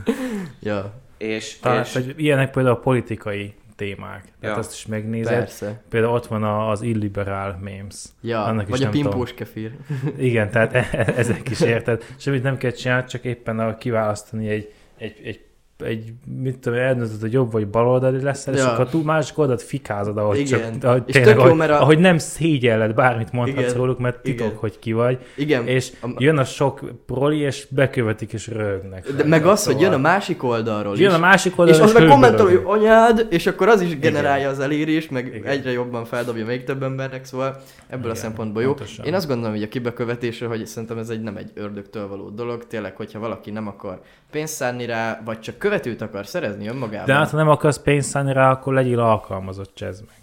ja, 0.60 1.04
És, 1.18 1.58
talán, 1.58 1.82
és 1.84 1.92
hogy 1.92 2.14
ilyenek 2.16 2.50
például 2.50 2.74
a 2.74 2.78
politikai 2.80 3.54
témák. 3.76 4.20
Tehát 4.40 4.56
Ja. 4.56 4.62
azt 4.62 4.72
is 4.72 4.86
megnézed. 4.86 5.32
persze. 5.38 5.82
Például 5.88 6.12
ott 6.14 6.26
van 6.26 6.42
a- 6.42 6.70
az 6.70 6.82
illiberál 6.82 7.58
memes. 7.62 8.04
Ja, 8.20 8.44
Annak 8.44 8.62
is 8.64 8.70
vagy 8.70 8.80
a 8.80 8.82
nem 8.82 8.92
tudom. 8.92 9.08
pimpós 9.10 9.34
kefir. 9.34 9.72
Igen, 10.18 10.50
tehát 10.50 10.74
e- 10.74 10.88
e- 10.92 11.12
ezek 11.16 11.50
is 11.50 11.60
érted. 11.76 12.04
Semmit 12.16 12.42
nem 12.42 12.56
kell 12.56 12.70
csinálni, 12.70 13.06
csak 13.08 13.24
éppen 13.24 13.58
a 13.58 13.76
kiválasztani 13.76 14.48
egy, 14.48 14.72
egy, 14.98 15.20
egy 15.24 15.40
egy, 15.84 16.12
mit 16.40 16.58
tudom, 16.58 16.78
eldöntöd, 16.78 17.20
hogy 17.20 17.32
jobb 17.32 17.52
vagy 17.52 17.68
baloldali 17.68 18.22
leszel, 18.22 18.54
ja. 18.54 18.60
és 18.60 18.66
akkor 18.66 18.88
túl 18.88 19.02
másik 19.04 19.38
oldalt 19.38 19.62
fikázod, 19.62 20.16
ahogy 20.18 20.38
Igen. 20.38 20.72
csak, 20.80 20.84
ahogy, 20.84 21.02
És 21.06 21.14
tényleg, 21.14 21.36
jó, 21.36 21.42
ahogy, 21.42 21.60
a- 21.70 21.80
ahogy 21.80 21.98
nem 21.98 22.18
szégyelled 22.18 22.94
bármit 22.94 23.32
mondhatsz 23.32 23.64
Igen. 23.66 23.76
róluk, 23.76 23.98
mert 23.98 24.22
titok, 24.22 24.46
Igen. 24.46 24.58
hogy 24.58 24.78
ki 24.78 24.92
vagy, 24.92 25.18
Igen, 25.36 25.66
és 25.66 25.92
a- 26.02 26.08
jön 26.18 26.38
a 26.38 26.44
sok 26.44 26.80
proli, 27.06 27.38
és 27.38 27.66
bekövetik, 27.70 28.32
és 28.32 28.46
röhögnek. 28.48 29.08
de 29.16 29.24
meg 29.24 29.46
az, 29.46 29.64
hogy 29.66 29.80
jön 29.80 29.92
a 29.92 29.98
másik 29.98 30.42
oldalról 30.42 30.96
Jön 30.98 31.10
is. 31.10 31.16
a 31.16 31.18
másik 31.18 31.52
És 31.52 31.58
oldalról, 31.58 31.84
az 31.86 31.92
meg 31.92 32.02
hőbörög. 32.02 32.20
kommentel, 32.22 32.46
hogy 32.46 32.80
anyád, 32.80 33.26
és 33.30 33.46
akkor 33.46 33.68
az 33.68 33.80
is 33.80 33.98
generálja 33.98 34.48
az 34.48 34.60
elérést, 34.60 35.10
meg 35.10 35.26
Igen. 35.26 35.44
egyre 35.44 35.70
jobban 35.72 36.04
feldobja 36.04 36.44
még 36.44 36.64
több 36.64 36.82
embernek, 36.82 37.24
szóval 37.24 37.48
ebből 37.86 37.98
Igen, 38.00 38.10
a 38.10 38.14
szempontból 38.14 38.62
jó. 38.62 38.68
pontosan. 38.74 39.04
Én 39.04 39.14
azt 39.14 39.26
gondolom, 39.26 39.52
hogy 39.52 39.62
a 39.62 39.68
kibekövetésre, 39.68 40.46
hogy 40.46 40.66
szerintem 40.66 40.98
ez 40.98 41.08
egy 41.08 41.22
nem 41.22 41.36
egy 41.36 41.50
ördögtől 41.54 42.08
való 42.08 42.28
dolog, 42.28 42.66
tényleg, 42.66 42.96
hogyha 42.96 43.18
valaki 43.18 43.50
nem 43.50 43.66
akar 43.68 44.00
pénzt 44.30 44.54
szánni 44.54 44.86
rá, 44.86 45.20
vagy 45.24 45.38
csak 45.40 45.58
követőt 45.68 46.00
akar 46.00 46.26
szerezni 46.26 46.68
önmagában, 46.68 47.06
De 47.06 47.14
hát, 47.14 47.30
ha 47.30 47.36
nem 47.36 47.48
akarsz 47.48 47.78
pénzt 47.78 48.08
szállni 48.08 48.32
rá, 48.32 48.50
akkor 48.50 48.74
legyél 48.74 49.00
alkalmazott, 49.00 49.74
csezd 49.74 50.04
meg. 50.06 50.16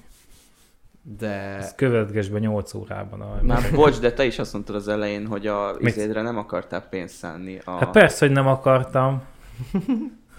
de 1.18 1.32
Ezt 1.58 1.76
követgesd 1.76 2.32
be 2.32 2.40
8 2.40 2.74
órában. 2.74 3.22
A... 3.22 3.40
már 3.42 3.72
bocs, 3.76 4.00
de 4.00 4.14
te 4.14 4.26
is 4.26 4.40
azt 4.40 4.54
mondtad 4.54 4.76
az 4.76 4.88
elején, 4.88 5.28
hogy 5.28 5.48
a 5.48 5.76
Mit? 5.80 5.96
izédre 5.96 6.22
nem 6.22 6.38
akartál 6.38 6.82
pénzt 6.90 7.16
szánni. 7.16 7.62
A... 7.66 7.72
Hát 7.72 7.92
persze, 7.92 8.26
hogy 8.26 8.36
nem 8.36 8.48
akartam. 8.48 9.24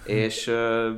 És 0.04 0.46
ö, 0.46 0.90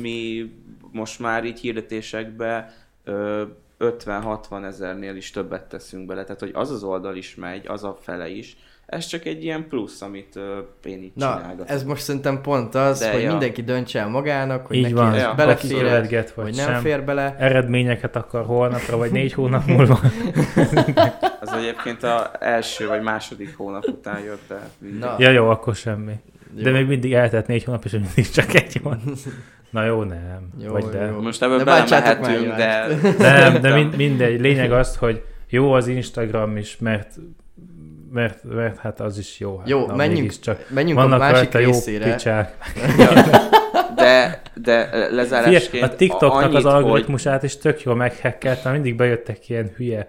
mi 0.00 0.52
most 0.92 1.18
már 1.20 1.44
így 1.44 1.60
hirdetésekbe 1.60 2.72
ö, 3.04 3.42
50-60 3.78 4.64
ezernél 4.64 5.16
is 5.16 5.30
többet 5.30 5.64
teszünk 5.68 6.06
bele, 6.06 6.24
tehát 6.24 6.40
hogy 6.40 6.50
az 6.54 6.70
az 6.70 6.82
oldal 6.82 7.16
is 7.16 7.34
megy, 7.34 7.66
az 7.66 7.84
a 7.84 7.96
fele 8.00 8.28
is, 8.28 8.56
ez 8.86 9.06
csak 9.06 9.24
egy 9.24 9.44
ilyen 9.44 9.68
plusz, 9.68 10.02
amit 10.02 10.36
ö, 10.36 10.58
én 10.84 11.02
így 11.02 11.12
Na, 11.14 11.34
csinálgatok. 11.36 11.68
ez 11.68 11.84
most 11.84 12.02
szerintem 12.02 12.40
pont 12.40 12.74
az, 12.74 12.98
De 12.98 13.12
hogy 13.12 13.22
ja. 13.22 13.30
mindenki 13.30 13.62
döntse 13.62 13.98
el 14.00 14.08
magának, 14.08 14.66
hogy 14.66 14.76
Így 14.76 14.82
neki 14.82 14.94
van, 14.94 15.14
Ja. 15.14 15.34
Belefér 15.34 15.90
vagy 15.90 16.24
vagy 16.34 16.54
nem 16.56 16.66
sem. 16.70 16.80
fér 16.80 17.04
bele. 17.04 17.36
Eredményeket 17.38 18.16
akar 18.16 18.44
holnapra, 18.44 18.96
vagy 18.96 19.10
négy 19.10 19.32
hónap 19.32 19.66
múlva. 19.66 20.00
Az 21.40 21.52
egyébként 21.52 22.02
a 22.02 22.30
első 22.40 22.86
vagy 22.88 23.02
második 23.02 23.56
hónap 23.56 23.84
után 23.86 24.20
jött, 24.20 24.52
mindegy. 24.78 24.98
Na. 25.00 25.14
Ja, 25.18 25.30
jó, 25.30 25.48
akkor 25.48 25.74
semmi. 25.74 26.12
De 26.62 26.70
Jó. 26.70 26.76
még 26.76 26.86
mindig 26.86 27.12
eltett 27.12 27.46
négy 27.46 27.64
hónap, 27.64 27.84
és 27.84 27.92
mindig 27.92 28.30
csak 28.30 28.54
egy 28.54 28.80
van. 28.82 29.00
Na 29.70 29.84
jó, 29.84 30.02
nem. 30.02 30.48
Jó, 30.58 30.72
vagy 30.72 30.84
de. 30.84 31.04
jó. 31.04 31.20
Most 31.20 31.42
ebből 31.42 31.64
belemehetünk, 31.64 32.54
de... 32.54 32.86
Nem, 33.18 33.60
de 33.60 33.74
mind, 33.74 33.96
mindegy. 33.96 34.40
Lényeg 34.40 34.72
az, 34.72 34.96
hogy 34.96 35.24
jó 35.48 35.72
az 35.72 35.86
Instagram 35.86 36.56
is, 36.56 36.76
mert 36.78 37.18
mert, 38.12 38.44
mert 38.44 38.78
hát 38.78 39.00
az 39.00 39.18
is 39.18 39.40
jó. 39.40 39.58
Hát, 39.58 39.68
Jó, 39.68 39.86
na, 39.86 39.94
menjünk, 39.94 40.38
Csak 40.40 40.66
menjünk 40.68 40.98
a 40.98 41.02
vannak 41.02 41.18
másik 41.18 41.34
rajta 41.36 41.58
jó 41.58 41.70
részére. 41.70 42.12
picsák. 42.12 42.56
De, 43.94 44.42
de 44.54 44.84
Figyelj, 44.84 45.14
lezárásként 45.14 45.84
a 45.84 45.96
TikToknak 45.96 46.42
annyit, 46.42 46.56
az 46.56 46.62
hogy 46.62 46.72
algoritmusát 46.72 47.42
is 47.42 47.56
tök 47.56 47.82
jól 47.82 47.94
meghekkeltem, 47.94 48.72
mindig 48.72 48.96
bejöttek 48.96 49.48
ilyen 49.48 49.70
hülye 49.76 50.08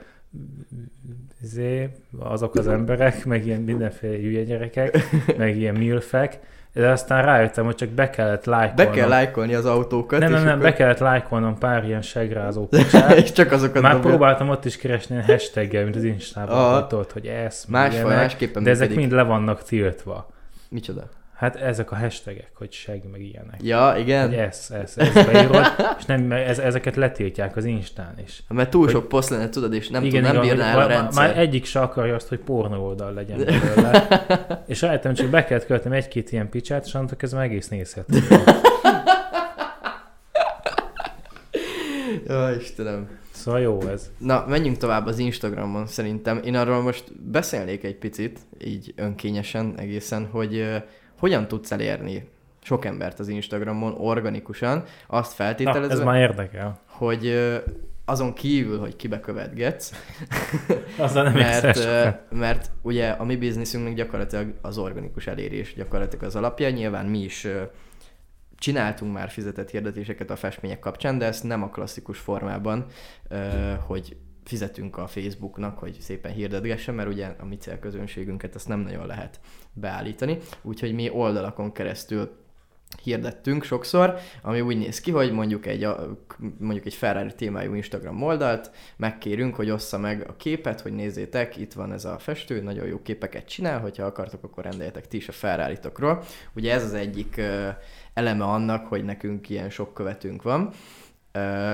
izé, 1.42 1.90
azok 2.20 2.56
az 2.56 2.68
emberek, 2.68 3.26
meg 3.26 3.46
ilyen 3.46 3.62
mindenféle 3.62 4.18
hülye 4.18 4.44
gyerekek, 4.44 4.98
meg 5.38 5.58
ilyen 5.58 5.76
milfek, 5.76 6.40
de 6.74 6.90
aztán 6.90 7.26
rájöttem, 7.26 7.66
hogy 7.66 7.76
csak 7.76 7.90
be 7.90 8.10
kellett 8.10 8.46
lájkolnom. 8.46 8.92
Be 8.94 9.00
kell 9.00 9.10
lájkolni 9.10 9.54
az 9.54 9.66
autókat. 9.66 10.20
Nem, 10.20 10.32
nem, 10.32 10.44
nem, 10.44 10.50
akkor- 10.52 10.64
be 10.64 10.74
kellett 10.74 10.98
lájkolnom 11.00 11.58
pár 11.58 11.84
ilyen 11.86 12.02
segrázó 12.02 12.66
picsát. 12.70 13.16
és 13.16 13.32
csak 13.32 13.52
azokat 13.52 13.82
Már 13.82 13.94
dobja. 13.94 14.10
próbáltam 14.10 14.50
ott 14.50 14.66
is 14.66 14.78
keresni 14.78 15.16
ilyen 15.16 15.28
hashtaggel, 15.28 15.84
mint 15.84 15.96
az 15.96 16.04
Instában, 16.04 16.74
hogy 16.74 16.88
tudod, 16.88 17.12
hogy 17.12 17.26
ez, 17.26 17.64
Másfaj, 17.68 18.16
másképpen 18.16 18.64
de 18.64 18.70
ezek 18.70 18.88
működik. 18.90 19.10
mind 19.10 19.22
le 19.22 19.28
vannak 19.28 19.64
tiltva. 19.64 20.30
Micsoda? 20.70 21.10
Hát 21.38 21.56
ezek 21.56 21.92
a 21.92 21.96
hashtagek, 21.96 22.52
hogy 22.54 22.72
seg, 22.72 23.02
meg 23.12 23.22
ilyenek. 23.22 23.60
Ja, 23.62 23.92
Hogy 23.92 24.02
igen. 24.02 24.32
ez, 24.32 24.68
ez, 24.70 24.94
ez 24.96 25.26
beírod, 25.26 25.66
és 25.98 26.06
nem, 26.06 26.32
ez, 26.32 26.60
ezeket 26.60 26.96
letiltják 26.96 27.56
az 27.56 27.66
Instán 27.66 28.14
is. 28.26 28.44
Mert 28.48 28.70
túl 28.70 28.84
Hogy- 28.84 28.92
sok 28.92 29.08
poszt 29.08 29.30
lenne, 29.30 29.50
tudod, 29.50 29.74
és 29.74 29.90
nem, 29.90 30.04
igen, 30.04 30.24
tud, 30.24 30.34
nem 30.34 30.42
bírná 30.42 30.72
hogy 30.72 30.82
el 30.82 30.86
a 30.86 30.88
rendszer. 30.88 31.28
Már 31.28 31.38
egyik 31.40 31.66
se 31.66 31.80
akarja 31.80 32.16
azt, 32.16 32.28
hogy 32.28 32.40
pornó 32.40 32.86
oldal 32.86 33.14
legyen 33.14 33.38
belőle. 33.38 34.08
és 34.68 34.82
rájöttem, 34.82 35.14
csak 35.14 35.30
be 35.30 35.44
kellett 35.46 35.66
költem 35.66 35.92
egy-két 35.92 36.32
ilyen 36.32 36.50
picsát, 36.50 36.86
és 36.86 36.94
annak 36.94 37.24
ez 37.24 37.34
egész 37.34 37.68
nézhető. 37.68 38.18
Ja, 42.28 42.56
Istenem. 42.60 43.10
Szóval 43.32 43.60
jó 43.62 43.82
ez. 43.82 44.10
Na, 44.18 44.46
menjünk 44.48 44.78
tovább 44.78 45.06
az 45.06 45.20
Instagramon 45.20 45.88
szerintem. 45.88 46.42
Én 46.44 46.56
arról 46.56 46.82
most 46.82 47.22
beszélnék 47.32 47.84
egy 47.84 47.96
picit, 47.96 48.40
így 48.64 48.94
önkényesen 48.96 49.74
egészen, 49.78 50.28
hogy 50.32 50.84
hogyan 51.18 51.48
tudsz 51.48 51.72
elérni 51.72 52.30
sok 52.62 52.86
embert 52.86 53.20
az 53.20 53.28
Instagramon 53.28 53.94
organikusan, 53.98 54.84
azt 55.08 55.38
Na, 55.38 55.44
feltételezve, 55.44 55.94
ez 55.94 56.00
már 56.00 56.20
érdekel. 56.20 56.80
hogy 56.86 57.52
azon 58.06 58.34
kívül, 58.34 58.80
hogy 58.80 58.96
kibe 58.96 59.20
követgetsz, 59.20 59.92
Azzal 60.98 61.24
nem 61.24 61.34
mert, 61.34 61.88
mert 62.32 62.72
ugye 62.82 63.10
a 63.10 63.24
mi 63.24 63.36
bizniszünknek 63.36 63.94
gyakorlatilag 63.94 64.54
az 64.62 64.78
organikus 64.78 65.28
elérés 65.28 65.74
gyakorlatilag 65.74 66.26
az 66.26 66.36
alapja. 66.36 66.70
Nyilván 66.70 67.06
mi 67.06 67.20
is 67.20 67.48
csináltunk 68.58 69.14
már 69.14 69.30
fizetett 69.30 69.70
hirdetéseket 69.70 70.30
a 70.30 70.36
festmények 70.36 70.80
kapcsán, 70.80 71.18
de 71.18 71.26
ezt 71.26 71.44
nem 71.44 71.64
a 71.64 71.70
klasszikus 71.70 72.20
formában, 72.20 72.86
hogy 73.86 74.18
fizetünk 74.44 74.98
a 74.98 75.08
Facebooknak, 75.08 75.80
hogy 75.80 75.98
szépen 76.00 76.32
hirdetgessen, 76.32 76.96
mert 76.96 77.10
ugye 77.10 77.36
a 77.40 77.46
mi 77.46 77.58
célközönségünket 77.58 78.56
ezt 78.56 78.68
nem 78.68 78.80
nagyon 78.80 79.06
lehet 79.06 79.40
beállítani. 79.80 80.38
Úgyhogy 80.62 80.94
mi 80.94 81.10
oldalakon 81.10 81.72
keresztül 81.72 82.46
hirdettünk 83.04 83.64
sokszor, 83.64 84.16
ami 84.42 84.62
úgy 84.62 84.78
néz 84.78 85.00
ki, 85.00 85.12
hogy 85.12 85.32
mondjuk 85.32 85.66
egy, 85.66 85.84
a- 85.84 86.18
mondjuk 86.60 86.86
egy 86.86 86.94
Ferrari 86.94 87.34
témájú 87.36 87.74
Instagram 87.74 88.24
oldalt, 88.24 88.72
megkérünk, 88.98 89.56
hogy 89.56 89.70
ossza 89.70 89.98
meg 89.98 90.26
a 90.28 90.36
képet, 90.36 90.82
hogy 90.82 90.94
nézzétek, 90.94 91.58
itt 91.58 91.74
van 91.74 91.92
ez 91.92 92.06
a 92.06 92.18
festő, 92.20 92.62
nagyon 92.62 92.88
jó 92.88 93.02
képeket 93.02 93.46
csinál, 93.48 93.80
hogyha 93.80 94.06
akartok, 94.06 94.44
akkor 94.44 94.64
rendeljetek 94.64 95.08
ti 95.08 95.18
is 95.18 95.28
a 95.28 95.32
ferrari 95.32 95.78
-tokról. 95.82 96.24
Ugye 96.56 96.74
ez 96.74 96.84
az 96.84 96.94
egyik 96.94 97.42
eleme 98.14 98.44
annak, 98.44 98.88
hogy 98.88 99.04
nekünk 99.04 99.50
ilyen 99.50 99.70
sok 99.70 99.94
követünk 99.94 100.42
van, 100.42 100.72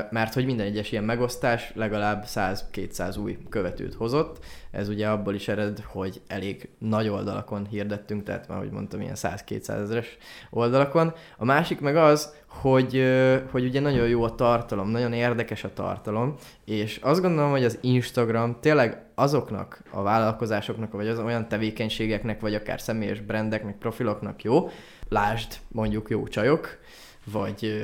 mert 0.10 0.34
hogy 0.34 0.46
minden 0.46 0.66
egyes 0.66 0.92
ilyen 0.92 1.04
megosztás 1.04 1.72
legalább 1.76 2.24
100-200 2.28 3.20
új 3.20 3.38
követőt 3.50 3.94
hozott. 3.94 4.46
Ez 4.72 4.90
ugye 4.90 5.08
abból 5.08 5.34
is 5.34 5.48
ered, 5.48 5.80
hogy 5.80 6.22
elég 6.28 6.70
nagy 6.78 7.08
oldalakon 7.08 7.68
hirdettünk, 7.68 8.24
tehát 8.24 8.48
már, 8.48 8.58
hogy 8.58 8.72
mondtam, 8.72 9.02
ilyen 9.02 9.16
100-200 9.16 9.70
ezeres 9.70 10.18
oldalakon. 10.50 11.14
A 11.38 11.46
másik 11.46 11.80
meg 11.80 11.96
az, 11.96 12.34
hogy, 12.48 13.04
hogy 13.52 13.66
ugye 13.66 13.80
nagyon 13.80 14.08
jó 14.08 14.24
a 14.24 14.36
tartalom, 14.36 14.90
nagyon 14.90 15.14
érdekes 15.14 15.64
a 15.64 15.74
tartalom, 15.74 16.36
és 16.66 17.00
azt 17.02 17.22
gondolom, 17.22 17.52
hogy 17.52 17.64
az 17.64 17.78
Instagram 17.82 18.58
tényleg 18.60 19.06
azoknak 19.16 19.82
a 19.92 20.02
vállalkozásoknak, 20.02 20.92
vagy 20.92 21.08
az 21.08 21.20
olyan 21.20 21.48
tevékenységeknek, 21.48 22.42
vagy 22.42 22.56
akár 22.56 22.82
személyes 22.82 23.20
brandeknek, 23.20 23.78
profiloknak 23.78 24.44
jó, 24.44 24.70
lásd 25.10 25.54
mondjuk 25.68 26.10
jó 26.10 26.28
csajok, 26.28 26.80
vagy 27.24 27.84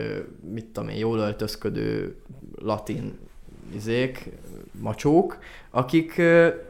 mit 0.53 0.65
tudom 0.65 0.89
én, 0.89 0.97
jól 0.97 1.19
öltözködő 1.19 2.15
latin 2.61 3.17
izék, 3.75 4.29
macsók, 4.79 5.37
akik 5.71 6.13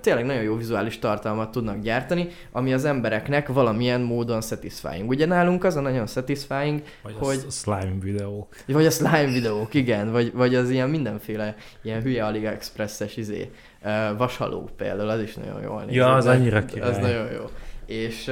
tényleg 0.01 0.25
nagyon 0.25 0.41
jó 0.43 0.55
vizuális 0.55 0.99
tartalmat 0.99 1.51
tudnak 1.51 1.79
gyártani, 1.81 2.27
ami 2.51 2.73
az 2.73 2.85
embereknek 2.85 3.47
valamilyen 3.47 4.01
módon 4.01 4.41
satisfying. 4.41 5.09
Ugye 5.09 5.25
nálunk 5.25 5.63
az 5.63 5.75
a 5.75 5.79
nagyon 5.81 6.07
satisfying, 6.07 6.81
Vagy 7.03 7.13
hogy- 7.17 7.43
a 7.47 7.51
slime 7.51 7.95
videók. 8.01 8.55
vagy 8.67 8.85
a 8.85 8.89
slime 8.89 9.25
videók, 9.31 9.73
igen, 9.73 10.11
vagy, 10.11 10.33
vagy 10.33 10.55
az 10.55 10.69
ilyen 10.69 10.89
mindenféle 10.89 11.55
ilyen 11.81 12.01
hülye 12.01 12.25
AliExpress-es 12.25 13.17
izé, 13.17 13.49
vasaló 14.17 14.69
például, 14.77 15.09
az 15.09 15.21
is 15.21 15.33
nagyon 15.35 15.61
jól 15.61 15.83
néz. 15.83 15.95
Ja, 15.95 16.13
az 16.13 16.25
annyira 16.25 16.57
Az 16.57 16.65
király. 16.65 17.01
nagyon 17.01 17.31
jó. 17.31 17.49
És, 17.85 18.31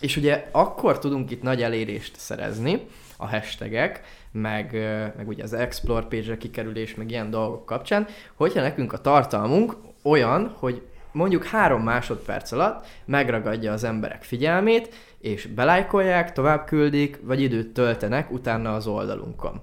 és 0.00 0.16
ugye 0.16 0.48
akkor 0.50 0.98
tudunk 0.98 1.30
itt 1.30 1.42
nagy 1.42 1.62
elérést 1.62 2.16
szerezni, 2.16 2.80
a 3.22 3.26
hashtagek, 3.26 4.00
meg, 4.32 4.72
meg 5.16 5.28
ugye 5.28 5.42
az 5.42 5.52
explore 5.52 6.06
page 6.06 6.36
kikerülés, 6.36 6.94
meg 6.94 7.10
ilyen 7.10 7.30
dolgok 7.30 7.66
kapcsán, 7.66 8.06
hogyha 8.34 8.60
nekünk 8.60 8.92
a 8.92 8.98
tartalmunk 8.98 9.76
olyan, 10.02 10.54
hogy 10.58 10.82
mondjuk 11.12 11.44
három 11.44 11.82
másodperc 11.82 12.52
alatt 12.52 12.86
megragadja 13.04 13.72
az 13.72 13.84
emberek 13.84 14.22
figyelmét, 14.22 14.94
és 15.18 15.46
belájkolják, 15.46 16.32
tovább 16.32 16.64
küldik, 16.64 17.18
vagy 17.22 17.40
időt 17.40 17.72
töltenek 17.72 18.30
utána 18.30 18.74
az 18.74 18.86
oldalunkon. 18.86 19.60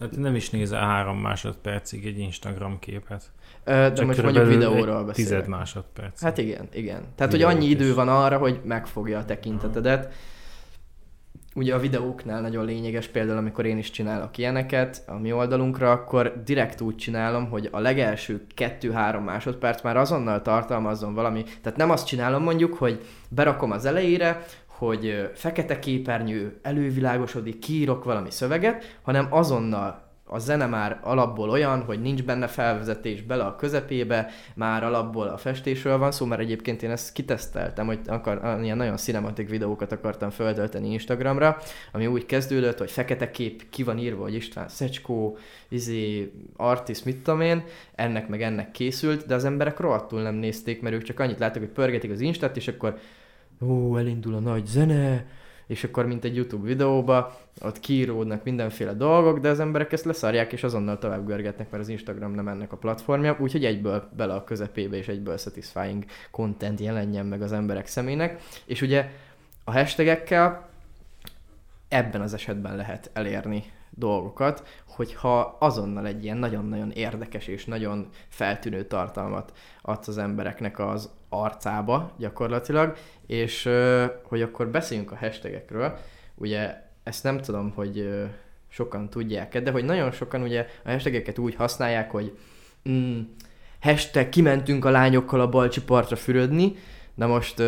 Hát 0.00 0.16
nem 0.16 0.34
is 0.34 0.50
nézel 0.50 0.86
három 0.86 1.18
másodpercig 1.18 2.06
egy 2.06 2.18
Instagram 2.18 2.78
képet. 2.78 3.22
De 3.64 3.92
Csak 3.92 4.06
most 4.06 4.22
mondjuk 4.22 4.46
videóról 4.46 5.04
beszélek. 5.04 5.14
Tized 5.14 5.48
másodperc. 5.48 6.20
Hát 6.22 6.38
igen, 6.38 6.68
igen. 6.72 7.00
Tehát, 7.14 7.32
hogy 7.32 7.40
Videót 7.40 7.52
annyi 7.52 7.66
is. 7.66 7.72
idő 7.72 7.94
van 7.94 8.08
arra, 8.08 8.38
hogy 8.38 8.60
megfogja 8.64 9.18
a 9.18 9.24
tekintetedet. 9.24 10.12
Ugye 11.54 11.74
a 11.74 11.78
videóknál 11.78 12.40
nagyon 12.40 12.64
lényeges 12.64 13.06
például, 13.06 13.38
amikor 13.38 13.66
én 13.66 13.78
is 13.78 13.90
csinálok 13.90 14.38
ilyeneket 14.38 15.02
a 15.06 15.14
mi 15.14 15.32
oldalunkra, 15.32 15.90
akkor 15.90 16.42
direkt 16.44 16.80
úgy 16.80 16.96
csinálom, 16.96 17.48
hogy 17.50 17.68
a 17.72 17.78
legelső 17.78 18.46
2-3 18.56 19.24
másodperc 19.24 19.82
már 19.82 19.96
azonnal 19.96 20.42
tartalmazzon 20.42 21.14
valami. 21.14 21.42
Tehát 21.62 21.78
nem 21.78 21.90
azt 21.90 22.06
csinálom 22.06 22.42
mondjuk, 22.42 22.74
hogy 22.74 23.04
berakom 23.28 23.70
az 23.70 23.84
elejére, 23.84 24.44
hogy 24.66 25.30
fekete 25.34 25.78
képernyő 25.78 26.58
elővilágosodik, 26.62 27.58
kiírok 27.58 28.04
valami 28.04 28.30
szöveget, 28.30 28.98
hanem 29.02 29.26
azonnal 29.30 30.07
a 30.30 30.38
zene 30.38 30.66
már 30.66 31.00
alapból 31.02 31.50
olyan, 31.50 31.82
hogy 31.82 32.00
nincs 32.00 32.24
benne 32.24 32.46
felvezetés 32.46 33.22
bele 33.22 33.44
a 33.44 33.56
közepébe, 33.56 34.30
már 34.54 34.84
alapból 34.84 35.26
a 35.26 35.36
festésről 35.36 35.98
van 35.98 36.12
szó, 36.12 36.26
mert 36.26 36.40
egyébként 36.40 36.82
én 36.82 36.90
ezt 36.90 37.12
kiteszteltem, 37.12 37.86
hogy 37.86 37.98
akar, 38.06 38.58
ilyen 38.62 38.76
nagyon 38.76 38.96
cinematik 38.96 39.48
videókat 39.48 39.92
akartam 39.92 40.30
feltölteni 40.30 40.92
Instagramra, 40.92 41.56
ami 41.92 42.06
úgy 42.06 42.26
kezdődött, 42.26 42.78
hogy 42.78 42.90
fekete 42.90 43.30
kép, 43.30 43.62
ki 43.70 43.82
van 43.82 43.98
írva, 43.98 44.22
hogy 44.22 44.34
István 44.34 44.68
Szecskó, 44.68 45.38
izé, 45.68 46.32
artist, 46.56 47.04
mit 47.04 47.16
tudom 47.16 47.40
én, 47.40 47.62
ennek 47.94 48.28
meg 48.28 48.42
ennek 48.42 48.70
készült, 48.70 49.26
de 49.26 49.34
az 49.34 49.44
emberek 49.44 49.78
rohadtul 49.78 50.22
nem 50.22 50.34
nézték, 50.34 50.82
mert 50.82 50.94
ők 50.94 51.02
csak 51.02 51.20
annyit 51.20 51.38
láttak, 51.38 51.62
hogy 51.62 51.70
pörgetik 51.70 52.10
az 52.10 52.20
Instát, 52.20 52.56
és 52.56 52.68
akkor 52.68 52.98
ó, 53.60 53.96
elindul 53.96 54.34
a 54.34 54.40
nagy 54.40 54.66
zene, 54.66 55.26
és 55.68 55.84
akkor 55.84 56.06
mint 56.06 56.24
egy 56.24 56.36
YouTube 56.36 56.66
videóba, 56.66 57.38
ott 57.60 57.80
kiíródnak 57.80 58.44
mindenféle 58.44 58.92
dolgok, 58.92 59.38
de 59.38 59.48
az 59.48 59.60
emberek 59.60 59.92
ezt 59.92 60.04
leszarják, 60.04 60.52
és 60.52 60.62
azonnal 60.62 60.98
tovább 60.98 61.26
görgetnek, 61.26 61.70
mert 61.70 61.82
az 61.82 61.88
Instagram 61.88 62.32
nem 62.32 62.48
ennek 62.48 62.72
a 62.72 62.76
platformja, 62.76 63.36
úgyhogy 63.40 63.64
egyből 63.64 64.08
bele 64.16 64.34
a 64.34 64.44
közepébe, 64.44 64.96
és 64.96 65.08
egyből 65.08 65.36
satisfying 65.36 66.04
content 66.30 66.80
jelenjen 66.80 67.26
meg 67.26 67.42
az 67.42 67.52
emberek 67.52 67.86
szemének. 67.86 68.42
És 68.64 68.82
ugye 68.82 69.10
a 69.64 69.72
hashtagekkel 69.72 70.68
ebben 71.88 72.20
az 72.20 72.34
esetben 72.34 72.76
lehet 72.76 73.10
elérni 73.12 73.64
dolgokat, 73.90 74.82
hogyha 74.86 75.56
azonnal 75.58 76.06
egy 76.06 76.24
ilyen 76.24 76.36
nagyon-nagyon 76.36 76.90
érdekes 76.90 77.46
és 77.46 77.64
nagyon 77.64 78.08
feltűnő 78.28 78.84
tartalmat 78.84 79.52
adsz 79.82 80.08
az 80.08 80.18
embereknek 80.18 80.78
az 80.78 81.10
arcába 81.28 82.12
gyakorlatilag, 82.18 82.96
és 83.26 83.68
hogy 84.22 84.42
akkor 84.42 84.68
beszéljünk 84.68 85.12
a 85.12 85.16
hashtagekről, 85.16 85.98
ugye 86.34 86.86
ezt 87.02 87.22
nem 87.22 87.40
tudom, 87.40 87.72
hogy 87.74 88.26
sokan 88.68 89.08
tudják 89.10 89.62
de 89.62 89.70
hogy 89.70 89.84
nagyon 89.84 90.10
sokan 90.10 90.42
ugye 90.42 90.66
a 90.84 90.90
hashtageket 90.90 91.38
úgy 91.38 91.54
használják, 91.54 92.10
hogy 92.10 92.38
mm, 92.88 93.20
hashtag 93.80 94.28
kimentünk 94.28 94.84
a 94.84 94.90
lányokkal 94.90 95.40
a 95.40 95.48
Balcsi 95.48 95.82
partra 95.82 96.16
fürödni, 96.16 96.72
na 97.14 97.26
most 97.26 97.62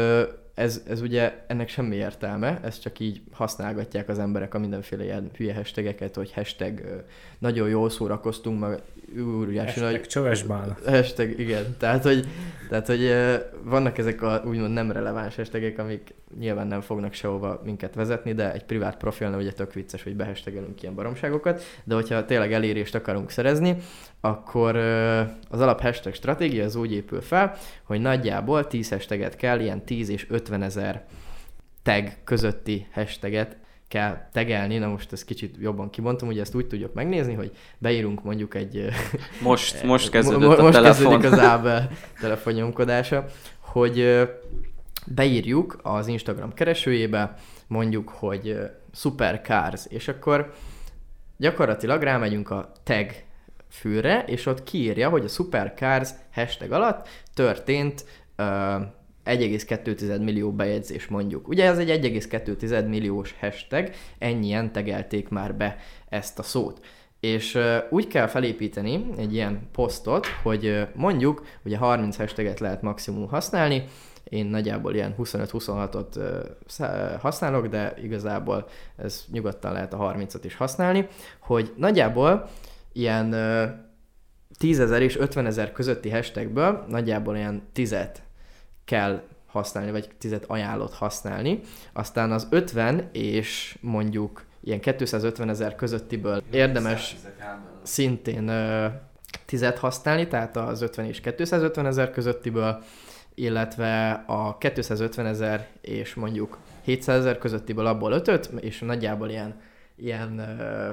ez, 0.55 0.83
ez 0.89 1.01
ugye 1.01 1.45
ennek 1.47 1.69
semmi 1.69 1.97
értelme, 1.97 2.61
ezt 2.63 2.83
csak 2.83 2.99
így 2.99 3.23
használgatják 3.33 4.09
az 4.09 4.19
emberek 4.19 4.55
a 4.55 4.59
mindenféle 4.59 5.05
ilyen 5.05 5.31
hülye 5.37 5.55
hashtageket, 5.55 6.15
hogy 6.15 6.33
hashtag 6.33 7.05
nagyon 7.39 7.69
jól 7.69 7.91
szórakoztunk, 7.91 8.61
meg 8.61 8.83
óriási 9.19 9.81
nagy... 9.81 10.01
Csövesbál. 10.01 10.79
Hashtag, 10.87 11.39
igen. 11.39 11.77
Tehát, 11.79 12.03
hogy, 12.03 12.27
tehát, 12.69 12.87
hogy 12.87 13.15
vannak 13.65 13.99
ezek 13.99 14.23
a 14.23 14.43
úgymond 14.47 14.73
nem 14.73 14.93
releváns 14.93 15.37
hashtagek, 15.37 15.79
amik 15.79 16.15
nyilván 16.39 16.67
nem 16.67 16.81
fognak 16.81 17.13
sehova 17.13 17.61
minket 17.65 17.95
vezetni, 17.95 18.33
de 18.33 18.53
egy 18.53 18.65
privát 18.65 18.97
profilnál 18.97 19.39
ugye 19.39 19.53
tök 19.53 19.73
vicces, 19.73 20.03
hogy 20.03 20.17
behestegelünk 20.17 20.83
ilyen 20.83 20.95
baromságokat, 20.95 21.63
de 21.85 21.95
hogyha 21.95 22.25
tényleg 22.25 22.53
elérést 22.53 22.95
akarunk 22.95 23.31
szerezni, 23.31 23.77
akkor 24.21 24.77
az 25.49 25.61
alap 25.61 25.81
hashtag 25.81 26.15
stratégia 26.15 26.65
az 26.65 26.77
úgy 26.77 26.93
épül 26.93 27.21
fel, 27.21 27.57
hogy 27.85 28.01
nagyjából 28.01 28.67
10 28.67 28.89
hashtaget 28.89 29.37
kell, 29.37 29.61
ilyen 29.61 29.85
10 29.85 30.09
és 30.09 30.27
50 30.29 30.63
ezer 30.63 31.05
tag 31.83 32.09
közötti 32.25 32.87
hashtaget 32.93 33.57
kell 33.91 34.29
tegelni, 34.33 34.79
na 34.79 34.89
most 34.89 35.13
ezt 35.13 35.25
kicsit 35.25 35.57
jobban 35.61 35.91
kibontom, 35.91 36.29
ugye 36.29 36.41
ezt 36.41 36.55
úgy 36.55 36.67
tudjuk 36.67 36.95
megnézni, 36.95 37.35
hogy 37.35 37.57
beírunk 37.79 38.23
mondjuk 38.23 38.55
egy... 38.55 38.89
Most, 39.43 39.83
most 39.93 40.11
kezdődött 40.11 40.59
a 40.59 40.63
most 40.63 40.75
telefon. 40.75 41.11
kezdődik 41.11 41.33
az 41.33 41.39
Ábel 41.39 41.91
telefonnyomkodása, 42.21 43.25
hogy 43.59 44.29
beírjuk 45.07 45.79
az 45.83 46.07
Instagram 46.07 46.55
keresőjébe, 46.55 47.35
mondjuk, 47.67 48.09
hogy 48.09 48.59
supercars, 48.95 49.87
és 49.89 50.09
akkor 50.09 50.55
gyakorlatilag 51.37 52.03
rámegyünk 52.03 52.51
a 52.51 52.73
tag 52.85 53.11
fülre, 53.69 54.25
és 54.27 54.47
ott 54.47 54.63
kiírja, 54.63 55.09
hogy 55.09 55.25
a 55.25 55.29
supercars 55.29 56.11
hashtag 56.33 56.73
alatt 56.73 57.09
történt 57.35 58.05
uh, 58.39 58.47
1,2 59.39 60.23
millió 60.23 60.53
bejegyzés 60.53 61.09
mondjuk. 61.09 61.49
Ugye 61.49 61.65
ez 61.65 61.79
egy 61.79 61.91
1,2 61.91 62.89
milliós 62.89 63.35
hashtag, 63.41 63.91
ennyien 64.19 64.73
tegelték 64.73 65.29
már 65.29 65.55
be 65.55 65.77
ezt 66.09 66.39
a 66.39 66.43
szót. 66.43 66.81
És 67.21 67.59
úgy 67.91 68.07
kell 68.07 68.27
felépíteni 68.27 69.07
egy 69.17 69.35
ilyen 69.35 69.69
posztot, 69.73 70.27
hogy 70.43 70.87
mondjuk, 70.95 71.47
ugye 71.65 71.77
30 71.77 72.17
hashtaget 72.17 72.61
lehet 72.61 72.83
maximum 72.83 73.29
használni, 73.29 73.85
én 74.25 74.47
nagyjából 74.47 74.95
ilyen 74.95 75.15
25-26-ot 75.19 76.17
uh, 76.17 77.21
használok, 77.21 77.67
de 77.67 77.95
igazából 78.03 78.69
ez 78.97 79.25
nyugodtan 79.33 79.73
lehet 79.73 79.95
a 79.95 80.15
30-at 80.17 80.41
is 80.43 80.55
használni, 80.57 81.09
hogy 81.41 81.73
nagyjából 81.77 82.49
ilyen 82.93 83.35
uh, 83.35 83.63
10 84.59 84.81
ezer 84.81 85.03
és 85.03 85.19
50 85.19 85.47
ezer 85.47 85.73
közötti 85.73 86.11
hashtagből 86.11 86.85
nagyjából 86.89 87.37
ilyen 87.37 87.63
10 87.73 87.93
kell 88.91 89.23
használni, 89.47 89.91
vagy 89.91 90.09
tizet 90.19 90.45
ajánlott 90.47 90.95
használni. 90.95 91.61
Aztán 91.93 92.33
az 92.33 92.47
50 92.51 93.09
és 93.13 93.79
mondjuk 93.81 94.45
ilyen 94.61 94.81
250 94.81 95.49
ezer 95.49 95.75
közöttiből 95.75 96.43
érdemes 96.51 97.17
szintén 97.83 98.49
ö, 98.49 98.87
tizet 99.45 99.79
használni, 99.79 100.29
tehát 100.29 100.57
az 100.57 100.83
50 100.83 101.07
és 101.07 101.21
250 101.21 101.87
ezer 101.87 102.11
közöttiből, 102.11 102.83
illetve 103.35 104.11
a 104.27 104.59
250 104.59 105.27
ezer 105.27 105.69
és 105.81 106.15
mondjuk 106.15 106.59
700 106.83 107.19
ezer 107.19 107.39
közöttiből 107.39 107.87
abból 107.87 108.13
5 108.13 108.51
és 108.61 108.79
nagyjából 108.79 109.29
ilyen, 109.29 109.61
ilyen 109.97 110.39
ö, 110.39 110.91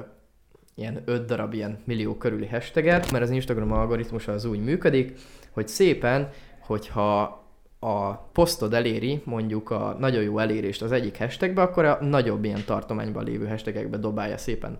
ilyen 0.74 1.02
5 1.04 1.24
darab 1.24 1.54
ilyen 1.54 1.78
millió 1.84 2.16
körüli 2.16 2.46
hashtaget, 2.46 3.10
mert 3.10 3.24
az 3.24 3.30
Instagram 3.30 3.72
algoritmusa 3.72 4.32
az 4.32 4.44
úgy 4.44 4.64
működik, 4.64 5.18
hogy 5.50 5.68
szépen, 5.68 6.30
hogyha 6.60 7.46
a 7.80 8.14
posztod 8.14 8.74
eléri 8.74 9.22
mondjuk 9.24 9.70
a 9.70 9.96
nagyon 9.98 10.22
jó 10.22 10.38
elérést 10.38 10.82
az 10.82 10.92
egyik 10.92 11.18
hashtagbe, 11.18 11.62
akkor 11.62 11.84
a 11.84 11.98
nagyobb 12.00 12.44
ilyen 12.44 12.64
tartományban 12.66 13.24
lévő 13.24 13.46
hashtagekbe 13.46 13.96
dobálja 13.96 14.36
szépen 14.36 14.78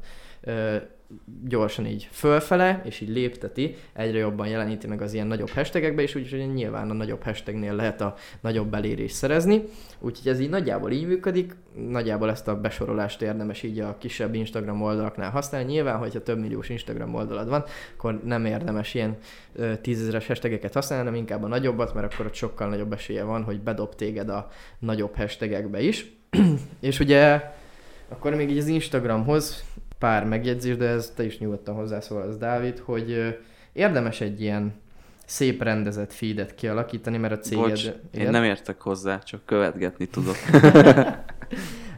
gyorsan 1.45 1.87
így 1.87 2.09
fölfele, 2.11 2.83
és 2.85 3.01
így 3.01 3.09
lépteti, 3.09 3.77
egyre 3.93 4.19
jobban 4.19 4.47
jeleníti 4.49 4.87
meg 4.87 5.03
az 5.03 5.15
ilyen 5.15 5.27
nagyobb 5.27 5.49
hashtagekbe, 5.49 6.03
és 6.03 6.15
úgyhogy 6.15 6.53
nyilván 6.55 6.91
a 6.91 6.93
nagyobb 6.93 7.23
hashtagnél 7.23 7.75
lehet 7.75 8.01
a 8.01 8.15
nagyobb 8.41 8.75
elérést 8.75 9.15
szerezni. 9.15 9.63
Úgyhogy 9.99 10.29
ez 10.33 10.41
így 10.41 10.49
nagyjából 10.49 10.91
így 10.91 11.07
működik, 11.07 11.57
nagyjából 11.89 12.31
ezt 12.31 12.49
a 12.49 12.61
besorolást 12.61 13.23
érdemes 13.23 13.63
így 13.63 13.79
a 13.79 13.97
kisebb 13.99 14.35
Instagram 14.35 14.83
oldalaknál 14.83 15.31
használni. 15.31 15.73
Nyilván, 15.73 15.99
hogyha 15.99 16.23
több 16.23 16.39
milliós 16.39 16.69
Instagram 16.69 17.15
oldalad 17.15 17.49
van, 17.49 17.65
akkor 17.97 18.21
nem 18.25 18.45
érdemes 18.45 18.95
ilyen 18.95 19.17
tízezeres 19.81 20.27
hashtageket 20.27 20.75
használni, 20.75 21.05
hanem 21.05 21.21
inkább 21.21 21.43
a 21.43 21.49
nagyobbat, 21.49 21.95
mert 21.95 22.13
akkor 22.13 22.27
ott 22.27 22.35
sokkal 22.35 22.69
nagyobb 22.69 22.93
esélye 22.93 23.23
van, 23.23 23.43
hogy 23.43 23.61
bedob 23.61 23.95
téged 23.95 24.29
a 24.29 24.49
nagyobb 24.79 25.17
hashtagekbe 25.17 25.81
is. 25.81 26.13
és 26.81 27.01
ugye 27.01 27.43
akkor 28.09 28.35
még 28.35 28.51
így 28.51 28.59
az 28.59 28.67
Instagramhoz 28.67 29.65
pár 29.99 30.25
megjegyzés, 30.25 30.77
de 30.77 30.87
ez 30.87 31.13
te 31.17 31.25
is 31.25 31.39
nyugodtan 31.39 31.75
hozzászólsz, 31.75 32.37
Dávid, 32.37 32.79
hogy 32.79 33.39
érdemes 33.73 34.21
egy 34.21 34.41
ilyen 34.41 34.75
szép 35.25 35.63
rendezett 35.63 36.13
feedet 36.13 36.55
kialakítani, 36.55 37.17
mert 37.17 37.33
a 37.33 37.39
céged... 37.39 37.69
Bocs, 37.69 37.91
én 38.11 38.31
nem 38.31 38.45
értek 38.45 38.81
hozzá, 38.81 39.19
csak 39.19 39.45
követgetni 39.45 40.07
tudok. 40.07 40.37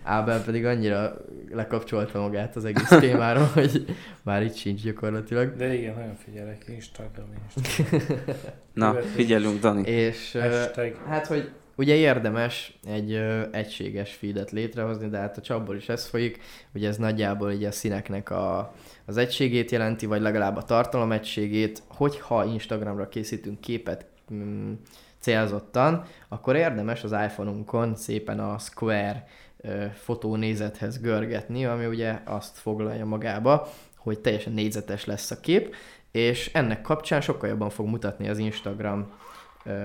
Ábel 0.03 0.42
pedig 0.44 0.64
annyira 0.64 1.16
lekapcsolta 1.53 2.20
magát 2.20 2.57
az 2.57 2.64
egész 2.64 2.88
témáról, 2.88 3.51
hogy 3.55 3.84
már 4.22 4.42
itt 4.42 4.55
sincs 4.55 4.82
gyakorlatilag. 4.82 5.57
De 5.57 5.74
igen, 5.74 5.94
nagyon 5.94 6.16
figyelek, 6.24 6.64
Instagram, 6.68 7.26
Instagram. 7.55 8.18
Na, 8.72 8.94
figyelünk, 8.94 9.61
Dani. 9.61 9.88
És 9.90 10.38
Hashtag. 10.40 10.96
hát, 11.07 11.26
hogy 11.26 11.51
Ugye 11.81 11.95
érdemes 11.95 12.78
egy 12.87 13.12
ö, 13.12 13.43
egységes 13.51 14.14
feedet 14.14 14.51
létrehozni, 14.51 15.09
de 15.09 15.18
hát 15.18 15.37
a 15.37 15.41
csapból 15.41 15.76
is 15.76 15.89
ez 15.89 16.07
folyik, 16.07 16.41
ugye 16.74 16.89
ez 16.89 16.97
nagyjából 16.97 17.53
ugye 17.53 17.68
a 17.68 17.72
színeknek 17.72 18.31
a, 18.31 18.74
az 19.07 19.16
egységét 19.16 19.70
jelenti, 19.70 20.07
vagy 20.07 20.20
legalább 20.20 20.57
a 20.57 20.62
tartalom 20.62 21.12
egységét, 21.12 21.83
hogyha 21.89 22.45
Instagramra 22.45 23.09
készítünk 23.09 23.61
képet 23.61 24.07
mm, 24.33 24.72
célzottan, 25.20 26.05
akkor 26.28 26.57
érdemes 26.57 27.05
az 27.05 27.12
iPhone-unkon 27.12 27.97
szépen 27.97 28.41
a 28.41 28.59
Square 28.59 29.26
ö, 29.57 29.85
fotónézethez 29.95 31.01
görgetni, 31.01 31.66
ami 31.66 31.87
ugye 31.87 32.20
azt 32.24 32.59
foglalja 32.59 33.05
magába, 33.05 33.68
hogy 33.97 34.20
teljesen 34.20 34.53
négyzetes 34.53 35.05
lesz 35.05 35.31
a 35.31 35.41
kép, 35.41 35.74
és 36.11 36.51
ennek 36.53 36.83
kapcsán 36.83 37.20
sokkal 37.20 37.49
jobban 37.49 37.70
fog 37.70 37.87
mutatni 37.87 38.28
az 38.28 38.39
Instagram 38.39 39.12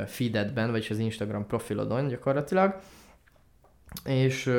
feededben, 0.07 0.71
vagyis 0.71 0.89
az 0.89 0.97
Instagram 0.97 1.47
profilodon 1.47 2.07
gyakorlatilag, 2.07 2.75
és, 4.05 4.51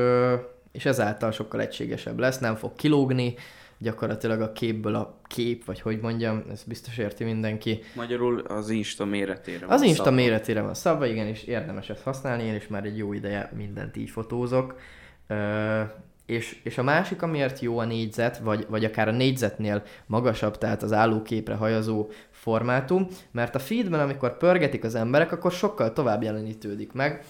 és 0.73 0.85
ezáltal 0.85 1.31
sokkal 1.31 1.61
egységesebb 1.61 2.19
lesz, 2.19 2.39
nem 2.39 2.55
fog 2.55 2.75
kilógni, 2.75 3.35
gyakorlatilag 3.79 4.41
a 4.41 4.53
képből 4.53 4.95
a 4.95 5.19
kép, 5.25 5.65
vagy 5.65 5.81
hogy 5.81 6.01
mondjam, 6.01 6.43
ez 6.51 6.63
biztos 6.63 6.99
érti 6.99 7.25
mindenki. 7.25 7.83
Magyarul 7.95 8.39
az 8.41 8.71
Insta 8.71 9.05
méretére 9.05 9.67
van 9.67 9.75
Az 9.75 9.83
Insta 9.83 10.05
szabva. 10.05 10.21
méretére 10.21 10.61
van 10.61 10.75
szabva, 10.75 11.07
igen, 11.07 11.27
és 11.27 11.43
érdemes 11.43 11.89
ezt 11.89 12.03
használni, 12.03 12.43
én 12.43 12.55
is 12.55 12.67
már 12.67 12.85
egy 12.85 12.97
jó 12.97 13.13
ideje 13.13 13.53
mindent 13.57 13.97
így 13.97 14.11
fotózok. 14.11 14.79
És, 16.27 16.61
és 16.63 16.79
a 16.79 16.83
másik, 16.83 17.23
amiért 17.23 17.61
jó 17.61 17.79
a 17.79 17.85
négyzet, 17.85 18.39
vagy, 18.39 18.67
vagy 18.69 18.85
akár 18.85 19.09
a 19.09 19.13
négyzetnél 19.13 19.83
magasabb, 20.07 20.59
tehát 20.59 20.83
az 20.83 20.93
állóképre 20.93 21.55
hajazó 21.55 22.09
formátum, 22.31 23.07
mert 23.31 23.55
a 23.55 23.59
feedben, 23.59 24.01
amikor 24.01 24.37
pörgetik 24.37 24.85
az 24.85 24.95
emberek, 24.95 25.33
akkor 25.33 25.53
sokkal 25.53 25.93
tovább 25.93 26.23
jelenítődik 26.23 26.93
meg 26.93 27.25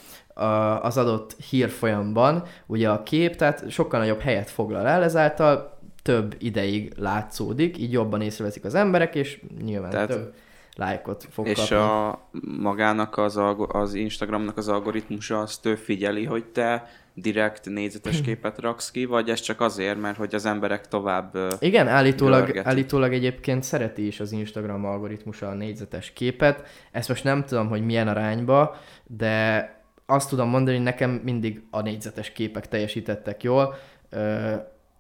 az 0.83 0.97
adott 0.97 1.37
hírfolyamban, 1.51 2.43
ugye 2.67 2.89
a 2.89 3.03
kép, 3.03 3.37
tehát 3.37 3.71
sokkal 3.71 4.01
nagyobb 4.01 4.21
helyet 4.21 4.51
foglal 4.51 4.87
el, 4.87 5.03
ezáltal 5.03 5.79
több 6.03 6.35
ideig 6.39 6.93
látszódik, 6.97 7.79
így 7.79 7.93
jobban 7.93 8.21
észreveszik 8.21 8.65
az 8.65 8.75
emberek, 8.75 9.15
és 9.15 9.41
nyilván 9.65 9.91
tehát, 9.91 10.09
több 10.09 10.35
lájkot 10.77 11.27
fog 11.31 11.47
És 11.47 11.59
kapni. 11.59 11.77
a 11.77 12.21
magának 12.61 13.19
az, 13.19 13.41
az 13.69 13.95
Instagramnak 13.95 14.57
az 14.57 14.69
algoritmusa 14.69 15.41
azt 15.41 15.67
ő 15.67 15.75
figyeli, 15.75 16.25
hogy 16.25 16.45
te 16.45 16.89
direkt 17.15 17.69
négyzetes 17.69 18.21
képet 18.27 18.61
raksz 18.61 18.91
ki, 18.91 19.05
vagy 19.05 19.29
ez 19.29 19.41
csak 19.41 19.61
azért, 19.61 20.01
mert 20.01 20.17
hogy 20.17 20.35
az 20.35 20.47
emberek 20.47 20.89
tovább 20.89 21.39
Igen, 21.59 21.89
állítólag, 21.89 22.61
állítólag 22.65 23.13
egyébként 23.13 23.63
szereti 23.63 24.07
is 24.07 24.21
az 24.21 24.33
Instagram 24.33 24.85
algoritmusa 24.85 25.49
a 25.49 25.55
négyzetes 25.55 26.13
képet. 26.13 26.69
Ezt 26.93 27.09
most 27.09 27.25
nem 27.25 27.45
tudom, 27.45 27.69
hogy 27.69 27.85
milyen 27.85 28.09
arányba, 28.09 28.77
de 29.07 29.75
azt 30.07 30.29
tudom 30.29 30.49
mondani, 30.49 30.77
hogy 30.77 30.85
nekem 30.85 31.11
mindig 31.11 31.63
a 31.71 31.81
négyzetes 31.81 32.33
képek 32.33 32.69
teljesítettek 32.69 33.43
jól, 33.43 33.75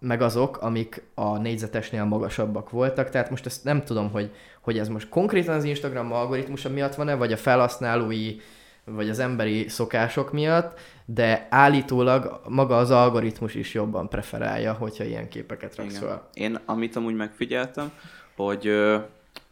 meg 0.06 0.22
azok, 0.22 0.56
amik 0.56 1.02
a 1.14 1.38
négyzetesnél 1.38 2.04
magasabbak 2.04 2.70
voltak, 2.70 3.10
tehát 3.10 3.30
most 3.30 3.46
ezt 3.46 3.64
nem 3.64 3.84
tudom, 3.84 4.10
hogy, 4.10 4.30
hogy 4.60 4.78
ez 4.78 4.88
most 4.88 5.08
konkrétan 5.08 5.54
az 5.54 5.64
Instagram 5.64 6.12
algoritmusa 6.12 6.68
miatt 6.68 6.94
van-e, 6.94 7.14
vagy 7.14 7.32
a 7.32 7.36
felhasználói 7.36 8.36
vagy 8.84 9.08
az 9.08 9.18
emberi 9.18 9.68
szokások 9.68 10.32
miatt, 10.32 10.78
de 11.04 11.46
állítólag 11.50 12.40
maga 12.48 12.76
az 12.76 12.90
algoritmus 12.90 13.54
is 13.54 13.74
jobban 13.74 14.08
preferálja, 14.08 14.72
hogyha 14.72 15.04
ilyen 15.04 15.28
képeket 15.28 15.76
raksz 15.76 15.98
fel. 15.98 16.28
Én 16.32 16.58
amit 16.64 16.96
amúgy 16.96 17.14
megfigyeltem, 17.14 17.92
hogy 18.36 18.66
ö, 18.66 18.98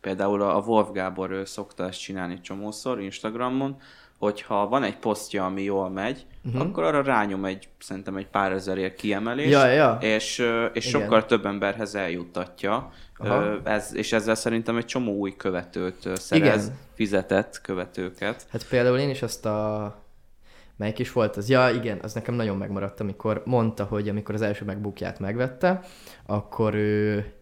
például 0.00 0.42
a 0.42 0.62
Wolf 0.66 0.90
Gábor 0.92 1.30
ő 1.30 1.44
szokta 1.44 1.86
ezt 1.86 2.00
csinálni 2.00 2.40
csomószor 2.40 3.00
Instagramon, 3.00 3.76
hogyha 4.24 4.68
van 4.68 4.82
egy 4.82 4.96
posztja, 4.96 5.44
ami 5.44 5.62
jól 5.62 5.90
megy, 5.90 6.26
uh-huh. 6.44 6.62
akkor 6.62 6.82
arra 6.82 7.02
rányom 7.02 7.44
egy, 7.44 7.68
szerintem 7.78 8.16
egy 8.16 8.26
pár 8.26 8.52
ezerért 8.52 8.96
kiemelés, 8.96 9.50
Ja, 9.50 9.66
ja. 9.66 9.98
és, 10.00 10.38
és 10.72 10.86
Igen. 10.86 11.00
sokkal 11.00 11.26
több 11.26 11.46
emberhez 11.46 11.94
eljuttatja, 11.94 12.92
Aha. 13.16 13.60
Ez, 13.64 13.94
és 13.94 14.12
ezzel 14.12 14.34
szerintem 14.34 14.76
egy 14.76 14.84
csomó 14.84 15.12
új 15.12 15.36
követőt 15.36 16.08
szerez, 16.14 16.64
Igen. 16.64 16.78
fizetett 16.94 17.60
követőket. 17.60 18.46
Hát 18.50 18.68
például 18.68 18.98
én 18.98 19.10
is 19.10 19.22
azt 19.22 19.46
a... 19.46 20.02
Melyik 20.76 20.98
is 20.98 21.12
volt 21.12 21.36
az? 21.36 21.48
Ja, 21.48 21.70
igen, 21.70 21.98
az 22.02 22.12
nekem 22.12 22.34
nagyon 22.34 22.56
megmaradt, 22.56 23.00
amikor 23.00 23.42
mondta, 23.44 23.84
hogy 23.84 24.08
amikor 24.08 24.34
az 24.34 24.42
első 24.42 24.64
megbukját 24.64 25.18
megvette, 25.18 25.80
akkor 26.26 26.74
ő 26.74 27.32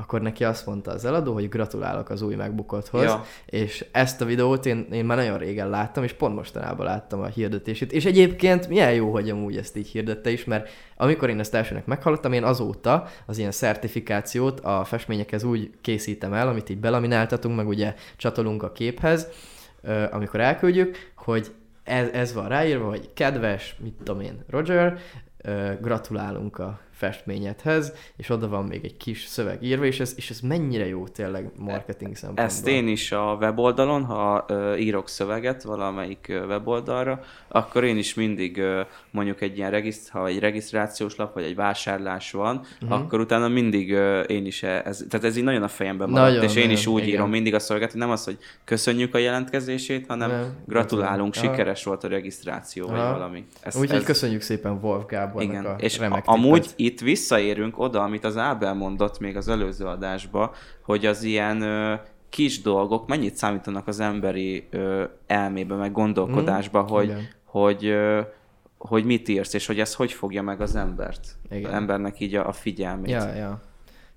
akkor 0.00 0.20
neki 0.20 0.44
azt 0.44 0.66
mondta 0.66 0.90
az 0.90 1.04
eladó, 1.04 1.32
hogy 1.32 1.48
gratulálok 1.48 2.10
az 2.10 2.22
új 2.22 2.34
megbukothoz, 2.34 3.02
Ja. 3.02 3.24
és 3.46 3.84
ezt 3.92 4.20
a 4.20 4.24
videót 4.24 4.66
én, 4.66 4.86
én 4.92 5.04
már 5.04 5.16
nagyon 5.16 5.38
régen 5.38 5.68
láttam, 5.68 6.04
és 6.04 6.12
pont 6.12 6.34
mostanában 6.34 6.86
láttam 6.86 7.20
a 7.20 7.26
hirdetését, 7.26 7.92
és 7.92 8.04
egyébként 8.04 8.68
milyen 8.68 8.92
jó, 8.92 9.10
hogy 9.10 9.30
amúgy 9.30 9.56
ezt 9.56 9.76
így 9.76 9.88
hirdette 9.88 10.30
is, 10.30 10.44
mert 10.44 10.68
amikor 10.96 11.28
én 11.28 11.38
ezt 11.38 11.54
elsőnek 11.54 11.86
meghallottam, 11.86 12.32
én 12.32 12.44
azóta 12.44 13.06
az 13.26 13.38
ilyen 13.38 13.50
szertifikációt 13.50 14.60
a 14.60 14.84
festményekhez 14.84 15.44
úgy 15.44 15.70
készítem 15.80 16.32
el, 16.32 16.48
amit 16.48 16.68
így 16.68 16.78
belamináltatunk, 16.78 17.56
meg 17.56 17.68
ugye 17.68 17.94
csatolunk 18.16 18.62
a 18.62 18.72
képhez, 18.72 19.28
amikor 20.10 20.40
elküldjük, 20.40 20.96
hogy 21.16 21.54
ez, 21.84 22.08
ez 22.08 22.34
van 22.34 22.48
ráírva, 22.48 22.88
hogy 22.88 23.10
kedves, 23.14 23.76
mit 23.82 23.94
tudom 24.04 24.20
én, 24.20 24.44
Roger, 24.48 24.98
gratulálunk 25.80 26.58
a 26.58 26.80
festményedhez, 27.00 27.92
és 28.16 28.28
oda 28.28 28.48
van 28.48 28.64
még 28.64 28.84
egy 28.84 28.96
kis 28.96 29.24
szöveg 29.26 29.62
írva, 29.62 29.84
és 29.84 30.00
ez, 30.00 30.12
és 30.16 30.30
ez 30.30 30.40
mennyire 30.40 30.86
jó 30.86 31.08
tényleg 31.08 31.50
marketing 31.56 32.16
szempontból. 32.16 32.44
Ezt 32.44 32.66
én 32.66 32.88
is 32.88 33.12
a 33.12 33.36
weboldalon, 33.40 34.04
ha 34.04 34.44
ö, 34.48 34.74
írok 34.74 35.08
szöveget 35.08 35.62
valamelyik 35.62 36.26
ö, 36.28 36.46
weboldalra, 36.46 37.20
akkor 37.48 37.84
én 37.84 37.96
is 37.96 38.14
mindig 38.14 38.58
ö, 38.58 38.80
mondjuk 39.10 39.40
egy 39.40 39.56
ilyen 39.56 39.70
regiszt, 39.70 40.08
ha 40.10 40.26
egy 40.26 40.38
regisztrációs 40.38 41.16
lap, 41.16 41.34
vagy 41.34 41.42
egy 41.44 41.54
vásárlás 41.54 42.32
van, 42.32 42.60
uh-huh. 42.82 42.98
akkor 42.98 43.20
utána 43.20 43.48
mindig 43.48 43.92
ö, 43.92 44.20
én 44.20 44.46
is, 44.46 44.62
e- 44.62 44.82
ez, 44.84 45.04
tehát 45.08 45.26
ez 45.26 45.36
így 45.36 45.44
nagyon 45.44 45.62
a 45.62 45.68
fejemben 45.68 46.08
maradt, 46.10 46.28
Nagyon, 46.28 46.44
és 46.44 46.56
én 46.56 46.70
is 46.70 46.86
úgy 46.86 47.02
igen. 47.02 47.14
írom 47.14 47.30
mindig 47.30 47.54
a 47.54 47.58
szolgáltat, 47.58 47.92
hogy 47.92 48.00
nem 48.06 48.10
az, 48.10 48.24
hogy 48.24 48.38
köszönjük 48.64 49.14
a 49.14 49.18
jelentkezését, 49.18 50.04
hanem 50.08 50.30
Nem, 50.30 50.56
gratulálunk. 50.66 51.34
Aha. 51.36 51.46
sikeres 51.46 51.84
volt 51.84 52.04
a 52.04 52.08
regisztráció, 52.08 52.86
vagy 52.86 52.98
Aha. 52.98 53.12
valami. 53.12 53.44
Ez, 53.60 53.76
Úgyhogy 53.76 53.96
ez- 53.98 54.04
köszönjük 54.04 54.40
szépen 54.40 54.78
Wolf 54.82 55.06
Gábornak 55.06 55.42
igen, 55.50 55.64
a 55.64 55.74
és 55.78 55.98
remek 55.98 56.26
a, 56.26 56.32
amúgy. 56.32 56.66
Itt 56.90 57.00
visszaérünk 57.00 57.78
oda, 57.78 58.02
amit 58.02 58.24
az 58.24 58.36
Ábel 58.36 58.74
mondott 58.74 59.18
még 59.18 59.36
az 59.36 59.48
előző 59.48 59.84
adásba, 59.84 60.54
hogy 60.82 61.06
az 61.06 61.22
ilyen 61.22 61.62
ö, 61.62 61.94
kis 62.28 62.62
dolgok 62.62 63.08
mennyit 63.08 63.34
számítanak 63.34 63.86
az 63.88 64.00
emberi 64.00 64.66
ö, 64.70 65.04
elmébe, 65.26 65.74
meg 65.74 65.92
gondolkodásba, 65.92 66.82
hogy, 66.82 67.04
igen. 67.04 67.28
hogy, 67.44 67.86
ö, 67.86 68.20
hogy 68.78 69.04
mit 69.04 69.28
írsz, 69.28 69.54
és 69.54 69.66
hogy 69.66 69.80
ez 69.80 69.94
hogy 69.94 70.12
fogja 70.12 70.42
meg 70.42 70.60
az 70.60 70.76
embert. 70.76 71.36
Igen. 71.50 71.64
Az 71.64 71.76
embernek 71.76 72.20
így 72.20 72.34
a, 72.34 72.48
a 72.48 72.52
figyelmét. 72.52 73.10
Ja, 73.10 73.34
ja. 73.34 73.60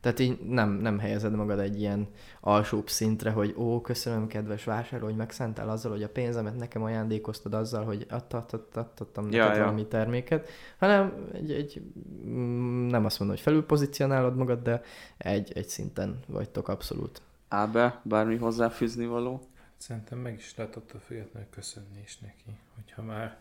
Tehát 0.04 0.20
így 0.20 0.40
nem, 0.40 0.70
nem 0.70 1.00
helyezed 1.00 1.36
magad 1.36 1.60
egy 1.60 1.80
ilyen 1.80 2.08
alsóbb 2.40 2.90
szintre, 2.90 3.32
hogy 3.32 3.54
ó, 3.58 3.82
köszönöm, 3.82 4.28
kedves 4.28 4.64
vásárló, 4.64 5.06
hogy 5.06 5.16
megszántál 5.16 5.70
azzal, 5.70 5.92
hogy 5.92 6.04
a 6.04 6.10
pénzemet 6.10 6.56
nekem 6.56 6.84
ajándékoztad 6.84 7.54
azzal, 7.54 7.84
hogy 7.84 8.06
adtam 8.10 9.32
Ja, 9.32 9.44
neked 9.44 9.58
ja. 9.58 9.64
valami 9.64 9.86
terméket, 9.86 10.50
hanem 10.78 11.30
egy, 11.34 11.52
egy, 11.52 11.82
mm, 12.26 12.88
nem 12.88 13.06
azt 13.06 13.20
mondom, 13.20 13.38
hogy 13.38 13.46
felülpozícionálod 13.46 14.36
magad, 14.36 14.62
de 14.62 14.82
egy, 15.18 15.52
egy 15.56 15.68
szinten 15.68 16.20
vagytok 16.28 16.68
abszolút. 16.68 17.22
Ábel, 17.48 18.02
bármi 18.04 18.38
hozzáfűzni 18.38 19.06
való? 19.06 19.42
Szerintem 19.78 20.20
meg 20.20 20.34
is 20.34 20.54
lehet 20.56 20.76
attól 20.76 21.02
függetlenül 21.06 21.50
köszönni 21.50 22.02
is 22.04 22.18
neki, 22.20 22.60
hogyha 22.76 23.02
már 23.02 23.38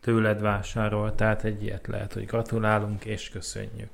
tőled 0.00 0.40
vásárol, 0.40 1.14
tehát 1.14 1.44
egy 1.44 1.62
ilyet 1.62 1.86
lehet, 1.86 2.12
hogy 2.12 2.24
gratulálunk 2.24 3.04
és 3.04 3.28
köszönjük. 3.28 3.90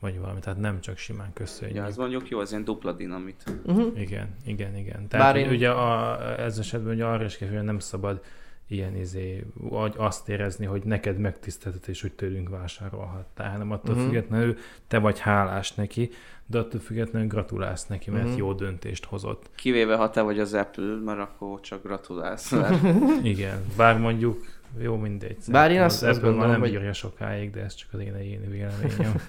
Vagy 0.00 0.18
valami, 0.18 0.40
tehát 0.40 0.58
nem 0.60 0.80
csak 0.80 0.96
simán 0.98 1.32
köszönjük. 1.32 1.76
Ja, 1.76 1.84
ez 1.84 1.96
mondjuk 1.96 2.28
jó, 2.28 2.38
az 2.38 2.50
ilyen 2.50 2.64
dupla 2.64 2.92
dinamit. 2.92 3.42
Uh-huh. 3.64 4.00
Igen, 4.00 4.28
igen, 4.44 4.76
igen. 4.76 5.08
Tehát 5.08 5.26
Bár 5.26 5.36
én- 5.36 5.50
ugye 5.50 5.70
a, 5.70 6.20
ez 6.40 6.58
esetben 6.58 6.94
ugye 6.94 7.04
arra 7.04 7.24
is 7.24 7.36
kell, 7.36 7.48
hogy 7.48 7.62
nem 7.62 7.78
szabad 7.78 8.20
ilyen 8.68 8.96
izé, 8.96 9.44
vagy 9.54 9.94
azt 9.96 10.28
érezni, 10.28 10.66
hogy 10.66 10.82
neked 10.84 11.18
megtiszteltetés, 11.18 12.00
hogy 12.00 12.12
tőlünk 12.12 12.48
vásárolhattál, 12.48 13.50
hanem 13.50 13.70
attól 13.70 13.90
uh-huh. 13.94 14.06
függetlenül 14.08 14.56
te 14.88 14.98
vagy 14.98 15.18
hálás 15.18 15.72
neki, 15.74 16.10
de 16.46 16.58
attól 16.58 16.80
függetlenül 16.80 17.28
gratulálsz 17.28 17.86
neki, 17.86 18.10
mert 18.10 18.24
uh-huh. 18.24 18.38
jó 18.38 18.52
döntést 18.52 19.04
hozott. 19.04 19.50
Kivéve, 19.54 19.96
ha 19.96 20.10
te 20.10 20.20
vagy 20.20 20.38
az 20.38 20.54
Apple, 20.54 20.94
mert 21.04 21.18
akkor 21.18 21.60
csak 21.60 21.82
gratulálsz. 21.82 22.50
Mert 22.50 22.82
Igen, 23.22 23.58
bár 23.76 23.98
mondjuk 23.98 24.44
jó 24.78 24.96
mindegy. 24.96 25.36
Bár 25.48 25.70
én 25.70 25.80
azt- 25.80 26.02
az 26.02 26.08
azt 26.08 26.20
gondolom, 26.22 26.50
nem 26.50 26.60
hogy- 26.60 26.70
bírja 26.70 26.92
sokáig, 26.92 27.50
de 27.50 27.60
ez 27.60 27.74
csak 27.74 27.88
az 27.92 28.00
én 28.00 28.14
egyéni 28.14 28.46
véleményem. 28.46 29.14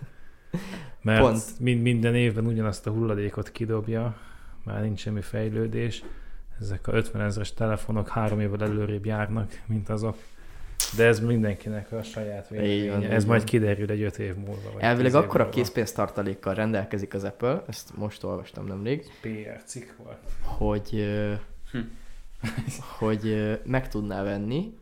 Mert 1.02 1.22
Pont. 1.22 1.60
Mind, 1.60 1.82
minden 1.82 2.16
évben 2.16 2.46
ugyanazt 2.46 2.88
a 2.88 2.92
hulladékot 2.92 3.52
kidobja, 3.52 4.18
már 4.64 4.82
nincs 4.82 5.00
semmi 5.00 5.22
fejlődés. 5.22 6.04
Ezek 6.60 6.88
a 6.88 6.94
50 6.94 7.22
ezeres 7.22 7.54
telefonok 7.54 8.08
három 8.08 8.40
évvel 8.40 8.64
előrébb 8.64 9.06
járnak, 9.06 9.62
mint 9.66 9.90
azok. 9.90 10.18
De 10.96 11.06
ez 11.06 11.20
mindenkinek 11.20 11.92
a 11.92 12.04
saját 12.04 12.50
véleménye. 12.50 13.10
Ez 13.10 13.26
majd 13.26 13.44
kiderül 13.44 13.90
egy 13.92 14.02
öt 14.02 14.18
év 14.20 14.36
múlva. 14.36 14.72
Vagy 14.74 14.82
Elvileg 14.82 15.16
akkora 15.16 15.50
készpénztartalékkal 15.50 16.54
rendelkezik 16.54 17.14
az 17.14 17.24
Apple, 17.24 17.64
ezt 17.68 17.98
most 17.98 18.24
olvastam 18.24 18.66
nemrég, 18.66 19.06
PR 19.22 19.64
cikk 19.66 19.90
volt. 19.98 20.18
hogy, 20.42 21.06
Hm. 21.72 21.80
hogy 23.00 23.60
meg 23.66 23.90
tudná 23.90 24.24
venni 24.24 24.78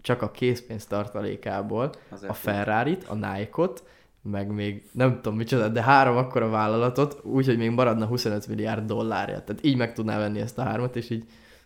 csak 0.00 0.22
a 0.22 0.30
készpénz 0.30 0.86
tartalékából 0.86 1.92
az 2.10 2.22
a. 2.22 2.32
Ferrari-t, 2.32 3.04
a 3.04 3.14
Nike-ot, 3.14 3.84
meg 4.30 4.50
még 4.50 4.88
nem 4.92 5.14
tudom 5.14 5.36
micsoda, 5.36 5.68
de 5.68 5.82
három 5.82 6.16
akkora 6.16 6.48
vállalatot, 6.48 7.20
úgyhogy 7.22 7.58
még 7.58 7.70
maradna 7.70 8.06
25 8.06 8.46
milliárd 8.46 8.86
dollárja. 8.86 9.44
Tehát 9.44 9.64
így 9.64 9.76
meg 9.76 9.92
tudná 9.92 10.18
venni 10.18 10.40
ezt 10.40 10.58
a 10.58 10.62
hármat, 10.62 10.96
és 10.96 11.10
így 11.10 11.24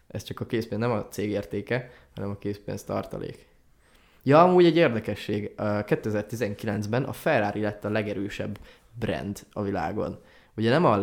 ez 0.09 0.23
csak 0.23 0.41
a 0.41 0.47
készpénz, 0.47 0.81
nem 0.81 0.91
a 0.91 1.09
cég 1.09 1.31
értéke, 1.31 1.91
hanem 2.15 2.31
a 2.31 2.39
készpénz 2.39 2.83
tartalék. 2.83 3.47
Ja, 4.23 4.43
amúgy 4.43 4.65
egy 4.65 4.77
érdekesség. 4.77 5.53
Ö, 5.57 5.79
2019-ben 5.87 7.03
a 7.03 7.13
Ferrari 7.13 7.61
lett 7.61 7.85
a 7.85 7.91
legerősebb 7.91 8.59
brand 8.99 9.47
a 9.53 9.63
világon. 9.63 10.19
Ugye 10.57 10.71
nem 10.71 10.85
a 10.85 10.97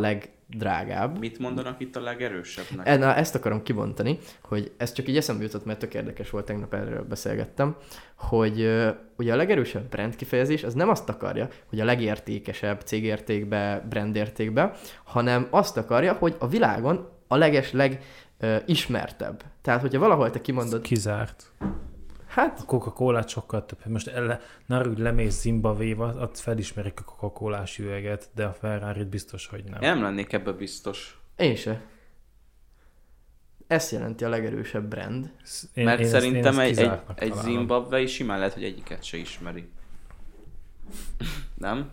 legdrágább, 0.56 1.20
Mit 1.20 1.40
mondanak 1.40 1.80
itt 1.80 1.96
a 1.96 2.02
legerősebbnek? 2.02 2.88
E, 2.88 2.98
na, 2.98 3.16
ezt 3.16 3.36
akarom 3.36 3.64
kibontani, 3.64 4.18
hogy 4.42 4.72
ez 4.78 4.94
csak 4.94 5.08
így 5.08 5.18
eszembe 5.18 5.44
jutott, 5.44 5.66
mert 5.66 5.80
tök 5.80 5.94
érdekes 5.94 6.30
volt, 6.30 6.46
tegnap 6.46 6.74
erről 6.74 7.04
beszélgettem, 7.04 7.76
hogy 8.16 8.84
ugye 9.18 9.34
a 9.34 9.36
legerősebb 9.36 9.90
brand 9.90 10.16
kifejezés 10.16 10.64
az 10.64 10.74
nem 10.74 10.90
azt 10.90 11.10
akarja, 11.10 11.48
hogy 11.70 11.80
a 11.80 11.86
legértékesebb 11.86 12.82
cégértékbe, 12.82 13.86
brandértékbe, 13.90 14.72
hanem 15.04 15.48
azt 15.50 15.78
akarja, 15.78 16.14
hogy 16.14 16.36
a 16.40 16.48
világon 16.48 17.10
a 17.28 17.36
leges 17.36 17.72
leg 17.72 18.02
ö, 18.40 18.56
ismertebb. 18.66 19.44
Tehát, 19.62 19.82
hogyha 19.82 20.00
valahol 20.00 20.30
te 20.30 20.42
kimondod, 20.42 20.82
Kizárt. 20.82 21.52
Hát 22.36 22.60
A 22.60 22.66
Coca-Cola 22.66 23.28
sokkal 23.28 23.66
több. 23.66 23.86
Most 23.86 24.08
ele, 24.08 24.40
ne 24.66 24.78
hogy 24.78 24.98
lemész 24.98 25.40
Zimbabvéba, 25.40 26.14
ott 26.20 26.38
felismerik 26.38 27.00
a 27.00 27.04
coca 27.04 27.64
üveget, 27.78 28.30
de 28.36 28.46
a 28.46 28.54
ferrari 28.54 29.04
biztos, 29.04 29.48
hogy 29.48 29.64
nem. 29.64 29.82
Én 29.82 29.90
nem 29.90 30.02
lennék 30.02 30.34
ebbe 30.34 30.52
biztos. 30.52 31.20
én 31.36 31.56
se. 31.56 31.82
Ezt 33.68 33.92
jelenti 33.92 34.24
a 34.24 34.30
legerősebb 34.30 34.84
brand. 34.84 35.32
Én, 35.74 35.86
Mert 35.86 36.00
én 36.00 36.06
ezt- 36.06 36.14
szerintem 36.14 36.54
én 36.54 36.60
ezt 36.60 36.80
egy, 36.80 36.86
egy, 36.86 37.00
egy 37.16 37.30
találom. 37.30 37.52
Zimbabwe 37.52 38.08
simán 38.08 38.38
lehet, 38.38 38.54
hogy 38.54 38.64
egyiket 38.64 39.04
se 39.04 39.18
ismeri. 39.18 39.70
Nem? 41.54 41.90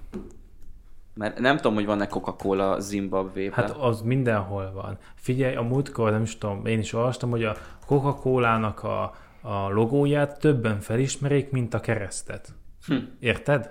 Mert 1.14 1.38
nem 1.38 1.56
tudom, 1.56 1.74
hogy 1.74 1.86
van-e 1.86 2.06
Coca-Cola 2.06 2.80
Zimbabwe-ben. 2.80 3.52
Hát 3.52 3.70
az 3.70 4.00
mindenhol 4.00 4.72
van. 4.72 4.98
Figyelj, 5.14 5.54
a 5.56 5.62
múltkor 5.62 6.10
nem 6.10 6.22
is 6.22 6.38
tudom, 6.38 6.66
én 6.66 6.78
is 6.78 6.92
olvastam, 6.92 7.30
hogy 7.30 7.44
a 7.44 7.56
Coca-Cola-nak 7.86 8.82
a, 8.82 9.14
a 9.42 9.68
logóját 9.68 10.38
többen 10.38 10.80
felismerik, 10.80 11.50
mint 11.50 11.74
a 11.74 11.80
keresztet. 11.80 12.48
Hm. 12.86 12.94
Érted? 13.20 13.70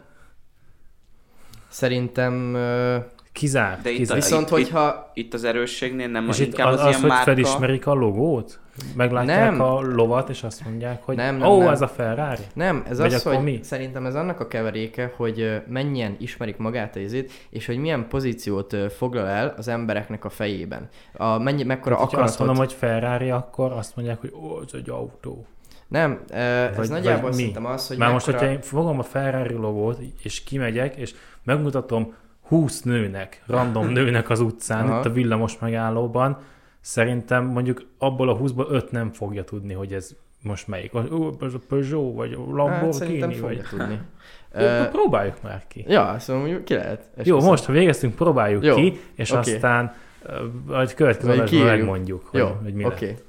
Szerintem 1.67 2.53
ö, 2.53 2.97
Kizárt, 3.33 3.81
De 3.81 3.89
itt 3.89 4.09
a- 4.09 4.13
Viszont, 4.13 4.43
itt- 4.43 4.49
hogyha 4.49 5.11
Itt 5.13 5.33
az 5.33 5.43
erősségnél 5.43 6.07
nem 6.07 6.23
És 6.23 6.29
az, 6.29 6.39
itt 6.39 6.45
inkább 6.47 6.67
az, 6.67 6.73
az, 6.73 6.79
az, 6.79 6.87
ilyen 6.87 6.99
hogy 6.99 7.09
márka... 7.09 7.23
felismerik 7.23 7.87
a 7.87 7.93
logót? 7.93 8.59
Meglátják 8.95 9.51
Nem. 9.51 9.61
a 9.61 9.81
lovat, 9.81 10.29
és 10.29 10.43
azt 10.43 10.65
mondják, 10.65 11.03
hogy 11.03 11.15
Nem, 11.15 11.35
nem, 11.35 11.49
ó, 11.49 11.59
nem. 11.59 11.67
ez 11.67 11.81
a 11.81 11.87
Ferrari. 11.87 12.41
Nem, 12.53 12.83
ez 12.89 12.97
Vagy 12.97 13.13
az, 13.13 13.23
hogy 13.23 13.43
mi? 13.43 13.59
szerintem 13.63 14.05
ez 14.05 14.15
annak 14.15 14.39
a 14.39 14.47
keveréke, 14.47 15.13
hogy 15.15 15.61
mennyien 15.67 16.15
ismerik 16.19 16.57
magát 16.57 16.95
a 16.95 16.99
izét, 16.99 17.31
és 17.49 17.65
hogy 17.65 17.77
milyen 17.77 18.07
pozíciót 18.07 18.75
foglal 18.97 19.27
el 19.27 19.53
az 19.57 19.67
embereknek 19.67 20.25
a 20.25 20.29
fejében. 20.29 20.89
A, 21.13 21.37
mennyi, 21.37 21.63
mekkora 21.63 21.95
Tehát, 21.95 22.09
hogyha 22.09 22.23
azt 22.23 22.33
akaratot... 22.33 22.39
mondom, 22.39 22.65
hogy 22.65 22.73
Ferrari, 22.73 23.29
akkor 23.29 23.71
azt 23.71 23.95
mondják, 23.95 24.19
hogy 24.19 24.33
ó, 24.43 24.59
ez 24.65 24.73
egy 24.73 24.89
autó. 24.89 25.45
Nem, 25.91 26.19
ez 26.29 26.75
Vagy- 26.77 26.89
nagyjából 26.89 27.21
vagy 27.21 27.33
szerintem 27.33 27.65
az, 27.65 27.87
hogy 27.87 27.97
Már 27.97 28.11
most, 28.11 28.25
mekkora... 28.25 28.45
hogyha 28.47 28.59
én 28.59 28.67
fogom 28.67 28.99
a 28.99 29.03
Ferrari 29.03 29.53
logót, 29.53 29.97
és 30.23 30.43
kimegyek, 30.43 30.95
és 30.95 31.13
megmutatom 31.43 32.13
20 32.41 32.81
nőnek, 32.81 33.43
random 33.47 33.87
nőnek 33.87 34.29
az 34.29 34.39
utcán, 34.39 34.87
Aha. 34.87 34.99
itt 34.99 35.05
a 35.05 35.09
villamos 35.09 35.59
megállóban, 35.59 36.37
szerintem 36.81 37.45
mondjuk 37.45 37.85
abból 37.97 38.29
a 38.29 38.37
20-ból 38.37 38.69
5 38.69 38.91
nem 38.91 39.11
fogja 39.11 39.43
tudni, 39.43 39.73
hogy 39.73 39.93
ez 39.93 40.09
most 40.43 40.67
melyik. 40.67 40.93
Ó, 40.95 41.29
ez 41.41 41.53
a 41.53 41.59
Peugeot, 41.67 42.15
vagy 42.15 42.33
a 42.33 42.37
Hát, 42.37 42.47
Lamborghini, 42.51 43.21
fogja 43.33 43.39
vagy... 43.57 43.61
tudni. 43.69 43.99
Ö, 44.53 44.83
próbáljuk 44.91 45.41
már 45.41 45.63
ki. 45.67 45.85
ja, 45.87 46.15
szóval 46.19 46.41
mondjuk 46.41 46.65
ki 46.65 46.73
lehet. 46.73 46.99
Jó, 47.01 47.19
esküszöm. 47.21 47.49
most, 47.49 47.65
ha 47.65 47.71
végeztünk, 47.71 48.15
próbáljuk 48.15 48.63
Jó, 48.63 48.75
ki, 48.75 48.99
és 49.15 49.31
oké. 49.31 49.39
aztán 49.53 49.93
vagy 50.65 50.93
következő 50.93 51.31
adásban 51.31 51.65
megmondjuk, 51.65 52.25
hogy, 52.25 52.39
Jó, 52.39 52.47
hogy 52.63 52.73
mi 52.73 52.85
oké. 52.85 53.05
lett. 53.05 53.23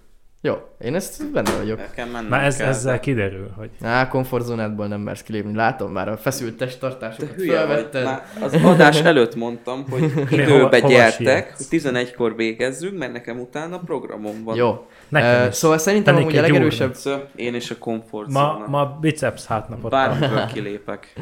Jó, 0.44 0.54
én 0.80 0.94
ezt 0.94 1.32
benne 1.32 1.50
vagyok. 1.58 1.80
Már 2.28 2.44
ez, 2.44 2.56
kell, 2.56 2.68
ezzel 2.68 2.92
de- 2.92 3.00
kiderül, 3.00 3.50
hogy 3.56 3.70
Á, 3.82 4.08
komfortzónádból 4.08 4.86
nem 4.86 5.00
mersz 5.00 5.22
kilépni. 5.22 5.54
Látom 5.54 5.92
már 5.92 6.08
a 6.08 6.16
feszült 6.16 6.56
Te 6.56 6.64
testtartásokat. 6.64 7.36
vagy. 7.36 7.46
Felvetted. 7.46 8.04
Már 8.04 8.22
az 8.40 8.54
adás 8.64 9.00
előtt 9.02 9.34
mondtam, 9.34 9.84
hogy 9.90 10.02
időbe 10.30 10.80
hova 10.80 10.88
gyertek, 10.88 11.54
sietsz? 11.56 11.68
hogy 11.70 11.80
11-kor 11.80 12.36
végezzünk, 12.36 12.98
mert 12.98 13.12
nekem 13.12 13.40
utána 13.40 13.78
programom 13.78 14.44
van. 14.44 14.56
Jó. 14.56 14.86
nekem 15.08 15.48
is. 15.48 15.54
szóval 15.54 15.78
szerintem 15.78 16.16
amúgy 16.16 16.36
a 16.36 16.40
legerősebb... 16.40 16.94
Szóval 16.94 17.28
én 17.36 17.54
és 17.54 17.70
a 17.70 17.74
Ma, 17.74 17.80
komfortzóna. 17.84 18.64
ma 18.68 18.98
biceps 19.00 19.46
hátnapot 19.46 19.90
Bármiből 19.90 20.46
kilépek. 20.54 21.12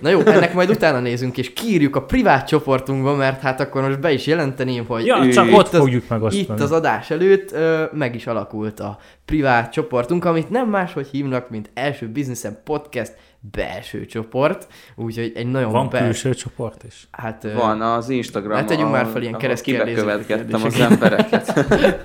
Na 0.00 0.08
jó, 0.08 0.20
ennek 0.20 0.54
majd 0.54 0.70
utána 0.70 1.00
nézünk, 1.00 1.38
és 1.38 1.52
kiírjuk 1.52 1.96
a 1.96 2.02
privát 2.02 2.46
csoportunkba, 2.46 3.14
mert 3.14 3.40
hát 3.40 3.60
akkor 3.60 3.82
most 3.82 4.00
be 4.00 4.12
is 4.12 4.26
jelenteném, 4.26 4.84
hogy 4.86 5.06
Ja, 5.06 5.28
csak 5.32 5.46
ott 5.52 5.68
fogjuk 5.68 6.04
megosztani. 6.08 6.42
itt 6.54 6.60
az 6.60 6.72
adás 6.72 7.10
előtt 7.10 7.54
meg 7.92 8.14
is 8.14 8.26
alakult 8.46 8.80
a 8.80 8.98
privát 9.24 9.72
csoportunk, 9.72 10.24
amit 10.24 10.50
nem 10.50 10.68
máshogy 10.68 11.06
hívnak, 11.06 11.50
mint 11.50 11.70
első 11.74 12.08
Businessen 12.08 12.58
Podcast 12.64 13.14
belső 13.40 14.06
csoport, 14.06 14.66
úgyhogy 14.94 15.32
egy 15.34 15.46
nagyon 15.46 15.72
Van 15.72 15.88
bel- 15.88 16.02
külső 16.04 16.34
csoport 16.34 16.82
is. 16.82 17.08
Hát, 17.10 17.52
Van 17.52 17.80
az 17.82 18.08
Instagram. 18.08 18.58
Ne 18.58 18.64
tegyünk 18.64 18.90
már 18.90 19.06
fel 19.06 19.22
ilyen 19.22 19.38
kibekövetgettem 19.62 20.64
az 20.64 20.80
embereket. 20.80 21.54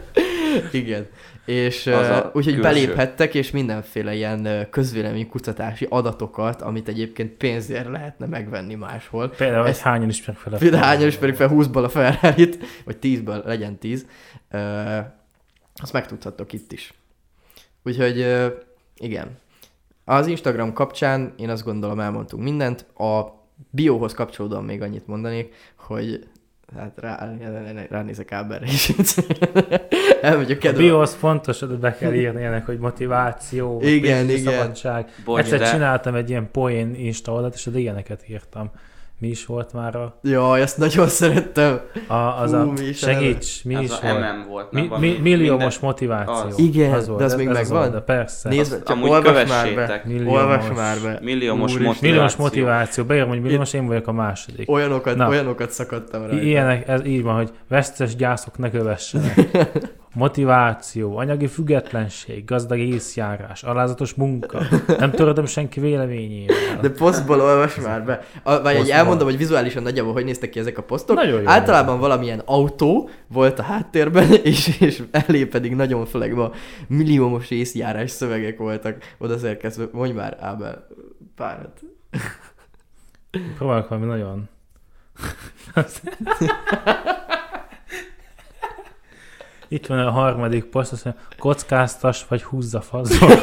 Igen. 0.72 1.08
És 1.46 1.86
uh, 1.86 1.94
úgyhogy 2.26 2.44
külső. 2.44 2.62
beléphettek, 2.62 3.36
és 3.36 3.52
mindenféle 3.52 4.14
ilyen 4.14 4.40
uh, 4.46 4.70
közvéleménykutatási 4.70 5.88
adatokat, 5.90 6.62
amit 6.62 6.88
egyébként 6.88 7.32
pénzért 7.32 7.88
lehetne 7.90 8.26
megvenni 8.26 8.76
máshol. 8.76 9.30
Például, 9.30 9.62
hogy 9.62 9.70
Ezt- 9.70 9.82
hányan 9.82 10.10
ismernek 10.10 10.44
fel 10.44 10.54
a 10.54 10.58
Például 10.58 10.84
hányan 10.84 11.08
ismerik 11.08 11.36
fel 11.36 11.50
20-ból 11.52 11.84
a 11.84 11.90
ferrari 11.90 12.50
vagy 12.86 12.98
10-ből 13.02 13.44
legyen 13.46 13.78
10. 13.78 14.06
Uh, 14.52 14.60
azt 15.76 15.94
megtudhattok 15.94 16.54
itt 16.54 16.72
is. 16.72 16.94
Úgyhogy 17.84 18.26
igen. 18.96 19.38
Az 20.06 20.28
Instagram 20.28 20.74
kapcsán 20.74 21.34
én 21.38 21.50
azt 21.50 21.64
gondolom 21.64 22.00
elmondtunk 22.00 22.44
mindent. 22.44 22.86
A 22.98 23.40
bióhoz 23.70 24.14
kapcsolódóan 24.14 24.64
még 24.64 24.82
annyit 24.82 25.08
mondanék, 25.08 25.54
hogy 25.76 26.28
hát 26.78 26.94
rá, 27.00 27.34
ránézek 27.90 28.32
Áberre 28.32 28.66
is. 28.66 28.92
Elmegyek 30.22 30.58
A 30.58 30.60
kedve. 30.60 30.78
bio 30.78 31.02
az 31.02 31.14
fontos, 31.14 31.60
hogy 31.60 31.70
be 31.70 31.96
kell 31.96 32.14
írni 32.14 32.44
ennek, 32.44 32.66
hogy 32.66 32.80
motiváció, 32.80 33.82
Igen, 33.82 34.30
igen. 34.30 34.54
szabadság. 34.54 35.10
Bocs, 35.26 35.40
Egyszer 35.40 35.60
de 35.60 35.72
csináltam 35.72 36.16
egy 36.16 36.30
ilyen 36.30 36.52
poén 36.52 36.96
Insta 36.96 37.32
oldalt, 37.32 37.54
és 37.54 37.66
oda 37.66 37.78
ilyeneket 37.78 38.30
írtam. 38.30 38.72
Mi 39.22 39.28
is 39.28 39.46
volt 39.46 39.74
már 39.74 39.96
a, 39.96 40.20
Jaj, 40.24 40.62
ezt 40.62 40.78
nagyon 40.78 41.08
szerettem. 41.08 41.80
a 42.08 42.14
az 42.14 42.52
Hú, 42.52 42.58
a, 42.58 42.64
mi 42.72 42.86
is 42.86 42.98
segíts, 42.98 43.64
mi 43.66 43.76
ez 43.76 43.82
is 43.82 43.92
a 43.92 44.00
volt? 44.02 44.20
MM 44.20 44.50
volt. 44.50 44.72
Mi, 44.72 44.90
mi, 45.00 45.18
milliómos 45.22 45.80
minden- 45.80 45.80
motiváció. 45.82 46.48
az. 46.48 46.60
Igen, 46.60 46.90
volt, 46.92 47.18
de 47.18 47.24
az 47.24 47.32
ez- 47.32 47.38
még 47.38 47.48
ez 47.48 47.54
megvan? 47.54 47.82
oldal, 47.82 48.02
persze. 48.02 48.50
Nézd, 48.50 48.72
Azt 48.74 48.84
csak 48.86 49.04
olvas 49.04 49.50
már 49.50 49.74
be. 49.76 50.02
Milliómos- 50.06 50.40
Olvas 50.42 50.66
már 50.76 50.98
be. 51.04 51.20
Milliómos 51.22 51.72
motiváció. 51.72 52.10
Milliós 52.10 52.36
motiváció. 52.36 53.04
Beírom, 53.04 53.30
hogy 53.30 53.42
milliós, 53.42 53.74
én 53.74 53.88
vagyok 53.88 54.08
a 54.08 54.12
második. 54.12 54.72
Olyanokat, 54.72 55.16
Na. 55.16 55.28
olyanokat 55.28 55.72
szakadtam 55.72 56.22
rajta. 56.22 56.42
Ilyenek, 56.44 56.88
ez 56.88 57.06
így 57.06 57.24
van, 57.24 57.36
hogy 57.36 57.50
vesztes 57.70 58.16
gyászok 58.16 58.58
ne 58.58 58.70
kövessenek. 58.70 59.36
Motiváció, 60.14 61.18
anyagi 61.18 61.48
függetlenség, 61.48 62.46
gazdag 62.46 62.80
észjárás, 62.80 63.64
alázatos 63.64 64.14
munka, 64.14 64.62
nem 64.98 65.12
törödöm 65.12 65.46
senki 65.46 65.80
véleményével. 65.80 66.80
De 66.82 66.90
posztból 66.90 67.42
olvas 67.42 67.76
már 67.76 68.06
be. 68.06 68.24
A, 68.44 68.62
vagy 68.62 68.76
egy 68.76 68.90
elmondom, 68.90 69.28
hogy 69.28 69.38
vizuálisan 69.38 69.84
nagyjából 69.84 70.14
hogy 70.14 70.24
néztek 70.24 70.50
ki 70.50 70.60
ezek 70.60 70.78
a 70.78 70.84
posztok. 70.84 71.16
Nagyon 71.16 71.42
jó. 71.42 71.48
Általában 71.48 72.00
valamilyen 72.00 72.42
autó 72.46 73.10
volt 73.28 73.60
a 73.60 73.64
háttérben, 73.64 74.32
és, 74.44 74.80
és 74.80 75.04
elé 75.12 75.46
pedig 75.46 75.76
nagyon 75.76 76.06
flegma 76.06 76.52
milliómos 76.88 77.50
észjárás 77.50 78.12
szövegek 78.12 78.58
voltak 78.58 79.16
oda 79.18 79.38
szerkezve. 79.38 79.86
Mondj 79.92 80.14
már, 80.14 80.38
Ábel, 80.40 80.88
párat. 81.36 81.80
Próbálok 83.58 83.88
valami 83.88 84.08
nagyon... 84.08 84.50
Itt 89.72 89.88
van 89.88 90.00
a 90.00 90.12
harmadik 90.12 90.64
poszt, 90.64 90.92
azt 90.92 91.06
mondja, 91.06 91.24
kockáztas 91.38 92.26
vagy 92.28 92.44
húzza 92.44 92.82
fazon. 92.82 93.30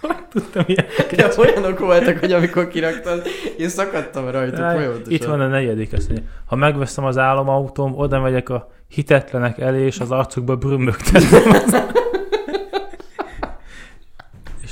Hogy 0.00 0.16
tudtam 0.28 0.64
ilyeneket? 0.66 1.16
De 1.16 1.30
olyanok 1.36 1.78
voltak, 1.78 2.18
hogy 2.18 2.32
amikor 2.32 2.68
kiraktad, 2.68 3.22
én 3.58 3.68
szakadtam 3.68 4.30
rajta 4.30 4.56
folyamatosan. 4.56 5.12
Itt 5.12 5.24
van 5.24 5.40
a 5.40 5.46
negyedik, 5.46 5.92
azt 5.92 6.08
mondja, 6.08 6.26
ha 6.46 6.56
megveszem 6.56 7.04
az 7.04 7.18
álomautóm, 7.18 7.98
oda 7.98 8.20
megyek 8.20 8.48
a 8.48 8.70
hitetlenek 8.88 9.58
elé, 9.58 9.84
és 9.84 10.00
az 10.00 10.10
arcukba 10.10 10.56
brümmögtetem. 10.56 11.42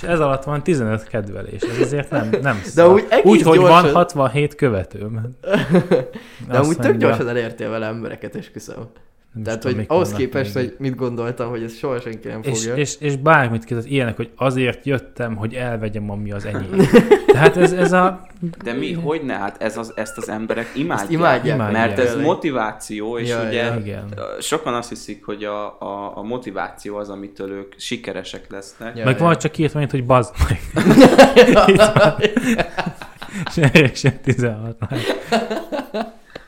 és 0.03 0.09
ez 0.09 0.20
alatt 0.20 0.44
van 0.44 0.62
15 0.62 1.05
kedvelés, 1.09 1.62
ez 1.62 1.80
azért 1.80 2.11
nem, 2.11 2.28
nem 2.42 2.61
De 2.64 2.68
szar. 2.70 2.92
úgy 2.92 3.05
úgy, 3.22 3.42
hogy 3.42 3.59
van 3.59 3.68
gyorsan- 3.68 3.92
67 3.92 4.55
követőm. 4.55 5.20
De 5.40 6.09
Azt 6.49 6.59
amúgy 6.62 6.76
tök 6.76 6.96
gyorsan 6.96 7.28
elértél 7.28 7.70
vele 7.70 7.86
embereket, 7.86 8.36
esküszöm. 8.36 8.88
Nem 9.34 9.42
Tehát, 9.42 9.60
tudom, 9.60 9.76
hogy 9.76 9.86
ahhoz 9.88 10.12
képest, 10.12 10.54
még. 10.54 10.64
hogy 10.64 10.74
mit 10.78 10.94
gondoltam, 10.94 11.50
hogy 11.50 11.62
ezt 11.62 11.78
soha 11.78 12.00
senki 12.00 12.28
nem 12.28 12.40
És, 12.42 12.58
fogja. 12.58 12.74
és, 12.74 12.96
és 13.00 13.16
bármit 13.16 13.64
kezdett, 13.64 13.90
ilyenek, 13.90 14.16
hogy 14.16 14.30
azért 14.36 14.86
jöttem, 14.86 15.36
hogy 15.36 15.54
elvegyem, 15.54 16.10
ami 16.10 16.32
az 16.32 16.44
enyém. 16.44 16.88
Tehát 17.32 17.56
ez, 17.56 17.72
ez 17.72 17.92
a... 17.92 18.26
De 18.64 18.72
mi, 18.72 18.92
hogy 18.92 19.22
ne? 19.22 19.34
Hát 19.34 19.62
ez 19.62 19.76
az, 19.76 19.92
ezt 19.96 20.18
az 20.18 20.28
emberek 20.28 20.70
imádják. 20.74 21.00
Ezt 21.00 21.10
imádják. 21.10 21.54
Imádják. 21.54 21.86
Mert 21.86 21.98
ez 21.98 22.16
motiváció, 22.16 23.18
és 23.18 23.28
Ja, 23.28 23.46
ugye 23.46 23.64
ja. 23.64 23.76
Igen. 23.78 24.14
sokan 24.40 24.74
azt 24.74 24.88
hiszik, 24.88 25.24
hogy 25.24 25.44
a, 25.44 25.80
a, 25.80 26.16
a 26.16 26.22
motiváció 26.22 26.96
az, 26.96 27.08
amitől 27.08 27.50
ők 27.50 27.74
sikeresek 27.76 28.50
lesznek. 28.50 28.96
Ja, 28.96 29.04
Meg 29.04 29.18
ja. 29.18 29.24
van 29.24 29.36
csak 29.38 29.58
írt, 29.58 29.74
mint, 29.74 29.90
hogy 29.90 30.06
bazd 30.06 30.34
meg. 30.48 30.60
És 33.46 33.56
erre 33.56 33.94
sem 33.94 34.12
16 34.22 34.76
like. 34.90 35.67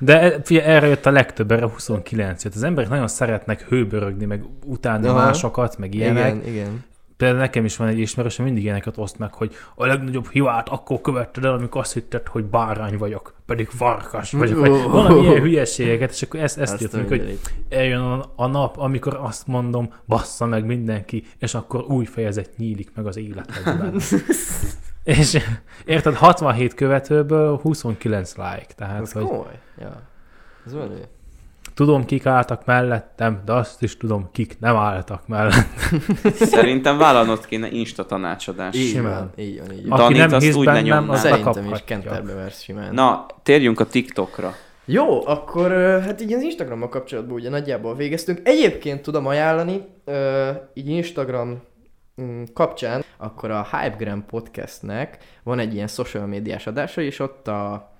De 0.00 0.20
e- 0.20 0.40
figyelj, 0.44 0.66
erre 0.66 0.86
jött 0.86 1.06
a 1.06 1.10
legtöbb, 1.10 1.50
erre 1.50 1.66
29 1.66 2.44
jött. 2.44 2.54
Az 2.54 2.62
emberek 2.62 2.90
nagyon 2.90 3.08
szeretnek 3.08 3.62
hőbörögni, 3.68 4.24
meg 4.24 4.44
utálni 4.64 5.06
Aha. 5.06 5.18
másokat, 5.18 5.78
meg 5.78 5.94
ilyenek. 5.94 6.34
Igen, 6.34 6.46
igen. 6.46 6.84
Például 7.16 7.40
nekem 7.40 7.64
is 7.64 7.76
van 7.76 7.88
egy 7.88 7.98
ismerősöm, 7.98 8.44
mindig 8.44 8.62
ilyeneket 8.62 8.98
oszt 8.98 9.18
meg, 9.18 9.32
hogy 9.32 9.54
a 9.74 9.86
legnagyobb 9.86 10.28
hibát 10.30 10.68
akkor 10.68 11.00
követted 11.00 11.44
el, 11.44 11.52
amikor 11.52 11.80
azt 11.80 11.92
hitted, 11.92 12.26
hogy 12.26 12.44
bárány 12.44 12.98
vagyok, 12.98 13.34
pedig 13.46 13.68
farkas 13.68 14.32
vagyok. 14.32 14.58
Vagy 14.58 14.70
Ó. 14.70 14.88
valami 14.88 15.20
ilyen 15.20 15.40
hülyeségeket, 15.40 16.10
és 16.10 16.22
akkor 16.22 16.40
ezt, 16.40 16.58
ezt 16.58 16.72
Azt 16.72 16.82
írt 16.82 16.94
a 16.94 16.96
meg, 16.96 17.08
hogy 17.08 17.38
eljön 17.68 18.24
a 18.36 18.46
nap, 18.46 18.78
amikor 18.78 19.18
azt 19.22 19.46
mondom, 19.46 19.92
bassza 20.06 20.46
meg 20.46 20.64
mindenki, 20.64 21.24
és 21.38 21.54
akkor 21.54 21.84
új 21.88 22.04
fejezet 22.04 22.50
nyílik 22.56 22.90
meg 22.94 23.06
az 23.06 23.16
életedben. 23.16 23.94
és 25.10 25.38
érted, 25.84 26.14
67 26.14 26.74
követőből 26.74 27.58
29 27.62 28.36
like, 28.36 28.66
tehát 28.76 29.02
Ez 29.02 29.12
hogy 29.12 29.22
komoly. 29.22 29.58
Ja. 29.80 30.02
Ez 30.66 30.72
menő. 30.72 31.04
tudom, 31.74 32.04
kik 32.04 32.26
álltak 32.26 32.64
mellettem, 32.64 33.42
de 33.44 33.52
azt 33.52 33.82
is 33.82 33.96
tudom, 33.96 34.28
kik 34.32 34.56
nem 34.60 34.76
álltak 34.76 35.26
mellettem. 35.26 36.00
Szerintem 36.54 36.98
vállalnod 36.98 37.46
kéne 37.46 37.70
Insta 37.70 38.06
tanácsadást. 38.06 38.78
Így 38.78 38.88
Simán. 38.88 39.12
van, 39.12 39.30
így 39.36 39.60
van, 39.66 39.72
így 39.72 39.88
van. 39.88 40.00
Aki 40.00 40.12
Danit 40.12 40.30
nem 40.30 40.40
hisz 40.40 40.54
úgy 40.54 40.64
bennem, 40.64 41.10
az 41.10 41.20
Szerintem 41.20 41.72
is 41.72 41.84
kenterbe 41.84 42.34
versz 42.34 42.62
simán. 42.62 42.94
Na, 42.94 43.26
térjünk 43.42 43.80
a 43.80 43.86
TikTokra. 43.86 44.54
Jó, 44.84 45.26
akkor 45.26 45.70
hát 46.00 46.20
így 46.20 46.32
az 46.32 46.42
Instagrammal 46.42 46.88
kapcsolatban 46.88 47.34
ugye 47.34 47.50
nagyjából 47.50 47.94
végeztünk. 47.94 48.40
Egyébként 48.42 49.02
tudom 49.02 49.26
ajánlani, 49.26 49.84
így 50.74 50.88
Instagram 50.88 51.62
kapcsán, 52.54 53.04
akkor 53.16 53.50
a 53.50 53.66
Hypegram 53.70 54.26
podcastnek 54.26 55.18
van 55.42 55.58
egy 55.58 55.74
ilyen 55.74 55.86
social 55.86 56.26
médiás 56.26 56.66
adása, 56.66 57.00
és 57.00 57.18
ott 57.18 57.48
a 57.48 57.92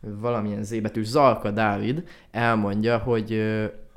valamilyen 0.00 0.62
zébetű 0.62 1.04
Zalka 1.04 1.50
Dávid 1.50 2.08
elmondja, 2.30 2.98
hogy 2.98 3.42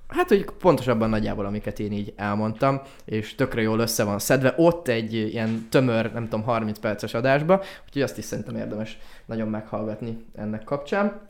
Hát, 0.10 0.28
hogy 0.28 0.46
pontosabban 0.60 1.10
nagyjából, 1.10 1.46
amiket 1.46 1.80
én 1.80 1.92
így 1.92 2.14
elmondtam, 2.16 2.82
és 3.06 3.36
tökre 3.36 3.62
jól 3.62 3.80
össze 3.80 4.04
van 4.04 4.20
szedve, 4.20 4.54
ott 4.58 4.88
egy 4.88 5.14
ilyen 5.14 5.68
tömör, 5.70 6.14
nem 6.14 6.24
tudom, 6.24 6.44
30 6.44 6.80
perces 6.80 7.14
adásba, 7.14 7.64
úgyhogy 7.86 8.02
azt 8.02 8.18
is 8.18 8.26
szerintem 8.26 8.56
érdemes 8.56 8.98
nagyon 9.26 9.48
meghallgatni 9.48 10.26
ennek 10.36 10.64
kapcsán. 10.64 11.22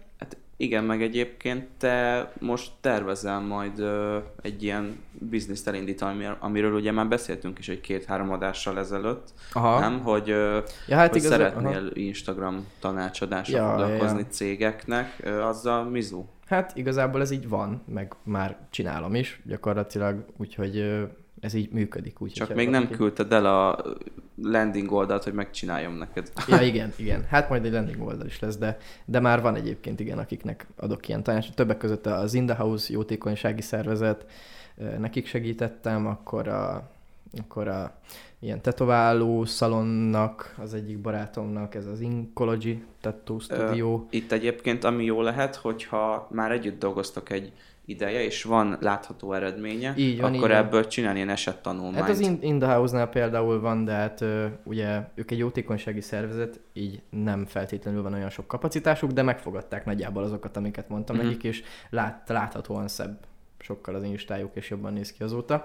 Igen, 0.61 0.83
meg 0.83 1.01
egyébként 1.01 1.67
te 1.77 2.31
most 2.39 2.71
tervezel 2.81 3.39
majd 3.39 3.79
ö, 3.79 4.17
egy 4.41 4.63
ilyen 4.63 4.99
bizniszt 5.11 5.67
elindítani, 5.67 6.25
ami- 6.25 6.35
amiről 6.39 6.73
ugye 6.73 6.91
már 6.91 7.07
beszéltünk 7.07 7.59
is 7.59 7.69
egy 7.69 7.81
két-három 7.81 8.31
adással 8.31 8.79
ezelőtt, 8.79 9.33
Aha. 9.53 9.79
nem? 9.79 9.99
Hogy, 9.99 10.29
ö, 10.29 10.59
Ja, 10.87 10.95
hát 10.95 11.09
hogy 11.09 11.17
igaz, 11.17 11.31
szeretnél 11.31 11.77
aha. 11.77 11.89
Instagram 11.93 12.67
tanácsadásra 12.79 13.57
Ja, 13.57 13.69
foglalkozni 13.69 14.19
ja. 14.19 14.25
cégeknek, 14.27 15.15
ö, 15.23 15.41
azzal 15.41 15.83
mizu? 15.83 16.25
Hát 16.47 16.75
igazából 16.75 17.21
ez 17.21 17.31
így 17.31 17.49
van, 17.49 17.81
meg 17.93 18.13
már 18.23 18.57
csinálom 18.69 19.15
is 19.15 19.41
gyakorlatilag, 19.45 20.25
úgyhogy 20.37 20.99
ez 21.41 21.53
így 21.53 21.71
működik. 21.71 22.21
Úgy, 22.21 22.31
Csak 22.31 22.55
még 22.55 22.69
nem 22.69 22.81
valaki- 22.81 22.97
küldted 22.97 23.33
el 23.33 23.45
a 23.45 23.83
landing 24.41 24.91
oldalt, 24.91 25.23
hogy 25.23 25.33
megcsináljam 25.33 25.93
neked. 25.93 26.31
Ja, 26.47 26.61
igen, 26.71 26.93
igen. 26.95 27.25
Hát 27.29 27.49
majd 27.49 27.65
egy 27.65 27.71
landing 27.71 28.01
oldal 28.01 28.25
is 28.25 28.39
lesz, 28.39 28.57
de, 28.57 28.77
de 29.05 29.19
már 29.19 29.41
van 29.41 29.55
egyébként, 29.55 29.99
igen, 29.99 30.17
akiknek 30.17 30.67
adok 30.75 31.07
ilyen 31.07 31.23
tanácsot. 31.23 31.55
Többek 31.55 31.77
között 31.77 32.05
az 32.05 32.33
In 32.33 32.45
the 32.45 32.55
House 32.55 32.93
jótékonysági 32.93 33.61
szervezet, 33.61 34.25
nekik 34.99 35.27
segítettem, 35.27 36.07
akkor 36.07 36.47
a, 36.47 36.89
akkor 37.37 37.67
a 37.67 37.99
ilyen 38.39 38.61
tetováló 38.61 39.45
szalonnak, 39.45 40.55
az 40.57 40.73
egyik 40.73 40.99
barátomnak, 40.99 41.75
ez 41.75 41.85
az 41.85 41.99
Incology 41.99 42.83
Tattoo 43.01 43.39
Studio. 43.39 44.05
Itt 44.09 44.31
egyébként 44.31 44.83
ami 44.83 45.03
jó 45.03 45.21
lehet, 45.21 45.55
hogyha 45.55 46.27
már 46.31 46.51
együtt 46.51 46.79
dolgoztok 46.79 47.29
egy 47.29 47.53
ideje, 47.89 48.23
és 48.23 48.43
van 48.43 48.77
látható 48.81 49.33
eredménye, 49.33 49.93
Így 49.97 50.21
van, 50.21 50.33
akkor 50.33 50.49
így 50.49 50.55
van. 50.55 50.65
ebből 50.65 50.87
csinálni 50.87 51.17
ilyen 51.17 51.29
esettanulmányt. 51.29 51.95
Hát 51.99 52.09
az 52.09 52.19
In, 52.41 52.59
the 52.59 52.73
House-nál 52.73 53.07
például 53.09 53.59
van, 53.59 53.85
de 53.85 53.91
hát 53.91 54.25
ugye 54.63 55.01
ők 55.15 55.31
egy 55.31 55.37
jótékonysági 55.37 56.01
szervezet, 56.01 56.59
így 56.73 57.01
nem 57.09 57.45
feltétlenül 57.45 58.01
van 58.01 58.13
olyan 58.13 58.29
sok 58.29 58.47
kapacitásuk, 58.47 59.11
de 59.11 59.21
megfogadták 59.21 59.85
nagyjából 59.85 60.23
azokat, 60.23 60.57
amiket 60.57 60.89
mondtam 60.89 61.15
Mhm. 61.15 61.25
mm-hmm. 61.25 61.33
nekik, 61.35 61.49
és 61.51 61.63
lát, 61.89 62.29
láthatóan 62.29 62.87
szebb 62.87 63.17
sokkal 63.61 63.95
az 63.95 64.03
instájuk, 64.03 64.51
és 64.53 64.69
jobban 64.69 64.93
néz 64.93 65.11
ki 65.11 65.23
azóta. 65.23 65.63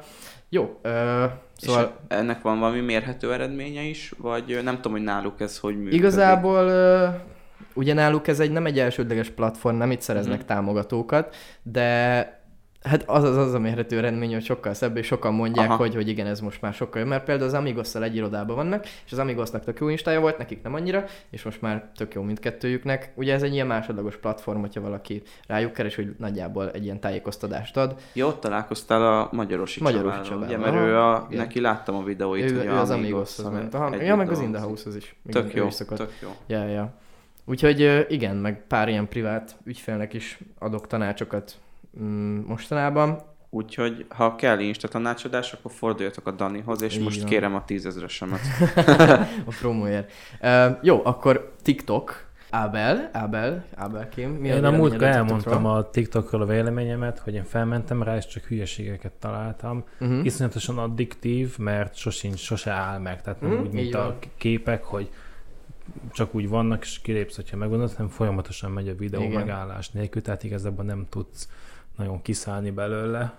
Jó, 0.49 0.79
ö, 0.83 1.25
És 1.25 1.31
szóval 1.66 1.97
ennek 2.09 2.43
van 2.43 2.59
valami 2.59 2.81
mérhető 2.81 3.33
eredménye 3.33 3.83
is, 3.83 4.12
vagy 4.18 4.61
nem 4.64 4.75
tudom, 4.75 4.93
hogy 4.93 5.03
náluk 5.03 5.41
ez 5.41 5.59
hogy 5.59 5.77
működik. 5.77 5.99
igazából 5.99 6.66
ö, 6.68 7.07
ugye 7.75 7.95
náluk 7.95 8.29
ez 8.29 8.41
egy 8.41 8.51
nem 8.51 8.67
egy 8.67 8.79
elsődleges 8.79 9.31
platform, 9.31 9.77
nem 9.77 9.91
itt 9.91 10.01
szereznek 10.01 10.39
Mhm. 10.39 10.47
támogatókat, 10.47 11.37
de 11.63 12.43
Hát 12.89 13.03
az 13.07 13.23
az, 13.25 13.37
az 13.37 13.55
a 13.55 13.59
mérhető 13.59 13.99
eredmény, 13.99 14.33
hogy 14.33 14.45
sokkal 14.45 14.75
szebb, 14.75 14.97
és 14.97 15.07
sokan 15.07 15.35
mondják, 15.35 15.69
Aha. 15.69 15.77
hogy, 15.77 15.95
hogy 15.95 16.09
igen, 16.09 16.27
ez 16.27 16.41
most 16.41 16.61
már 16.61 16.73
sokkal 16.73 17.01
jobb, 17.01 17.11
mert 17.11 17.25
például 17.25 17.49
az 17.49 17.55
Amigosszal 17.55 18.03
egy 18.05 18.17
irodában 18.17 18.57
vannak, 18.57 18.85
és 19.07 19.13
az 19.13 19.19
Amigosnak 19.19 19.65
tök 19.65 19.79
jó 19.81 19.89
instája 19.89 20.21
volt, 20.21 20.39
nekik 20.39 20.63
nem 20.63 20.75
annyira, 20.75 21.05
és 21.31 21.43
most 21.43 21.61
már 21.63 21.85
tök 21.97 22.15
jó 22.15 22.23
mindkettőjüknek. 22.23 23.13
Ugye 23.15 23.35
ez 23.35 23.43
egy 23.43 23.53
ilyen 23.53 23.67
másodlagos 23.67 24.17
platform, 24.17 24.61
hogyha 24.61 24.81
valaki 24.81 25.23
rájuk 25.47 25.73
keres, 25.73 25.95
hogy 25.95 26.15
nagyjából 26.19 26.71
egy 26.71 26.85
ilyen 26.85 27.01
tájékoztatást 27.01 27.77
ad. 27.77 27.95
Ja, 28.13 28.27
ott 28.27 28.41
találkoztál 28.41 29.07
a 29.19 29.29
Magyarosi, 29.33 29.83
Magyarosi 29.83 30.21
Csabával, 30.23 30.47
ugye, 30.47 30.59
mert 30.59 30.75
ő 30.75 30.97
a, 30.99 31.27
igen. 31.31 31.45
neki 31.45 31.61
láttam 31.61 31.95
a 31.95 32.03
videóit, 32.03 32.51
Ő, 32.51 32.57
hogy 32.57 32.67
ő 32.67 32.71
az 32.71 32.91
Amigos 32.91 32.99
Amigoshoz 33.11 33.53
ment. 33.53 33.75
Aha, 33.75 34.03
ja, 34.03 34.17
meg 34.17 34.31
az 34.31 34.41
In 34.41 34.53
the 34.53 34.61
dolgozik. 34.61 34.85
House-hoz 34.85 34.97
is. 34.97 35.17
Tök 35.31 35.45
Igen, 35.45 35.57
jó, 35.57 35.67
is 35.67 35.77
tök 35.77 36.13
jó. 36.23 36.29
Ja, 36.47 36.65
ja. 36.67 36.93
Úgyhogy 37.45 38.07
igen, 38.09 38.36
meg 38.36 38.62
pár 38.66 38.88
ilyen 38.88 39.09
privát 39.09 39.57
ügyfélnek 39.64 40.12
is 40.12 40.38
adok 40.59 40.86
tanácsokat 40.86 41.55
mm, 42.01 42.38
mostanában. 42.47 43.18
Úgyhogy, 43.51 44.07
ha 44.09 44.34
kell 44.36 44.59
Insta 44.59 44.88
tanácsadás, 44.88 45.53
akkor 45.53 45.70
forduljatok 45.70 46.26
a 46.26 46.30
Danihoz, 46.30 46.82
és 46.82 46.97
Így 46.97 47.03
most 47.03 47.20
van. 47.20 47.28
kérem 47.28 47.55
a 47.55 47.64
tízezresemet. 47.64 48.40
a 49.47 49.53
promóért. 49.61 50.12
Uh, 50.42 50.76
jó, 50.82 51.01
akkor 51.05 51.53
TikTok. 51.62 52.32
Ábel, 52.51 53.11
Ábel, 53.12 53.64
Ábelkém. 53.76 54.30
Mi 54.30 54.49
Én 54.49 54.64
a 54.64 54.70
múltkor 54.70 55.03
elmondtam 55.03 55.66
a 55.66 55.90
TikTokról 55.90 56.42
a 56.42 56.47
véleményemet, 56.47 57.18
hogy 57.18 57.34
én 57.34 57.45
felmentem 57.45 58.03
rá, 58.03 58.16
és 58.16 58.26
csak 58.26 58.42
hülyeségeket 58.45 59.12
találtam. 59.12 59.84
Uh-huh. 60.01 60.24
Iszonyatosan 60.24 60.78
addiktív, 60.78 61.59
mert 61.59 61.95
sosincs, 61.97 62.38
sose 62.40 62.70
áll 62.70 62.99
meg. 62.99 63.22
Tehát 63.22 63.40
nem 63.40 63.51
Mhm, 63.51 63.61
úgy, 63.61 63.72
mint 63.72 63.86
így 63.86 63.95
a 63.95 63.99
van. 63.99 64.16
képek, 64.36 64.84
hogy 64.84 65.09
csak 66.12 66.35
úgy 66.35 66.49
vannak, 66.49 66.82
és 66.82 67.01
kilépsz, 67.01 67.37
hogyha 67.37 67.57
megmondod, 67.57 67.93
hanem 67.95 68.11
folyamatosan 68.11 68.70
megy 68.70 68.89
a 68.89 68.95
videó 68.95 69.22
Igen. 69.22 69.32
megállás 69.32 69.91
nélkül, 69.91 70.22
tehát 70.22 70.45
igazából 70.45 70.85
nem 70.85 71.07
tudsz 71.09 71.49
nagyon 71.97 72.22
kiszállni 72.22 72.70
belőle. 72.70 73.35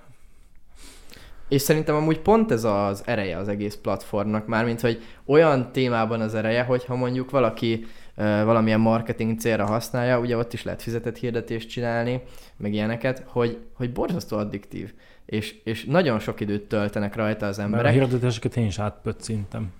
És 1.48 1.62
szerintem 1.62 1.96
amúgy 1.96 2.20
pont 2.20 2.52
ez 2.52 2.64
az 2.64 3.04
ereje 3.06 3.38
az 3.38 3.48
egész 3.48 3.76
platformnak, 3.76 4.48
mármint, 4.48 4.82
hogy 4.82 5.02
olyan 5.26 5.72
témában 5.72 6.22
az 6.22 6.36
ereje, 6.36 6.64
hogyha 6.64 6.96
mondjuk 6.96 7.30
valaki 7.30 7.86
valamilyen 8.16 8.80
marketing 8.80 9.40
célra 9.40 9.66
használja, 9.66 10.20
ugye 10.20 10.38
ott 10.38 10.54
is 10.54 10.64
lehet 10.64 10.82
fizetett 10.82 11.18
hirdetést 11.18 11.70
csinálni, 11.70 12.22
meg 12.58 12.74
ilyeneket, 12.74 13.24
hogy, 13.28 13.58
hogy 13.74 13.92
borzasztó 13.92 14.38
addiktív. 14.38 14.94
És, 15.26 15.56
és 15.64 15.86
nagyon 15.86 16.20
sok 16.20 16.40
időt 16.40 16.68
töltenek 16.68 17.16
rajta 17.16 17.46
az 17.46 17.58
Mert 17.58 17.70
a 17.70 17.76
emberek. 17.76 17.94
hirdetéseket 17.94 18.58
én 18.58 18.66
is 18.66 18.80
átpöccintem. 18.80 19.72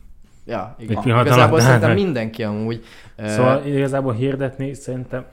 Ja, 0.46 0.76
Egy 0.80 0.90
igen. 0.90 1.02
pillanat 1.02 1.26
Igazából 1.26 1.54
alatt, 1.54 1.66
szerintem 1.66 1.90
hát- 1.90 1.98
mindenki 2.00 2.44
amúgy. 2.44 2.84
Szóval 3.18 3.66
igazából 3.66 4.14
hirdetni 4.14 4.74
szerintem 4.74 5.26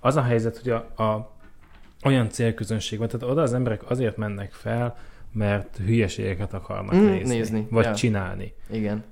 az 0.00 0.16
a 0.16 0.22
helyzet, 0.22 0.58
hogy 0.58 0.70
a, 0.70 1.02
a 1.02 1.30
olyan 2.04 2.28
célközönség 2.30 2.98
van, 2.98 3.08
tehát 3.08 3.28
oda 3.28 3.42
az 3.42 3.54
emberek 3.54 3.90
azért 3.90 4.16
mennek 4.16 4.52
fel, 4.52 4.96
mert 5.32 5.76
hülyeségeket 5.86 6.54
akarnak 6.54 6.94
Mm, 6.94 7.04
nézni, 7.06 7.34
nézni, 7.36 7.66
vagy 7.70 7.84
ja. 7.84 7.94
csinálni. 7.94 8.54
Igen. 8.70 9.04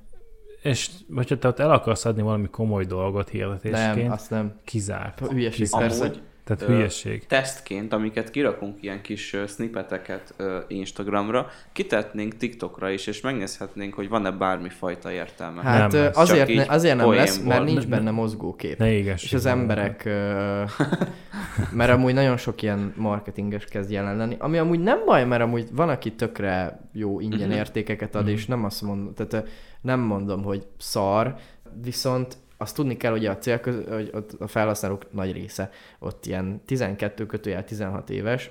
És 0.62 0.90
hogyha 1.14 1.38
te 1.38 1.48
ott 1.48 1.58
el 1.58 1.70
akarsz 1.70 2.04
adni 2.04 2.22
valami 2.22 2.48
komoly 2.48 2.84
dolgot 2.84 3.32
Nem, 3.32 3.40
hirdetésként, 3.40 4.12
azt 4.12 4.30
nem. 4.30 4.54
kizárt. 4.64 5.20
Hülyeség, 5.28 5.60
Kizárt. 5.60 6.00
Amúgy 6.00 6.20
Tehát 6.44 6.62
hülyeség. 6.62 7.26
tesztként, 7.26 7.92
amiket 7.92 8.30
kirakunk 8.30 8.82
ilyen 8.82 9.00
kis 9.02 9.36
snippeteket 9.46 10.34
Instagramra, 10.68 11.46
kitetnénk 11.72 12.36
TikTokra 12.36 12.90
is, 12.90 13.06
és 13.06 13.20
megnézhetnénk, 13.20 13.94
hogy 13.94 14.08
van-e 14.08 14.30
bármi 14.30 14.68
fajta 14.68 15.10
értelme. 15.12 15.62
Hát 15.62 15.92
Nem 15.92 16.10
azért, 16.14 16.54
ne, 16.54 16.64
azért 16.68 16.96
nem 16.96 17.10
lesz, 17.12 17.38
mert 17.42 17.64
nincs 17.64 17.82
Ne- 17.86 17.96
benne 17.96 18.10
mozgókép. 18.10 18.78
Ne 18.78 18.92
égess. 18.92 19.22
És 19.24 19.32
az 19.32 19.46
emberek, 19.46 20.04
mert 21.72 21.90
amúgy 21.90 22.14
nagyon 22.14 22.36
sok 22.36 22.62
ilyen 22.62 22.92
marketinges 22.96 23.64
kezd 23.64 23.90
jelen 23.90 24.16
lenni, 24.16 24.36
ami 24.38 24.58
amúgy 24.58 24.80
nem 24.80 25.04
baj, 25.04 25.24
mert 25.24 25.42
amúgy 25.42 25.68
van, 25.72 25.88
aki 25.88 26.12
tökre 26.12 26.80
jó 26.92 27.20
ingyen 27.20 27.48
Mhm. 27.48 27.56
értékeket 27.58 28.14
ad, 28.14 28.22
Mhm. 28.22 28.30
és 28.32 28.46
nem 28.46 28.64
azt 28.64 28.82
mondom, 28.82 29.14
tehát 29.14 29.48
nem 29.80 30.00
mondom, 30.00 30.42
hogy 30.42 30.66
szar, 30.78 31.34
viszont 31.82 32.36
azt 32.60 32.74
tudni 32.74 32.96
kell, 32.96 33.10
hogy 33.10 33.26
a 33.26 33.38
célköz, 33.38 33.76
hogy 33.88 34.10
a 34.38 34.46
felhasználók 34.46 35.12
nagy 35.12 35.32
része 35.32 35.70
ott 35.98 36.26
ilyen 36.26 36.62
12 36.64 37.26
kötőjel 37.26 37.64
16 37.64 38.10
éves, 38.10 38.50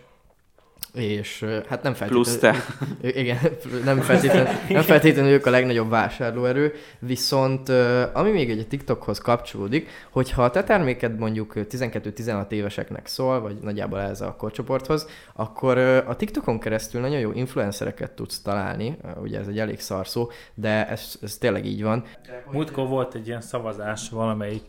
és 0.94 1.46
hát 1.68 1.84
nem 1.84 1.94
feltétlenül... 1.94 2.24
Plusz 2.24 2.38
te. 2.38 2.56
Igen, 3.22 3.38
nem 3.84 4.02
feltétlenül, 4.02 4.54
nem 4.70 4.82
feltétlenül 4.82 5.32
ők 5.32 5.46
a 5.46 5.50
legnagyobb 5.50 5.90
vásárlóerő, 5.90 6.74
viszont 7.00 7.70
ami 8.14 8.32
még 8.32 8.50
egy 8.50 8.68
TikTokhoz 8.68 9.18
kapcsolódik, 9.18 9.90
hogyha 10.10 10.44
a 10.44 10.50
te 10.50 10.64
terméked 10.64 11.18
mondjuk 11.18 11.56
ö, 11.56 11.62
12-16 11.70 12.52
éveseknek 12.52 13.08
szól, 13.08 13.42
vagy 13.42 13.58
nagyjából 13.62 14.00
ez 14.00 14.22
a 14.22 14.36
korcsoporthoz, 14.36 15.08
akkor 15.34 15.78
a 15.78 16.16
TikTokon 16.16 16.60
keresztül 16.60 17.02
nagyon 17.02 17.20
jó 17.20 17.32
influencereket 17.32 18.12
tudsz 18.12 18.42
találni, 18.42 18.98
ugye 19.22 19.40
ez 19.40 19.48
egy 19.48 19.60
elég 19.60 19.80
szar 19.80 20.08
szó, 20.08 20.28
de 20.54 20.88
ez, 20.88 21.18
ez 21.22 21.38
tényleg 21.38 21.66
így 21.66 21.84
van. 21.84 22.04
Múltkor 22.52 22.88
volt 22.88 23.16
egy 23.16 23.28
ilyen 23.28 23.42
szavazás 23.42 24.10
valamelyik, 24.10 24.64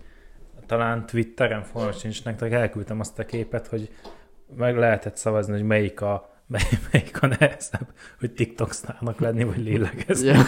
talán 0.66 1.06
Twitteren, 1.06 1.62
fogalmam 1.62 1.98
sincs 1.98 2.24
nektek, 2.24 2.52
elküldtem 2.52 3.00
azt 3.00 3.18
a 3.18 3.24
képet, 3.24 3.66
hogy 3.66 3.88
meg 4.56 4.76
lehetett 4.76 5.16
szavazni, 5.16 5.52
hogy 5.52 5.62
melyik 5.62 6.00
a, 6.00 6.30
mely, 6.46 6.62
melyik 6.92 7.22
a 7.22 7.26
nehezebb, 7.26 7.86
hogy 8.18 8.30
TikTok 8.30 8.72
sztárnak 8.72 9.20
lenni, 9.20 9.44
vagy 9.44 9.64
lélegezni. 9.64 10.26
Ja. 10.26 10.40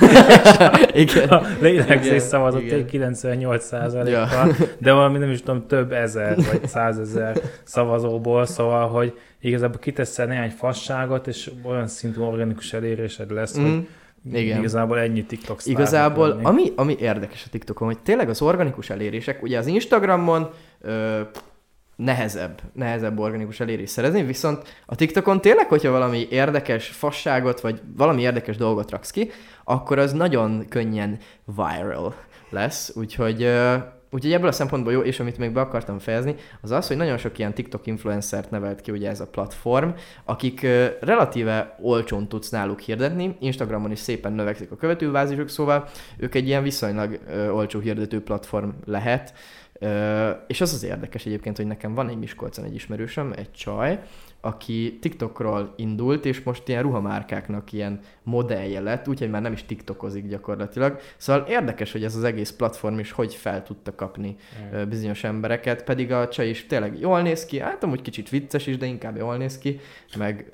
igen. 0.95 1.29
A 1.29 1.43
lélegzés 1.61 2.23
szavazott 2.23 2.63
igen. 2.63 2.79
egy 2.79 2.91
98%-kal, 2.93 4.55
de 4.79 4.93
valami 4.93 5.19
nem 5.19 5.31
is 5.31 5.39
tudom, 5.43 5.67
több 5.67 5.93
ezer 5.93 6.37
vagy 6.37 6.67
százezer 6.67 7.41
szavazóból, 7.63 8.47
szóval, 8.47 8.89
hogy 8.89 9.19
igazából 9.41 9.79
kiteszel 9.79 10.27
néhány 10.27 10.51
fasságot, 10.51 11.27
és 11.27 11.51
olyan 11.63 11.87
szintű 11.87 12.21
organikus 12.21 12.73
elérésed 12.73 13.31
lesz, 13.31 13.59
Mm. 13.59 13.63
hogy 13.65 13.87
Igen. 14.33 14.59
igazából 14.59 14.99
ennyi 14.99 15.25
TikTok 15.25 15.61
Igazából, 15.65 16.29
lenni. 16.29 16.45
ami, 16.45 16.73
ami 16.77 16.97
érdekes 17.01 17.45
a 17.47 17.49
TikTokon, 17.51 17.89
hogy 17.89 17.99
tényleg 17.99 18.29
az 18.29 18.43
organikus 18.43 18.91
elérések, 18.91 19.43
ugye 19.43 19.59
az 19.59 19.67
Instagramon 19.67 20.51
ö, 20.81 21.21
nehezebb, 22.05 22.61
nehezebb 22.73 23.19
organikus 23.19 23.61
elérés 23.61 23.91
szerezni, 23.91 24.23
viszont 24.23 24.83
a 24.87 24.95
TikTokon 24.95 25.41
tényleg, 25.41 25.69
hogyha 25.69 25.91
valami 25.91 26.27
érdekes 26.31 26.89
fasságot, 26.89 27.61
vagy 27.61 27.81
valami 27.97 28.23
érdekes 28.23 28.57
dolgot 28.57 28.91
raksz 28.91 29.11
ki, 29.11 29.31
akkor 29.65 29.99
az 29.99 30.13
nagyon 30.13 30.67
könnyen 30.69 31.19
viral 31.45 32.15
lesz, 32.51 32.93
úgyhogy 32.97 33.51
Úgyhogy 34.15 34.33
ebből 34.33 34.49
a 34.49 34.53
szempontból 34.53 34.93
jó, 34.93 35.01
és 35.01 35.21
amit 35.21 35.39
még 35.39 35.53
be 35.53 35.61
akartam 35.61 35.99
fejezni, 35.99 36.35
az 36.61 36.71
az, 36.71 36.87
hogy 36.87 36.97
nagyon 36.97 37.19
sok 37.19 37.39
ilyen 37.39 37.55
TikTok 37.55 37.87
influencert 37.87 38.51
nevelt 38.51 38.81
ki 38.81 38.91
ugye 38.91 39.09
ez 39.09 39.21
a 39.21 39.27
platform, 39.27 39.89
akik 40.25 40.67
relatíve 41.01 41.79
olcsón 41.83 42.29
tudsz 42.29 42.51
náluk 42.51 42.81
hirdetni, 42.81 43.37
Instagramon 43.41 43.91
is 43.91 43.99
szépen 43.99 44.33
növekszik 44.33 44.71
a 44.71 44.77
követővázisuk, 44.77 45.49
szóval 45.49 45.89
ők 46.17 46.35
egy 46.35 46.47
ilyen 46.47 46.63
viszonylag 46.63 47.19
olcsó 47.53 47.81
hirdető 47.81 48.23
platform 48.23 48.69
lehet, 48.85 49.35
és 50.47 50.61
az 50.61 50.73
az 50.73 50.83
érdekes 50.83 51.27
egyébként, 51.27 51.57
hogy 51.57 51.67
nekem 51.67 51.95
van 51.95 52.09
egy 52.09 52.19
Miskolcon 52.19 52.65
egy 52.65 52.75
ismerősöm, 52.75 53.33
egy 53.37 53.53
csaj, 53.53 54.03
aki 54.45 54.99
TikTokról 55.01 55.73
indult, 55.77 56.25
és 56.25 56.43
most 56.43 56.69
ilyen 56.69 56.83
ruhamárkáknak 56.83 57.73
ilyen 57.73 58.01
modellje 58.23 58.81
lett, 58.81 59.09
úgyhogy 59.09 59.31
már 59.31 59.43
nem 59.43 59.53
is 59.53 59.65
TikTokozik 59.65 60.27
gyakorlatilag. 60.27 61.01
Szóval 61.17 61.47
érdekes, 61.49 61.93
hogy 61.93 62.05
ez 62.05 62.17
az 62.17 62.25
egész 62.25 62.51
platform 62.51 62.99
is 62.99 63.13
hogy 63.13 63.35
fel 63.35 63.63
tudta 63.63 63.95
kapni 63.95 64.37
mm. 64.75 64.89
bizonyos 64.89 65.25
embereket, 65.25 65.85
pedig 65.85 66.13
a 66.13 66.29
csaj 66.29 66.49
is 66.49 66.67
tényleg 66.67 66.99
jól 67.01 67.23
néz 67.23 67.45
ki, 67.45 67.59
hát 67.59 67.85
amúgy 67.85 68.03
kicsit 68.03 68.29
vicces 68.29 68.67
is, 68.67 68.77
de 68.77 68.87
inkább 68.87 69.17
jól 69.17 69.37
néz 69.37 69.59
ki, 69.59 69.81
meg, 70.17 70.51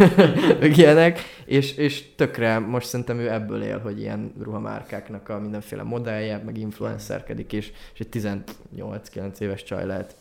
meg 0.60 0.76
ilyenek, 0.76 1.18
és, 1.44 1.76
és 1.76 2.14
tökre 2.14 2.58
most 2.58 2.86
szerintem 2.86 3.18
ő 3.18 3.32
ebből 3.32 3.62
él, 3.62 3.78
hogy 3.78 4.00
ilyen 4.00 4.32
ruhamárkáknak 4.42 5.28
a 5.28 5.38
mindenféle 5.38 5.82
modellje, 5.82 6.42
meg 6.44 6.58
influencerkedik, 6.58 7.52
és, 7.52 7.72
és 7.94 8.00
egy 8.00 8.42
18-9 8.76 9.38
éves 9.38 9.62
csaj 9.62 9.86
lehet. 9.86 10.16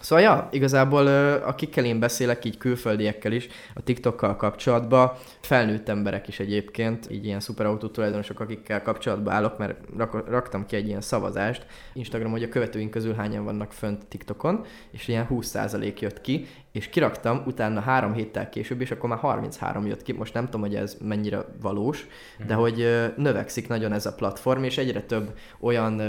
Szóval 0.00 0.24
ja, 0.24 0.48
igazából 0.50 1.06
akikkel 1.36 1.84
én 1.84 1.98
beszélek, 1.98 2.44
így 2.44 2.58
külföldiekkel 2.58 3.32
is, 3.32 3.48
a 3.74 3.82
TikTokkal 3.82 4.36
kapcsolatban, 4.36 5.12
felnőtt 5.40 5.88
emberek 5.88 6.28
is 6.28 6.40
egyébként, 6.40 7.10
így 7.10 7.24
ilyen 7.24 7.40
szuperautó 7.40 7.88
tulajdonosok, 7.88 8.40
akikkel 8.40 8.82
kapcsolatba 8.82 9.32
állok, 9.32 9.58
mert 9.58 9.78
rak- 9.96 10.28
raktam 10.28 10.66
ki 10.66 10.76
egy 10.76 10.86
ilyen 10.86 11.00
szavazást 11.00 11.66
Instagramon, 11.92 12.38
hogy 12.38 12.48
a 12.48 12.52
követőink 12.52 12.90
közül 12.90 13.14
hányan 13.14 13.44
vannak 13.44 13.72
fönt 13.72 14.06
TikTokon, 14.06 14.64
és 14.90 15.08
ilyen 15.08 15.26
20% 15.30 15.98
jött 15.98 16.20
ki, 16.20 16.46
és 16.72 16.88
kiraktam 16.88 17.42
utána 17.46 17.80
három 17.80 18.12
héttel 18.12 18.48
később, 18.48 18.80
és 18.80 18.90
akkor 18.90 19.08
már 19.08 19.18
33 19.18 19.86
jött 19.86 20.02
ki, 20.02 20.12
most 20.12 20.34
nem 20.34 20.44
tudom, 20.44 20.60
hogy 20.60 20.74
ez 20.74 20.96
mennyire 21.00 21.44
valós, 21.60 22.06
de 22.46 22.54
mhm. 22.54 22.62
hogy 22.62 23.10
növekszik 23.16 23.68
nagyon 23.68 23.92
ez 23.92 24.06
a 24.06 24.14
platform, 24.14 24.62
és 24.62 24.78
egyre 24.78 25.00
több 25.00 25.38
olyan 25.60 26.00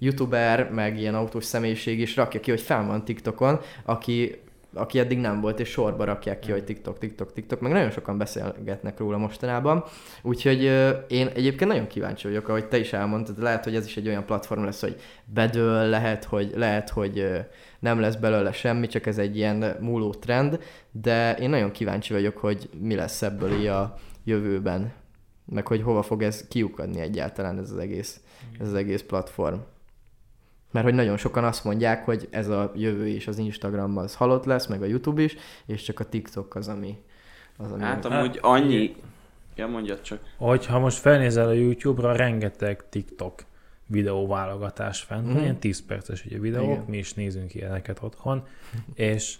youtuber, 0.00 0.70
meg 0.70 0.98
ilyen 0.98 1.14
autós 1.14 1.44
személyiség 1.44 2.00
is 2.00 2.16
rakja 2.16 2.40
ki, 2.40 2.50
hogy 2.50 2.60
fel 2.60 2.86
van 2.86 3.04
TikTokon, 3.04 3.60
aki 3.84 4.38
aki 4.74 4.98
eddig 4.98 5.18
nem 5.18 5.40
volt, 5.40 5.60
és 5.60 5.68
sorba 5.68 6.04
rakják 6.04 6.38
ki, 6.38 6.50
hogy 6.50 6.64
TikTok, 6.64 6.98
TikTok, 6.98 7.32
TikTok, 7.32 7.60
meg 7.60 7.72
nagyon 7.72 7.90
sokan 7.90 8.18
beszélgetnek 8.18 8.98
róla 8.98 9.18
mostanában. 9.18 9.84
Úgyhogy 10.22 10.62
én 11.08 11.26
egyébként 11.26 11.70
nagyon 11.70 11.86
kíváncsi 11.86 12.26
vagyok, 12.26 12.48
ahogy 12.48 12.68
te 12.68 12.78
is 12.78 12.92
elmondtad, 12.92 13.42
lehet, 13.42 13.64
hogy 13.64 13.74
ez 13.74 13.86
is 13.86 13.96
egy 13.96 14.08
olyan 14.08 14.24
platform 14.24 14.64
lesz, 14.64 14.80
hogy 14.80 15.00
bedől, 15.24 15.88
lehet, 15.88 16.24
hogy, 16.24 16.52
lehet, 16.54 16.88
hogy 16.88 17.30
nem 17.78 18.00
lesz 18.00 18.14
belőle 18.14 18.52
semmi, 18.52 18.86
csak 18.86 19.06
ez 19.06 19.18
egy 19.18 19.36
ilyen 19.36 19.76
múló 19.80 20.14
trend, 20.14 20.62
de 20.90 21.34
én 21.34 21.50
nagyon 21.50 21.70
kíváncsi 21.70 22.12
vagyok, 22.12 22.36
hogy 22.36 22.68
mi 22.80 22.94
lesz 22.94 23.22
ebből 23.22 23.68
a 23.68 23.94
jövőben, 24.24 24.92
meg 25.46 25.66
hogy 25.66 25.82
hova 25.82 26.02
fog 26.02 26.22
ez 26.22 26.48
kiukadni 26.48 27.00
egyáltalán 27.00 27.58
ez 27.58 27.70
az 27.70 27.78
egész, 27.78 28.20
ez 28.58 28.66
az 28.66 28.74
egész 28.74 29.02
platform. 29.02 29.56
Mert 30.70 30.84
hogy 30.84 30.94
nagyon 30.94 31.16
sokan 31.16 31.44
azt 31.44 31.64
mondják, 31.64 32.04
hogy 32.04 32.28
ez 32.30 32.48
a 32.48 32.72
jövő 32.76 33.06
is 33.06 33.26
az 33.26 33.38
Instagram 33.38 33.96
az 33.96 34.14
halott 34.14 34.44
lesz, 34.44 34.66
meg 34.66 34.82
a 34.82 34.86
YouTube 34.86 35.22
is, 35.22 35.36
és 35.66 35.82
csak 35.82 36.00
a 36.00 36.04
TikTok 36.04 36.54
az, 36.54 36.68
ami... 36.68 36.98
Az, 37.56 37.72
ami 37.72 37.82
hát 37.82 38.04
amúgy 38.04 38.34
hát, 38.34 38.44
annyi... 38.44 38.96
Ja, 39.54 39.66
mondjad 39.66 40.00
csak. 40.00 40.20
Hogyha 40.36 40.78
most 40.78 40.98
felnézel 40.98 41.48
a 41.48 41.52
YouTube-ra, 41.52 42.16
rengeteg 42.16 42.88
TikTok 42.88 43.44
videóválogatás 43.86 45.00
fent, 45.00 45.26
mm. 45.26 45.38
ilyen 45.38 45.58
10 45.58 45.86
perces 45.86 46.24
ugye 46.24 46.38
videók, 46.38 46.70
Igen. 46.70 46.84
mi 46.88 46.96
is 46.96 47.14
nézünk 47.14 47.54
ilyeneket 47.54 48.02
otthon, 48.02 48.46
és 48.94 49.38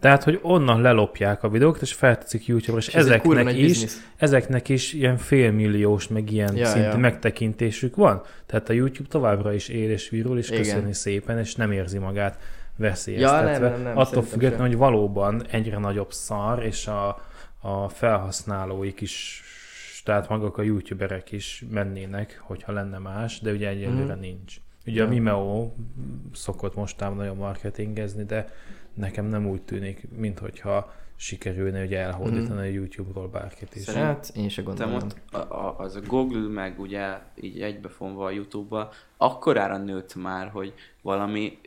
tehát, 0.00 0.24
hogy 0.24 0.38
onnan 0.42 0.80
lelopják 0.80 1.42
a 1.42 1.48
videókat, 1.48 1.82
és 1.82 1.92
felteszik 1.92 2.46
YouTube-ra, 2.46 2.78
és, 2.78 2.88
és 2.88 2.94
ezeknek 2.94 3.56
is, 3.56 3.66
business. 3.66 3.96
ezeknek 4.16 4.68
is 4.68 4.92
ilyen 4.92 5.16
félmilliós, 5.16 6.08
meg 6.08 6.30
ilyen 6.30 6.56
ja, 6.56 6.66
szintű 6.66 6.88
ja. 6.88 6.96
megtekintésük 6.96 7.96
van. 7.96 8.22
Tehát 8.46 8.68
a 8.68 8.72
YouTube 8.72 9.08
továbbra 9.08 9.52
is 9.52 9.68
él 9.68 9.90
és 9.90 10.08
virul, 10.08 10.38
és 10.38 10.48
Igen. 10.48 10.62
köszönni 10.62 10.92
szépen, 10.92 11.38
és 11.38 11.54
nem 11.54 11.72
érzi 11.72 11.98
magát 11.98 12.38
veszélyeztetve. 12.76 13.52
Ja, 13.52 13.58
nem, 13.58 13.70
nem, 13.72 13.82
nem, 13.82 13.98
Attól 13.98 14.22
függetlenül, 14.22 14.66
hogy 14.66 14.76
valóban 14.76 15.46
egyre 15.50 15.78
nagyobb 15.78 16.12
szar, 16.12 16.64
és 16.64 16.86
a, 16.86 17.22
a 17.60 17.88
felhasználóik 17.88 19.00
is, 19.00 19.42
tehát 20.04 20.28
maguk 20.28 20.58
a 20.58 20.62
youtuberek 20.62 21.32
is 21.32 21.64
mennének, 21.70 22.40
hogyha 22.42 22.72
lenne 22.72 22.98
más, 22.98 23.40
de 23.40 23.52
ugye 23.52 23.68
egyelőre 23.68 24.14
mm. 24.14 24.20
nincs. 24.20 24.56
Ugye 24.86 25.00
ja. 25.00 25.06
a 25.06 25.08
Vimeo 25.08 25.72
szokott 26.32 26.74
mostában 26.74 27.16
nagyon 27.16 27.36
marketingezni, 27.36 28.24
de 28.24 28.46
nekem 28.94 29.26
nem 29.26 29.46
úgy 29.46 29.62
tűnik, 29.62 30.08
mintha 30.16 30.92
sikerülne 31.16 31.84
ugye 31.84 31.98
elhódítani 31.98 32.60
mm. 32.60 32.70
a 32.70 32.72
YouTube-ról 32.72 33.28
bárkit 33.28 33.74
is. 33.74 33.88
Hát 33.88 34.32
én 34.34 34.48
se 34.48 34.62
gondolom. 34.62 34.94
Ott 34.94 35.16
a, 35.32 35.36
a, 35.36 35.78
az 35.78 35.96
a 35.96 36.00
Google 36.00 36.48
meg 36.48 36.80
ugye 36.80 37.18
így 37.34 37.60
egybefonva 37.60 38.24
a 38.24 38.30
YouTube-ba 38.30 38.92
akkorára 39.16 39.76
nőtt 39.76 40.14
már, 40.14 40.48
hogy 40.48 40.74
valami 41.02 41.58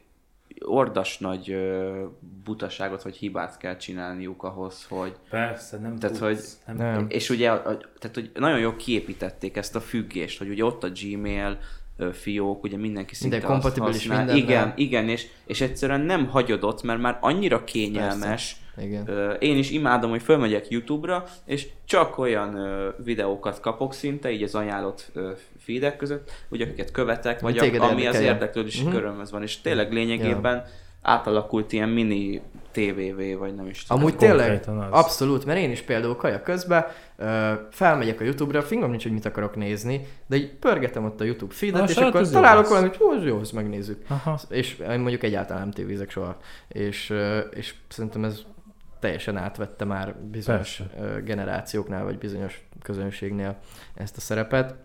ordas 0.65 1.17
nagy 1.17 1.51
ö, 1.51 2.05
butaságot 2.43 3.03
vagy 3.03 3.15
hibát 3.15 3.57
kell 3.57 3.76
csinálniuk 3.76 4.43
ahhoz, 4.43 4.86
hogy... 4.89 5.15
Persze, 5.30 5.78
nem 5.78 5.99
tehát, 5.99 6.17
tudsz, 6.17 6.59
hogy, 6.65 6.76
nem. 6.78 6.93
nem. 6.93 7.05
És 7.09 7.30
ugye 7.30 7.51
a, 7.51 7.69
a, 7.69 7.78
tehát, 7.78 8.13
hogy 8.13 8.32
nagyon 8.34 8.59
jól 8.59 8.76
kiépítették 8.76 9.55
ezt 9.57 9.76
a 9.76 9.82
függést, 9.82 10.38
hogy 10.38 10.49
ugye 10.49 10.65
ott 10.65 10.84
a 10.84 10.91
Gmail, 11.01 11.57
fiók, 12.12 12.64
ugye 12.64 12.78
mindenki 12.78 13.16
szinte 13.16 13.36
minden 13.36 13.52
kompatibilis 13.52 14.08
minden. 14.08 14.36
Igen, 14.36 14.74
igen, 14.76 15.10
és, 15.10 15.28
és 15.46 15.62
egyszerűen 15.62 16.02
nem 16.02 16.28
hagyod 16.28 16.64
ott, 16.64 16.84
mert 16.84 17.00
már 17.00 17.18
annyira 17.22 17.64
kényelmes. 17.64 18.58
Igen. 18.78 19.38
Én 19.39 19.58
is 19.58 19.72
imádom, 19.72 20.10
hogy 20.10 20.22
fölmegyek 20.22 20.70
YouTube-ra, 20.70 21.24
és 21.46 21.68
csak 21.86 22.18
olyan 22.18 22.58
videókat 23.04 23.60
kapok 23.60 23.94
szinte, 23.94 24.32
így 24.32 24.44
az 24.44 24.56
ajánlott 24.56 25.12
feedek 25.58 25.98
között, 25.98 26.32
ugye 26.50 26.66
akiket 26.66 26.91
követek, 26.91 27.39
vagy 27.39 27.58
ami 27.58 28.06
az 28.06 28.20
érdeklődési 28.20 28.80
uh-huh. 28.80 28.94
körömhöz 28.94 29.32
van, 29.32 29.41
és 29.41 29.62
tényleg 29.62 29.91
lényegében 29.94 30.56
ja. 30.56 30.66
átalakult 31.02 31.72
ilyen 31.72 31.89
mini 31.89 32.41
TVV, 32.74 33.39
vagy 33.39 33.55
nem 33.55 33.67
is 33.67 33.84
tudom. 33.84 34.01
Amúgy 34.01 34.17
tényleg, 34.17 34.63
abszolút, 34.89 35.45
mert 35.45 35.59
én 35.59 35.71
is 35.71 35.82
például 35.82 36.15
kaja 36.15 36.41
közben 36.41 36.86
felmegyek 37.71 38.21
a 38.21 38.24
YouTube-ra, 38.24 38.61
fingom 38.61 38.89
nincs, 38.89 39.03
hogy 39.03 39.11
mit 39.11 39.26
akarok 39.26 39.55
nézni, 39.55 40.07
de 40.28 40.36
így 40.36 40.53
pörgetem 40.53 41.05
ott 41.05 41.21
a 41.21 41.24
YouTube 41.24 41.53
feedet, 41.53 41.89
és 41.89 41.95
akkor 41.95 42.30
találok 42.30 42.67
valamit, 42.67 42.95
hogy 42.95 43.21
jó, 43.21 43.28
jó, 43.28 43.39
ezt 43.39 43.53
megnézzük. 43.53 44.05
Aha. 44.07 44.39
És 44.49 44.78
mondjuk 44.78 45.24
egyáltalán 45.24 45.61
nem 45.61 45.71
tévézek 45.71 46.09
soha. 46.09 46.38
És, 46.67 47.13
és 47.51 47.76
szerintem 47.88 48.24
ez 48.24 48.41
teljesen 48.99 49.38
átvette 49.38 49.86
már 49.86 50.15
bizonyos 50.15 50.84
Persze. 50.95 51.21
generációknál, 51.21 52.03
vagy 52.03 52.17
bizonyos 52.17 52.67
közönségnél 52.82 53.57
ezt 53.93 54.17
a 54.17 54.21
szerepet. 54.21 54.76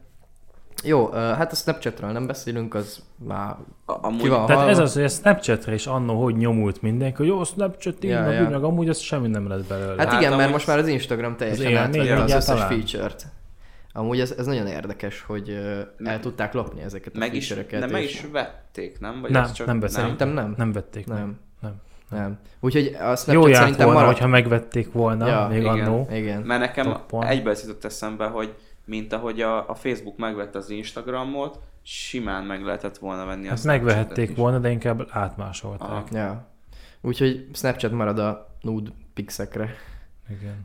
Jó, 0.85 1.11
hát 1.12 1.53
a 1.53 1.55
Snapchatről 1.55 2.11
nem 2.11 2.26
beszélünk, 2.26 2.74
az 2.74 3.03
már 3.16 3.57
amúgy, 3.85 4.22
ki 4.22 4.29
van 4.29 4.47
Tehát 4.47 4.62
halva. 4.62 4.70
ez 4.70 4.79
az, 4.79 4.95
hogy 4.95 5.03
a 5.03 5.09
Snapchatre 5.09 5.74
is 5.74 5.87
annó 5.87 6.22
hogy 6.22 6.37
nyomult 6.37 6.83
mindenki, 6.83 7.16
hogy 7.16 7.26
jó, 7.26 7.45
Snapchat, 7.45 8.05
így, 8.05 8.11
ja, 8.11 8.20
meg, 8.20 8.35
ja. 8.35 8.49
meg 8.49 8.62
amúgy 8.62 8.89
az 8.89 8.99
semmi 8.99 9.29
nem 9.29 9.49
lett 9.49 9.64
belőle. 9.64 9.95
Hát, 9.99 10.12
hát 10.12 10.20
igen, 10.20 10.37
mert 10.37 10.51
most 10.51 10.66
már 10.66 10.79
az 10.79 10.87
Instagram 10.87 11.37
teljesen 11.37 11.66
az 11.66 11.79
átvette 11.79 12.22
az 12.22 12.33
összes 12.33 12.61
feature-t. 12.61 13.26
Amúgy 13.93 14.20
ez, 14.20 14.35
ez 14.39 14.47
nagyon 14.47 14.66
érdekes, 14.66 15.22
hogy 15.26 15.51
uh, 15.51 16.09
el 16.09 16.20
tudták 16.20 16.53
lopni 16.53 16.83
ezeket 16.83 17.14
a 17.14 17.18
meg 17.18 17.35
is, 17.35 17.55
De 17.70 17.87
meg 17.87 18.03
is 18.03 18.26
vették, 18.33 19.01
nem? 19.01 19.20
Vagy 19.20 19.31
nem, 19.31 19.53
csak... 19.53 19.66
nem 19.66 19.81
vették. 19.81 19.97
Szerintem 19.97 20.29
nem. 20.29 20.55
Nem 20.57 20.72
vették. 20.72 21.07
Nem. 21.07 21.16
nem. 21.16 21.39
nem. 21.61 21.74
Nem. 22.11 22.39
Úgyhogy 22.61 22.87
a 22.87 23.16
Snapchat 23.16 23.35
Jó 23.35 23.47
járt 23.47 23.76
volna, 23.76 23.93
maradt... 23.93 24.12
hogyha 24.12 24.26
megvették 24.26 24.93
volna, 24.93 25.26
ja, 25.26 25.47
még 25.49 25.61
igen, 25.61 25.79
annó. 25.79 26.09
Igen. 26.12 26.43
Mert 26.43 26.61
nekem 26.61 26.97
egybe 27.20 27.55
jutott 27.62 27.85
eszembe, 27.85 28.26
hogy 28.26 28.55
mint 28.89 29.12
ahogy 29.12 29.41
a, 29.41 29.68
a 29.68 29.74
Facebook 29.74 30.16
megvette 30.16 30.59
az 30.59 30.70
Instagramot, 30.70 31.61
simán 31.82 32.45
meg 32.45 32.62
lehetett 32.62 32.99
volna 32.99 33.24
venni 33.24 33.49
hát 33.49 33.64
megvehették 33.64 34.36
volna, 34.36 34.59
de 34.59 34.70
inkább 34.70 35.09
átmásolták. 35.11 35.91
Aha. 35.91 36.05
Ja. 36.12 36.49
Úgyhogy 37.01 37.47
Snapchat 37.53 37.93
marad 37.93 38.18
a 38.18 38.57
nude 38.61 38.91
pixekre. 39.14 39.74
Igen. 40.31 40.62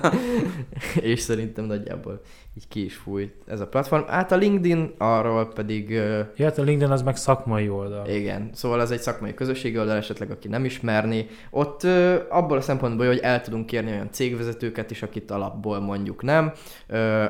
és 1.12 1.20
szerintem 1.20 1.64
nagyjából 1.64 2.20
így 2.56 2.68
ki 2.68 2.84
is 2.84 2.96
fújt 2.96 3.34
ez 3.46 3.60
a 3.60 3.66
platform. 3.66 4.06
Hát 4.06 4.32
a 4.32 4.36
LinkedIn 4.36 4.94
arról 4.98 5.48
pedig... 5.52 5.90
Ja, 6.36 6.44
hát 6.44 6.58
a 6.58 6.62
LinkedIn 6.62 6.92
az 6.92 7.02
meg 7.02 7.16
szakmai 7.16 7.68
oldal. 7.68 8.08
Igen, 8.08 8.50
szóval 8.52 8.80
az 8.80 8.90
egy 8.90 9.00
szakmai 9.00 9.34
közösségi 9.34 9.78
oldal, 9.78 9.96
esetleg 9.96 10.30
aki 10.30 10.48
nem 10.48 10.64
ismerni. 10.64 11.26
Ott 11.50 11.82
abból 12.28 12.56
a 12.56 12.60
szempontból, 12.60 13.06
hogy 13.06 13.18
el 13.18 13.40
tudunk 13.40 13.66
kérni 13.66 13.90
olyan 13.90 14.12
cégvezetőket 14.12 14.90
is, 14.90 15.02
akit 15.02 15.30
alapból 15.30 15.80
mondjuk 15.80 16.22
nem. 16.22 16.52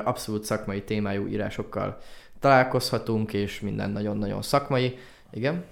Abszolút 0.03 0.43
szakmai 0.43 0.83
témájú 0.83 1.27
írásokkal 1.27 1.97
találkozhatunk, 2.39 3.33
és 3.33 3.59
minden 3.59 3.89
nagyon-nagyon 3.89 4.41
szakmai. 4.41 4.97
Igen? 5.31 5.63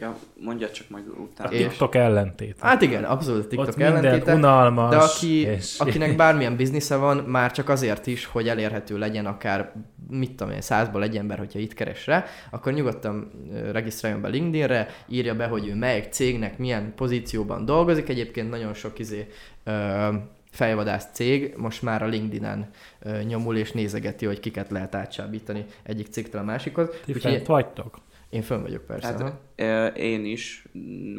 Ja, 0.00 0.16
mondja 0.40 0.70
csak 0.70 0.88
majd 0.88 1.04
A 1.16 1.20
utána. 1.20 1.50
És- 1.50 1.60
TikTok 1.68 1.94
ellentét. 1.94 2.56
Hát 2.60 2.82
igen, 2.82 3.04
abszolút 3.04 3.44
a 3.44 3.48
TikTok 3.48 3.68
Ott 3.68 3.76
minden 3.76 4.04
ellentéte. 4.04 4.34
unalmas. 4.34 4.90
De 4.90 4.96
aki, 4.96 5.40
és... 5.40 5.78
akinek 5.78 6.16
bármilyen 6.16 6.56
biznisze 6.56 6.96
van, 6.96 7.16
már 7.16 7.52
csak 7.52 7.68
azért 7.68 8.06
is, 8.06 8.24
hogy 8.24 8.48
elérhető 8.48 8.98
legyen 8.98 9.26
akár, 9.26 9.72
mit 10.10 10.30
tudom 10.34 10.52
én, 10.52 10.60
százból 10.60 11.02
egy 11.02 11.16
ember, 11.16 11.38
hogyha 11.38 11.58
itt 11.58 11.74
keres 11.74 12.06
rá, 12.06 12.24
akkor 12.50 12.72
nyugodtan 12.72 13.30
regisztráljon 13.72 14.20
be 14.20 14.28
LinkedInre, 14.28 14.88
írja 15.08 15.34
be, 15.34 15.46
hogy 15.46 15.66
ő 15.68 15.74
melyik 15.74 16.06
cégnek 16.10 16.58
milyen 16.58 16.92
pozícióban 16.96 17.64
dolgozik. 17.64 18.08
Egyébként 18.08 18.50
nagyon 18.50 18.74
sok 18.74 18.98
izé, 18.98 19.26
ö, 19.64 20.08
fejvadász 20.50 21.06
cég 21.12 21.54
most 21.56 21.82
már 21.82 22.02
a 22.02 22.06
LinkedIn-en 22.06 22.70
ö, 23.00 23.22
nyomul 23.22 23.56
és 23.56 23.72
nézegeti, 23.72 24.26
hogy 24.26 24.40
kiket 24.40 24.70
lehet 24.70 24.94
átsábítani 24.94 25.64
egyik 25.82 26.06
cégtől 26.06 26.40
a 26.40 26.44
másikhoz. 26.44 26.88
Ti 27.04 27.12
Úgyhogy 27.12 27.46
vagytok? 27.46 27.98
Én 28.30 28.42
fönn 28.42 28.62
vagyok 28.62 28.84
persze. 28.86 29.32
Hát, 29.56 29.96
én 29.96 30.24
is. 30.24 30.64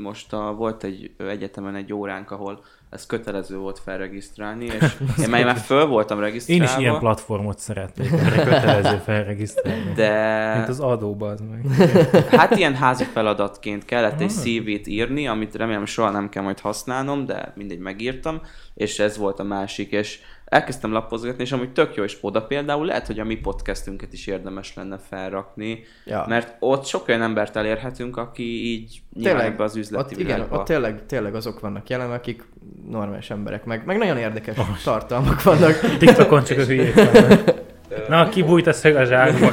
Most 0.04 0.34
a, 0.34 0.54
volt 0.54 0.84
egy 0.84 1.12
egyetemen 1.18 1.76
egy 1.76 1.94
óránk, 1.94 2.32
ahol 2.32 2.64
ez 2.90 3.06
kötelező 3.06 3.58
volt 3.58 3.80
felregisztrálni, 3.80 4.66
és 4.66 4.96
én 5.24 5.30
már, 5.30 5.46
már 5.46 5.58
föl 5.58 5.86
voltam 5.86 6.18
Én 6.18 6.24
regisztrálva. 6.24 6.64
is 6.64 6.78
ilyen 6.78 7.00
platformot 7.00 7.60
szeretnék, 7.60 8.12
amire 8.12 8.44
kötelező 8.44 8.98
felregisztrálni. 8.98 9.92
de 9.96 10.54
Mint 10.56 10.68
az 10.68 10.80
adóba 10.80 11.28
az 11.28 11.42
meg. 11.50 11.66
hát 12.40 12.56
ilyen 12.56 12.76
házi 12.76 13.04
feladatként 13.04 13.86
kellett 13.86 14.22
egy. 14.22 14.30
CV-t 14.30 14.88
írni, 14.88 15.28
amit 15.28 15.56
remélem 15.56 15.86
soha 15.86 16.10
nem 16.10 16.30
kell 16.30 16.44
majd 16.44 16.60
használnom, 16.60 17.26
de 17.26 17.54
mindegy 17.56 17.80
megírtam, 17.80 18.42
és 18.74 19.00
ez 19.00 19.18
volt 19.18 19.40
a 19.40 19.44
másik, 19.44 19.92
és 19.92 20.20
elkezdtem 20.50 20.92
lapozgatni, 20.92 21.44
és 21.44 21.52
amúgy 21.52 21.72
tök 21.74 21.96
jó, 21.96 22.04
és 22.04 22.18
oda 22.22 22.42
például 22.42 22.86
lehet, 22.86 23.08
hogy 23.08 23.20
a 23.20 23.24
mi 23.24 23.36
podcastünket 23.36 24.14
is 24.14 24.28
érdemes 24.28 24.74
lenne 24.76 24.98
felrakni, 24.98 25.84
Ja. 26.06 26.26
mert 26.28 26.56
ott 26.60 26.86
sok 26.86 27.08
olyan 27.08 27.22
embert 27.22 27.56
elérhetünk, 27.56 28.18
aki 28.18 28.72
így 28.72 29.02
Tényleg, 29.24 29.46
ebbe 29.46 29.64
az 29.64 29.76
üzleti 29.76 30.14
ott, 30.14 30.20
igen, 30.20 30.46
ott 30.50 30.66
tényleg, 30.66 31.06
tényleg 31.06 31.36
azok 31.36 31.60
vannak 31.60 31.90
jelen, 31.90 32.12
akik 32.12 32.44
normális 32.90 33.30
emberek, 33.30 33.66
meg, 33.66 33.86
meg 33.86 33.98
nagyon 33.98 34.18
érdekes 34.18 34.58
tartalmak 34.84 35.44
vannak. 35.44 35.80
TikTokon 36.00 36.44
csak 36.44 36.58
a 36.58 36.64
hülyék 36.64 36.94
vannak. 36.94 37.54
Na, 38.10 38.30
kibújt 38.30 38.68
a 38.68 38.74
szög 38.74 38.96
a 38.96 39.04
zsákba. 39.06 39.52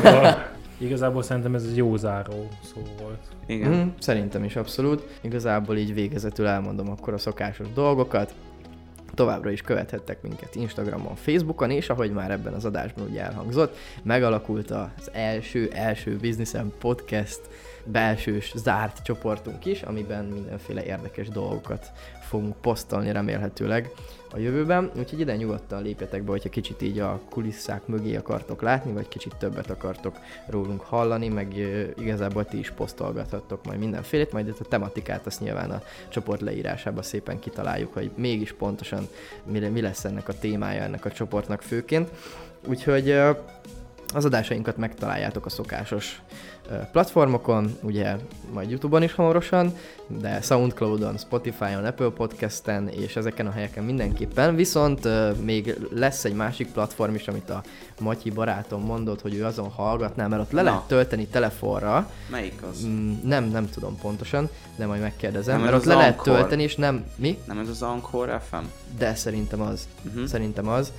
Igazából 0.78 1.22
szerintem 1.22 1.54
ez 1.54 1.66
egy 1.70 1.76
jó 1.76 1.96
záró 1.96 2.48
szó 2.62 2.82
volt. 3.02 3.20
Igen. 3.46 3.70
Mm, 3.70 3.88
szerintem 3.98 4.44
is 4.44 4.56
abszolút. 4.56 5.18
Igazából 5.20 5.76
így 5.76 5.94
végezetül 5.94 6.46
elmondom 6.46 6.90
akkor 6.90 7.12
a 7.12 7.18
szokásos 7.18 7.66
dolgokat. 7.74 8.34
Továbbra 9.16 9.50
is 9.50 9.60
követhettek 9.60 10.22
minket 10.22 10.54
Instagramon, 10.54 11.14
Facebookon, 11.14 11.70
és 11.70 11.88
ahogy 11.88 12.12
már 12.12 12.30
ebben 12.30 12.52
az 12.52 12.64
adásban 12.64 13.06
ugye 13.08 13.22
elhangzott, 13.22 13.76
megalakult 14.02 14.70
az 14.70 15.10
első, 15.12 15.70
első 15.72 16.16
Businessen 16.16 16.72
Podcast 16.78 17.40
belsős, 17.84 18.52
zárt 18.56 19.02
csoportunk 19.02 19.64
is, 19.64 19.82
amiben 19.82 20.24
mindenféle 20.24 20.84
érdekes 20.84 21.28
dolgokat 21.28 21.92
fogunk 22.20 22.56
posztolni 22.56 23.12
remélhetőleg 23.12 23.90
a 24.36 24.38
jövőben, 24.38 24.90
úgyhogy 24.98 25.20
ide 25.20 25.36
nyugodtan 25.36 25.82
lépjetek 25.82 26.22
be, 26.22 26.30
hogyha 26.30 26.48
kicsit 26.48 26.82
így 26.82 26.98
a 26.98 27.20
kulisszák 27.30 27.86
mögé 27.86 28.16
akartok 28.16 28.62
látni, 28.62 28.92
vagy 28.92 29.08
kicsit 29.08 29.36
többet 29.38 29.70
akartok 29.70 30.18
rólunk 30.46 30.80
hallani, 30.80 31.28
meg 31.28 31.54
igazából 31.98 32.44
ti 32.44 32.58
is 32.58 32.70
posztolgathattok 32.70 33.64
majd 33.64 33.78
mindenfélét, 33.78 34.32
majd 34.32 34.56
a 34.58 34.64
tematikát 34.64 35.26
azt 35.26 35.40
nyilván 35.40 35.70
a 35.70 35.82
csoport 36.08 36.40
leírásában 36.40 37.02
szépen 37.02 37.38
kitaláljuk, 37.38 37.92
hogy 37.92 38.10
mégis 38.16 38.52
pontosan 38.52 39.08
mi, 39.44 39.80
lesz 39.80 40.04
ennek 40.04 40.28
a 40.28 40.38
témája 40.38 40.82
ennek 40.82 41.04
a 41.04 41.10
csoportnak 41.10 41.62
főként. 41.62 42.10
Úgyhogy 42.66 43.10
az 44.14 44.24
adásainkat 44.24 44.76
megtaláljátok 44.76 45.46
a 45.46 45.50
szokásos 45.50 46.22
platformokon, 46.92 47.78
ugye 47.82 48.16
majd 48.52 48.70
Youtube-on 48.70 49.02
is 49.02 49.12
hamarosan, 49.12 49.72
de 50.06 50.40
Soundcloud-on, 50.40 51.16
Spotify-on, 51.18 51.84
Apple 51.84 52.08
Podcast-en 52.08 52.88
és 52.88 53.16
ezeken 53.16 53.46
a 53.46 53.50
helyeken 53.50 53.84
mindenképpen, 53.84 54.54
viszont 54.54 55.04
ö, 55.04 55.30
még 55.44 55.78
lesz 55.94 56.24
egy 56.24 56.34
másik 56.34 56.72
platform 56.72 57.14
is, 57.14 57.28
amit 57.28 57.50
a 57.50 57.62
Matyi 58.00 58.30
barátom 58.30 58.82
mondott, 58.82 59.20
hogy 59.20 59.34
ő 59.34 59.44
azon 59.44 59.68
hallgatná, 59.68 60.26
mert 60.26 60.42
ott 60.42 60.50
le 60.50 60.62
Na. 60.62 60.68
lehet 60.68 60.86
tölteni 60.86 61.26
telefonra, 61.26 62.10
Melyik 62.30 62.62
az? 62.70 62.86
Mm, 62.86 63.12
nem, 63.22 63.44
nem 63.44 63.70
tudom 63.70 63.98
pontosan, 63.98 64.48
de 64.76 64.86
majd 64.86 65.00
megkérdezem, 65.00 65.54
Nem, 65.56 65.64
mert 65.64 65.76
ott 65.76 65.84
le 65.84 65.94
lehet 65.94 66.22
tölteni, 66.22 66.62
és 66.62 66.76
nem, 66.76 67.04
mi? 67.16 67.38
Nem 67.46 67.58
ez 67.58 67.68
az 67.68 67.82
Anchor 67.82 68.40
FM? 68.48 68.64
De 68.98 69.14
szerintem 69.14 69.60
az. 69.60 69.88
Uh-huh. 70.06 70.24
Szerintem 70.24 70.68
az. 70.68 70.92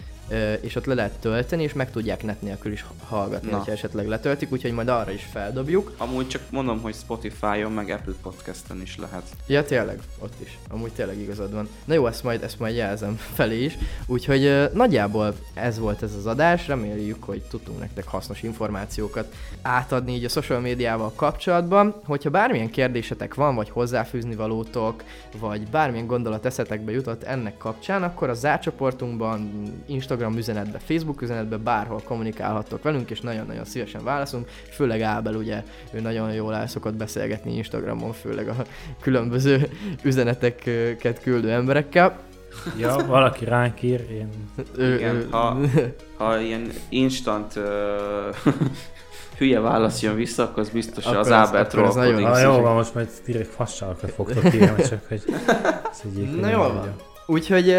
És 0.62 0.76
ott 0.76 0.86
le 0.86 0.94
lehet 0.94 1.20
tölteni, 1.20 1.64
és 1.64 1.74
meg 1.74 1.92
tudják 1.92 2.24
net 2.24 2.42
nélkül 2.42 2.72
is 2.72 2.86
hallgatni, 3.08 3.52
hogyha 3.52 3.72
esetleg 3.72 4.08
letöltik, 4.08 4.52
úgyhogy 4.52 4.72
majd 4.72 4.88
arra 4.88 5.12
is 5.12 5.28
feldobjuk. 5.32 5.94
Amúgy 5.98 6.28
csak 6.28 6.42
mondom, 6.50 6.82
hogy 6.82 6.96
Spotify-on, 6.96 7.72
meg 7.72 7.90
Apple 7.90 8.14
Podcast-en 8.22 8.82
is 8.82 8.98
lehet. 8.98 9.24
Ja, 9.48 9.64
tényleg, 9.64 10.00
ott 10.20 10.34
is. 10.44 10.58
Amúgy 10.70 10.92
tényleg 10.92 11.20
igazad 11.20 11.54
van. 11.54 11.70
Na 11.86 11.94
jó, 11.94 12.08
ezt 12.08 12.24
majd, 12.24 12.44
ezt 12.44 12.60
majd 12.60 12.76
jelzem 12.76 13.16
felé 13.38 13.64
is. 13.64 13.78
Úgyhogy 14.06 14.70
nagyjából 14.74 15.36
ez 15.54 15.80
volt 15.80 16.04
ez 16.04 16.14
az 16.14 16.26
adás. 16.26 16.68
Reméljük, 16.68 17.24
hogy 17.24 17.42
tudtunk 17.42 17.80
nektek 17.80 18.08
hasznos 18.08 18.44
információkat 18.44 19.34
átadni 19.62 20.14
így 20.14 20.26
a 20.26 20.30
social 20.30 20.60
médiával 20.60 21.12
kapcsolatban. 21.16 21.96
Hogyha 22.06 22.30
bármilyen 22.30 22.70
kérdésetek 22.70 23.34
van, 23.34 23.56
vagy 23.56 23.70
hozzáfűzni 23.70 24.36
valótok, 24.36 25.04
vagy 25.40 25.68
bármilyen 25.68 26.08
gondolat 26.08 26.46
eszetekbe 26.46 26.92
jutott 26.92 27.24
ennek 27.24 27.58
kapcsán, 27.58 28.04
akkor 28.04 28.30
a 28.30 28.34
zárcsoportunkban, 28.34 29.64
Instagram 29.86 30.17
üzenetbe, 30.38 30.80
Facebook 30.80 31.22
üzenetbe 31.22 31.58
bárhol 31.58 32.02
kommunikálhattok 32.04 32.84
velünk, 32.84 33.10
és 33.10 33.22
nagyon-nagyon 33.22 33.66
szívesen 33.66 34.04
válaszunk. 34.04 34.50
Főleg 34.72 35.02
Ábel, 35.02 35.36
ugye, 35.36 35.64
ő 35.92 36.00
nagyon 36.00 36.34
jól 36.34 36.56
el 36.56 36.68
szokott 36.68 36.96
beszélgetni 36.96 37.56
Instagramon, 37.56 38.14
főleg 38.14 38.48
a 38.48 38.56
különböző 39.02 39.70
üzeneteket 40.04 41.22
küldő 41.22 41.52
emberekkel. 41.52 42.20
Ja, 42.78 42.96
valaki 43.08 43.46
ránk 43.46 43.82
ír, 43.82 44.06
én... 44.12 44.30
Ő, 44.78 44.96
Igen, 44.96 45.16
ő, 45.16 45.28
ha- 45.32 45.58
Ha 46.18 46.40
ilyen 46.40 46.72
instant 46.90 47.56
uh, 47.56 47.64
hülye 49.38 49.60
válasz 49.60 50.02
jön 50.02 50.16
vissza, 50.16 50.44
akkor 50.44 50.60
az 50.60 50.70
biztos 50.70 51.06
Akkor 51.06 51.18
az 51.18 51.32
Ábel 51.32 51.68
trollkodik. 51.68 52.26
Na 52.26 52.40
jó 52.40 52.60
van, 52.62 52.76
most 52.76 52.94
majd 52.94 53.10
direkt 53.26 53.50
fasságokat 53.50 54.12
fogtok 54.12 54.54
írni, 54.54 54.84
csak 54.84 55.08
hogy. 55.08 55.24
Na 56.42 56.50
jól 56.50 56.74
van. 56.74 56.96
Úgyhogy 57.26 57.78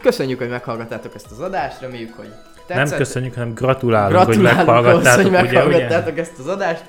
köszönjük, 0.00 0.38
hogy 0.38 0.48
meghallgattátok 0.48 1.14
ezt 1.14 1.30
az 1.30 1.40
adást, 1.40 1.80
reméljük, 1.80 2.16
hogy 2.16 2.28
Nem 2.68 2.78
tetszett. 2.78 2.98
köszönjük, 2.98 3.34
hanem 3.34 3.54
gratulálunk, 3.54 4.24
hogy 4.24 4.36
Gratulálunk 4.38 4.68
ahhoz, 4.68 4.84
meghallgattátok, 4.84 5.22
hogy 5.34 5.48
ugye, 5.48 5.48
ugye? 5.48 5.52
meghallgattátok 5.52 6.18
ezt 6.18 6.38
az 6.38 6.46
adást, 6.46 6.84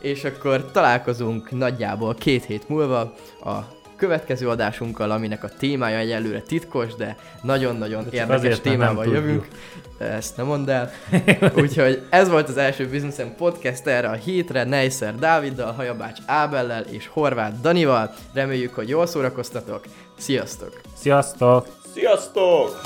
és 0.00 0.24
akkor 0.24 0.70
találkozunk 0.70 1.50
nagyjából 1.50 2.14
két 2.14 2.44
hét 2.44 2.68
múlva 2.68 2.98
a 3.44 3.74
következő 3.96 4.48
adásunkkal, 4.48 5.10
aminek 5.10 5.44
a 5.44 5.48
témája 5.58 5.98
egyelőre 5.98 6.40
titkos, 6.40 6.94
de 6.94 7.16
nagyon-nagyon 7.42 8.04
De 8.10 8.16
érdekes 8.16 8.36
azért, 8.36 8.64
mert 8.64 8.64
nem 8.64 8.72
témával 8.78 9.04
tudjuk. 9.04 9.22
jövünk. 9.24 9.48
Ezt 9.98 10.36
nem 10.36 10.46
mondd 10.46 10.70
el. 10.70 10.90
Úgyhogy 11.62 12.02
ez 12.10 12.28
volt 12.28 12.48
az 12.48 12.56
első 12.56 12.88
Businessen 12.88 13.34
Podcast 13.36 13.86
erre 13.86 14.08
a 14.08 14.12
hétre, 14.12 14.64
Neisser 14.64 15.14
Dáviddal, 15.14 15.72
Hajabács 15.72 16.18
Ábellel 16.26 16.82
és 16.82 17.06
Horváth 17.12 17.60
Danival. 17.60 18.14
Reméljük, 18.32 18.74
hogy 18.74 18.88
jól 18.88 19.06
szórakoztatok. 19.06 19.84
Sziasztok! 20.18 20.80
Sziasztok! 20.96 21.66
Sziasztok! 21.96 22.80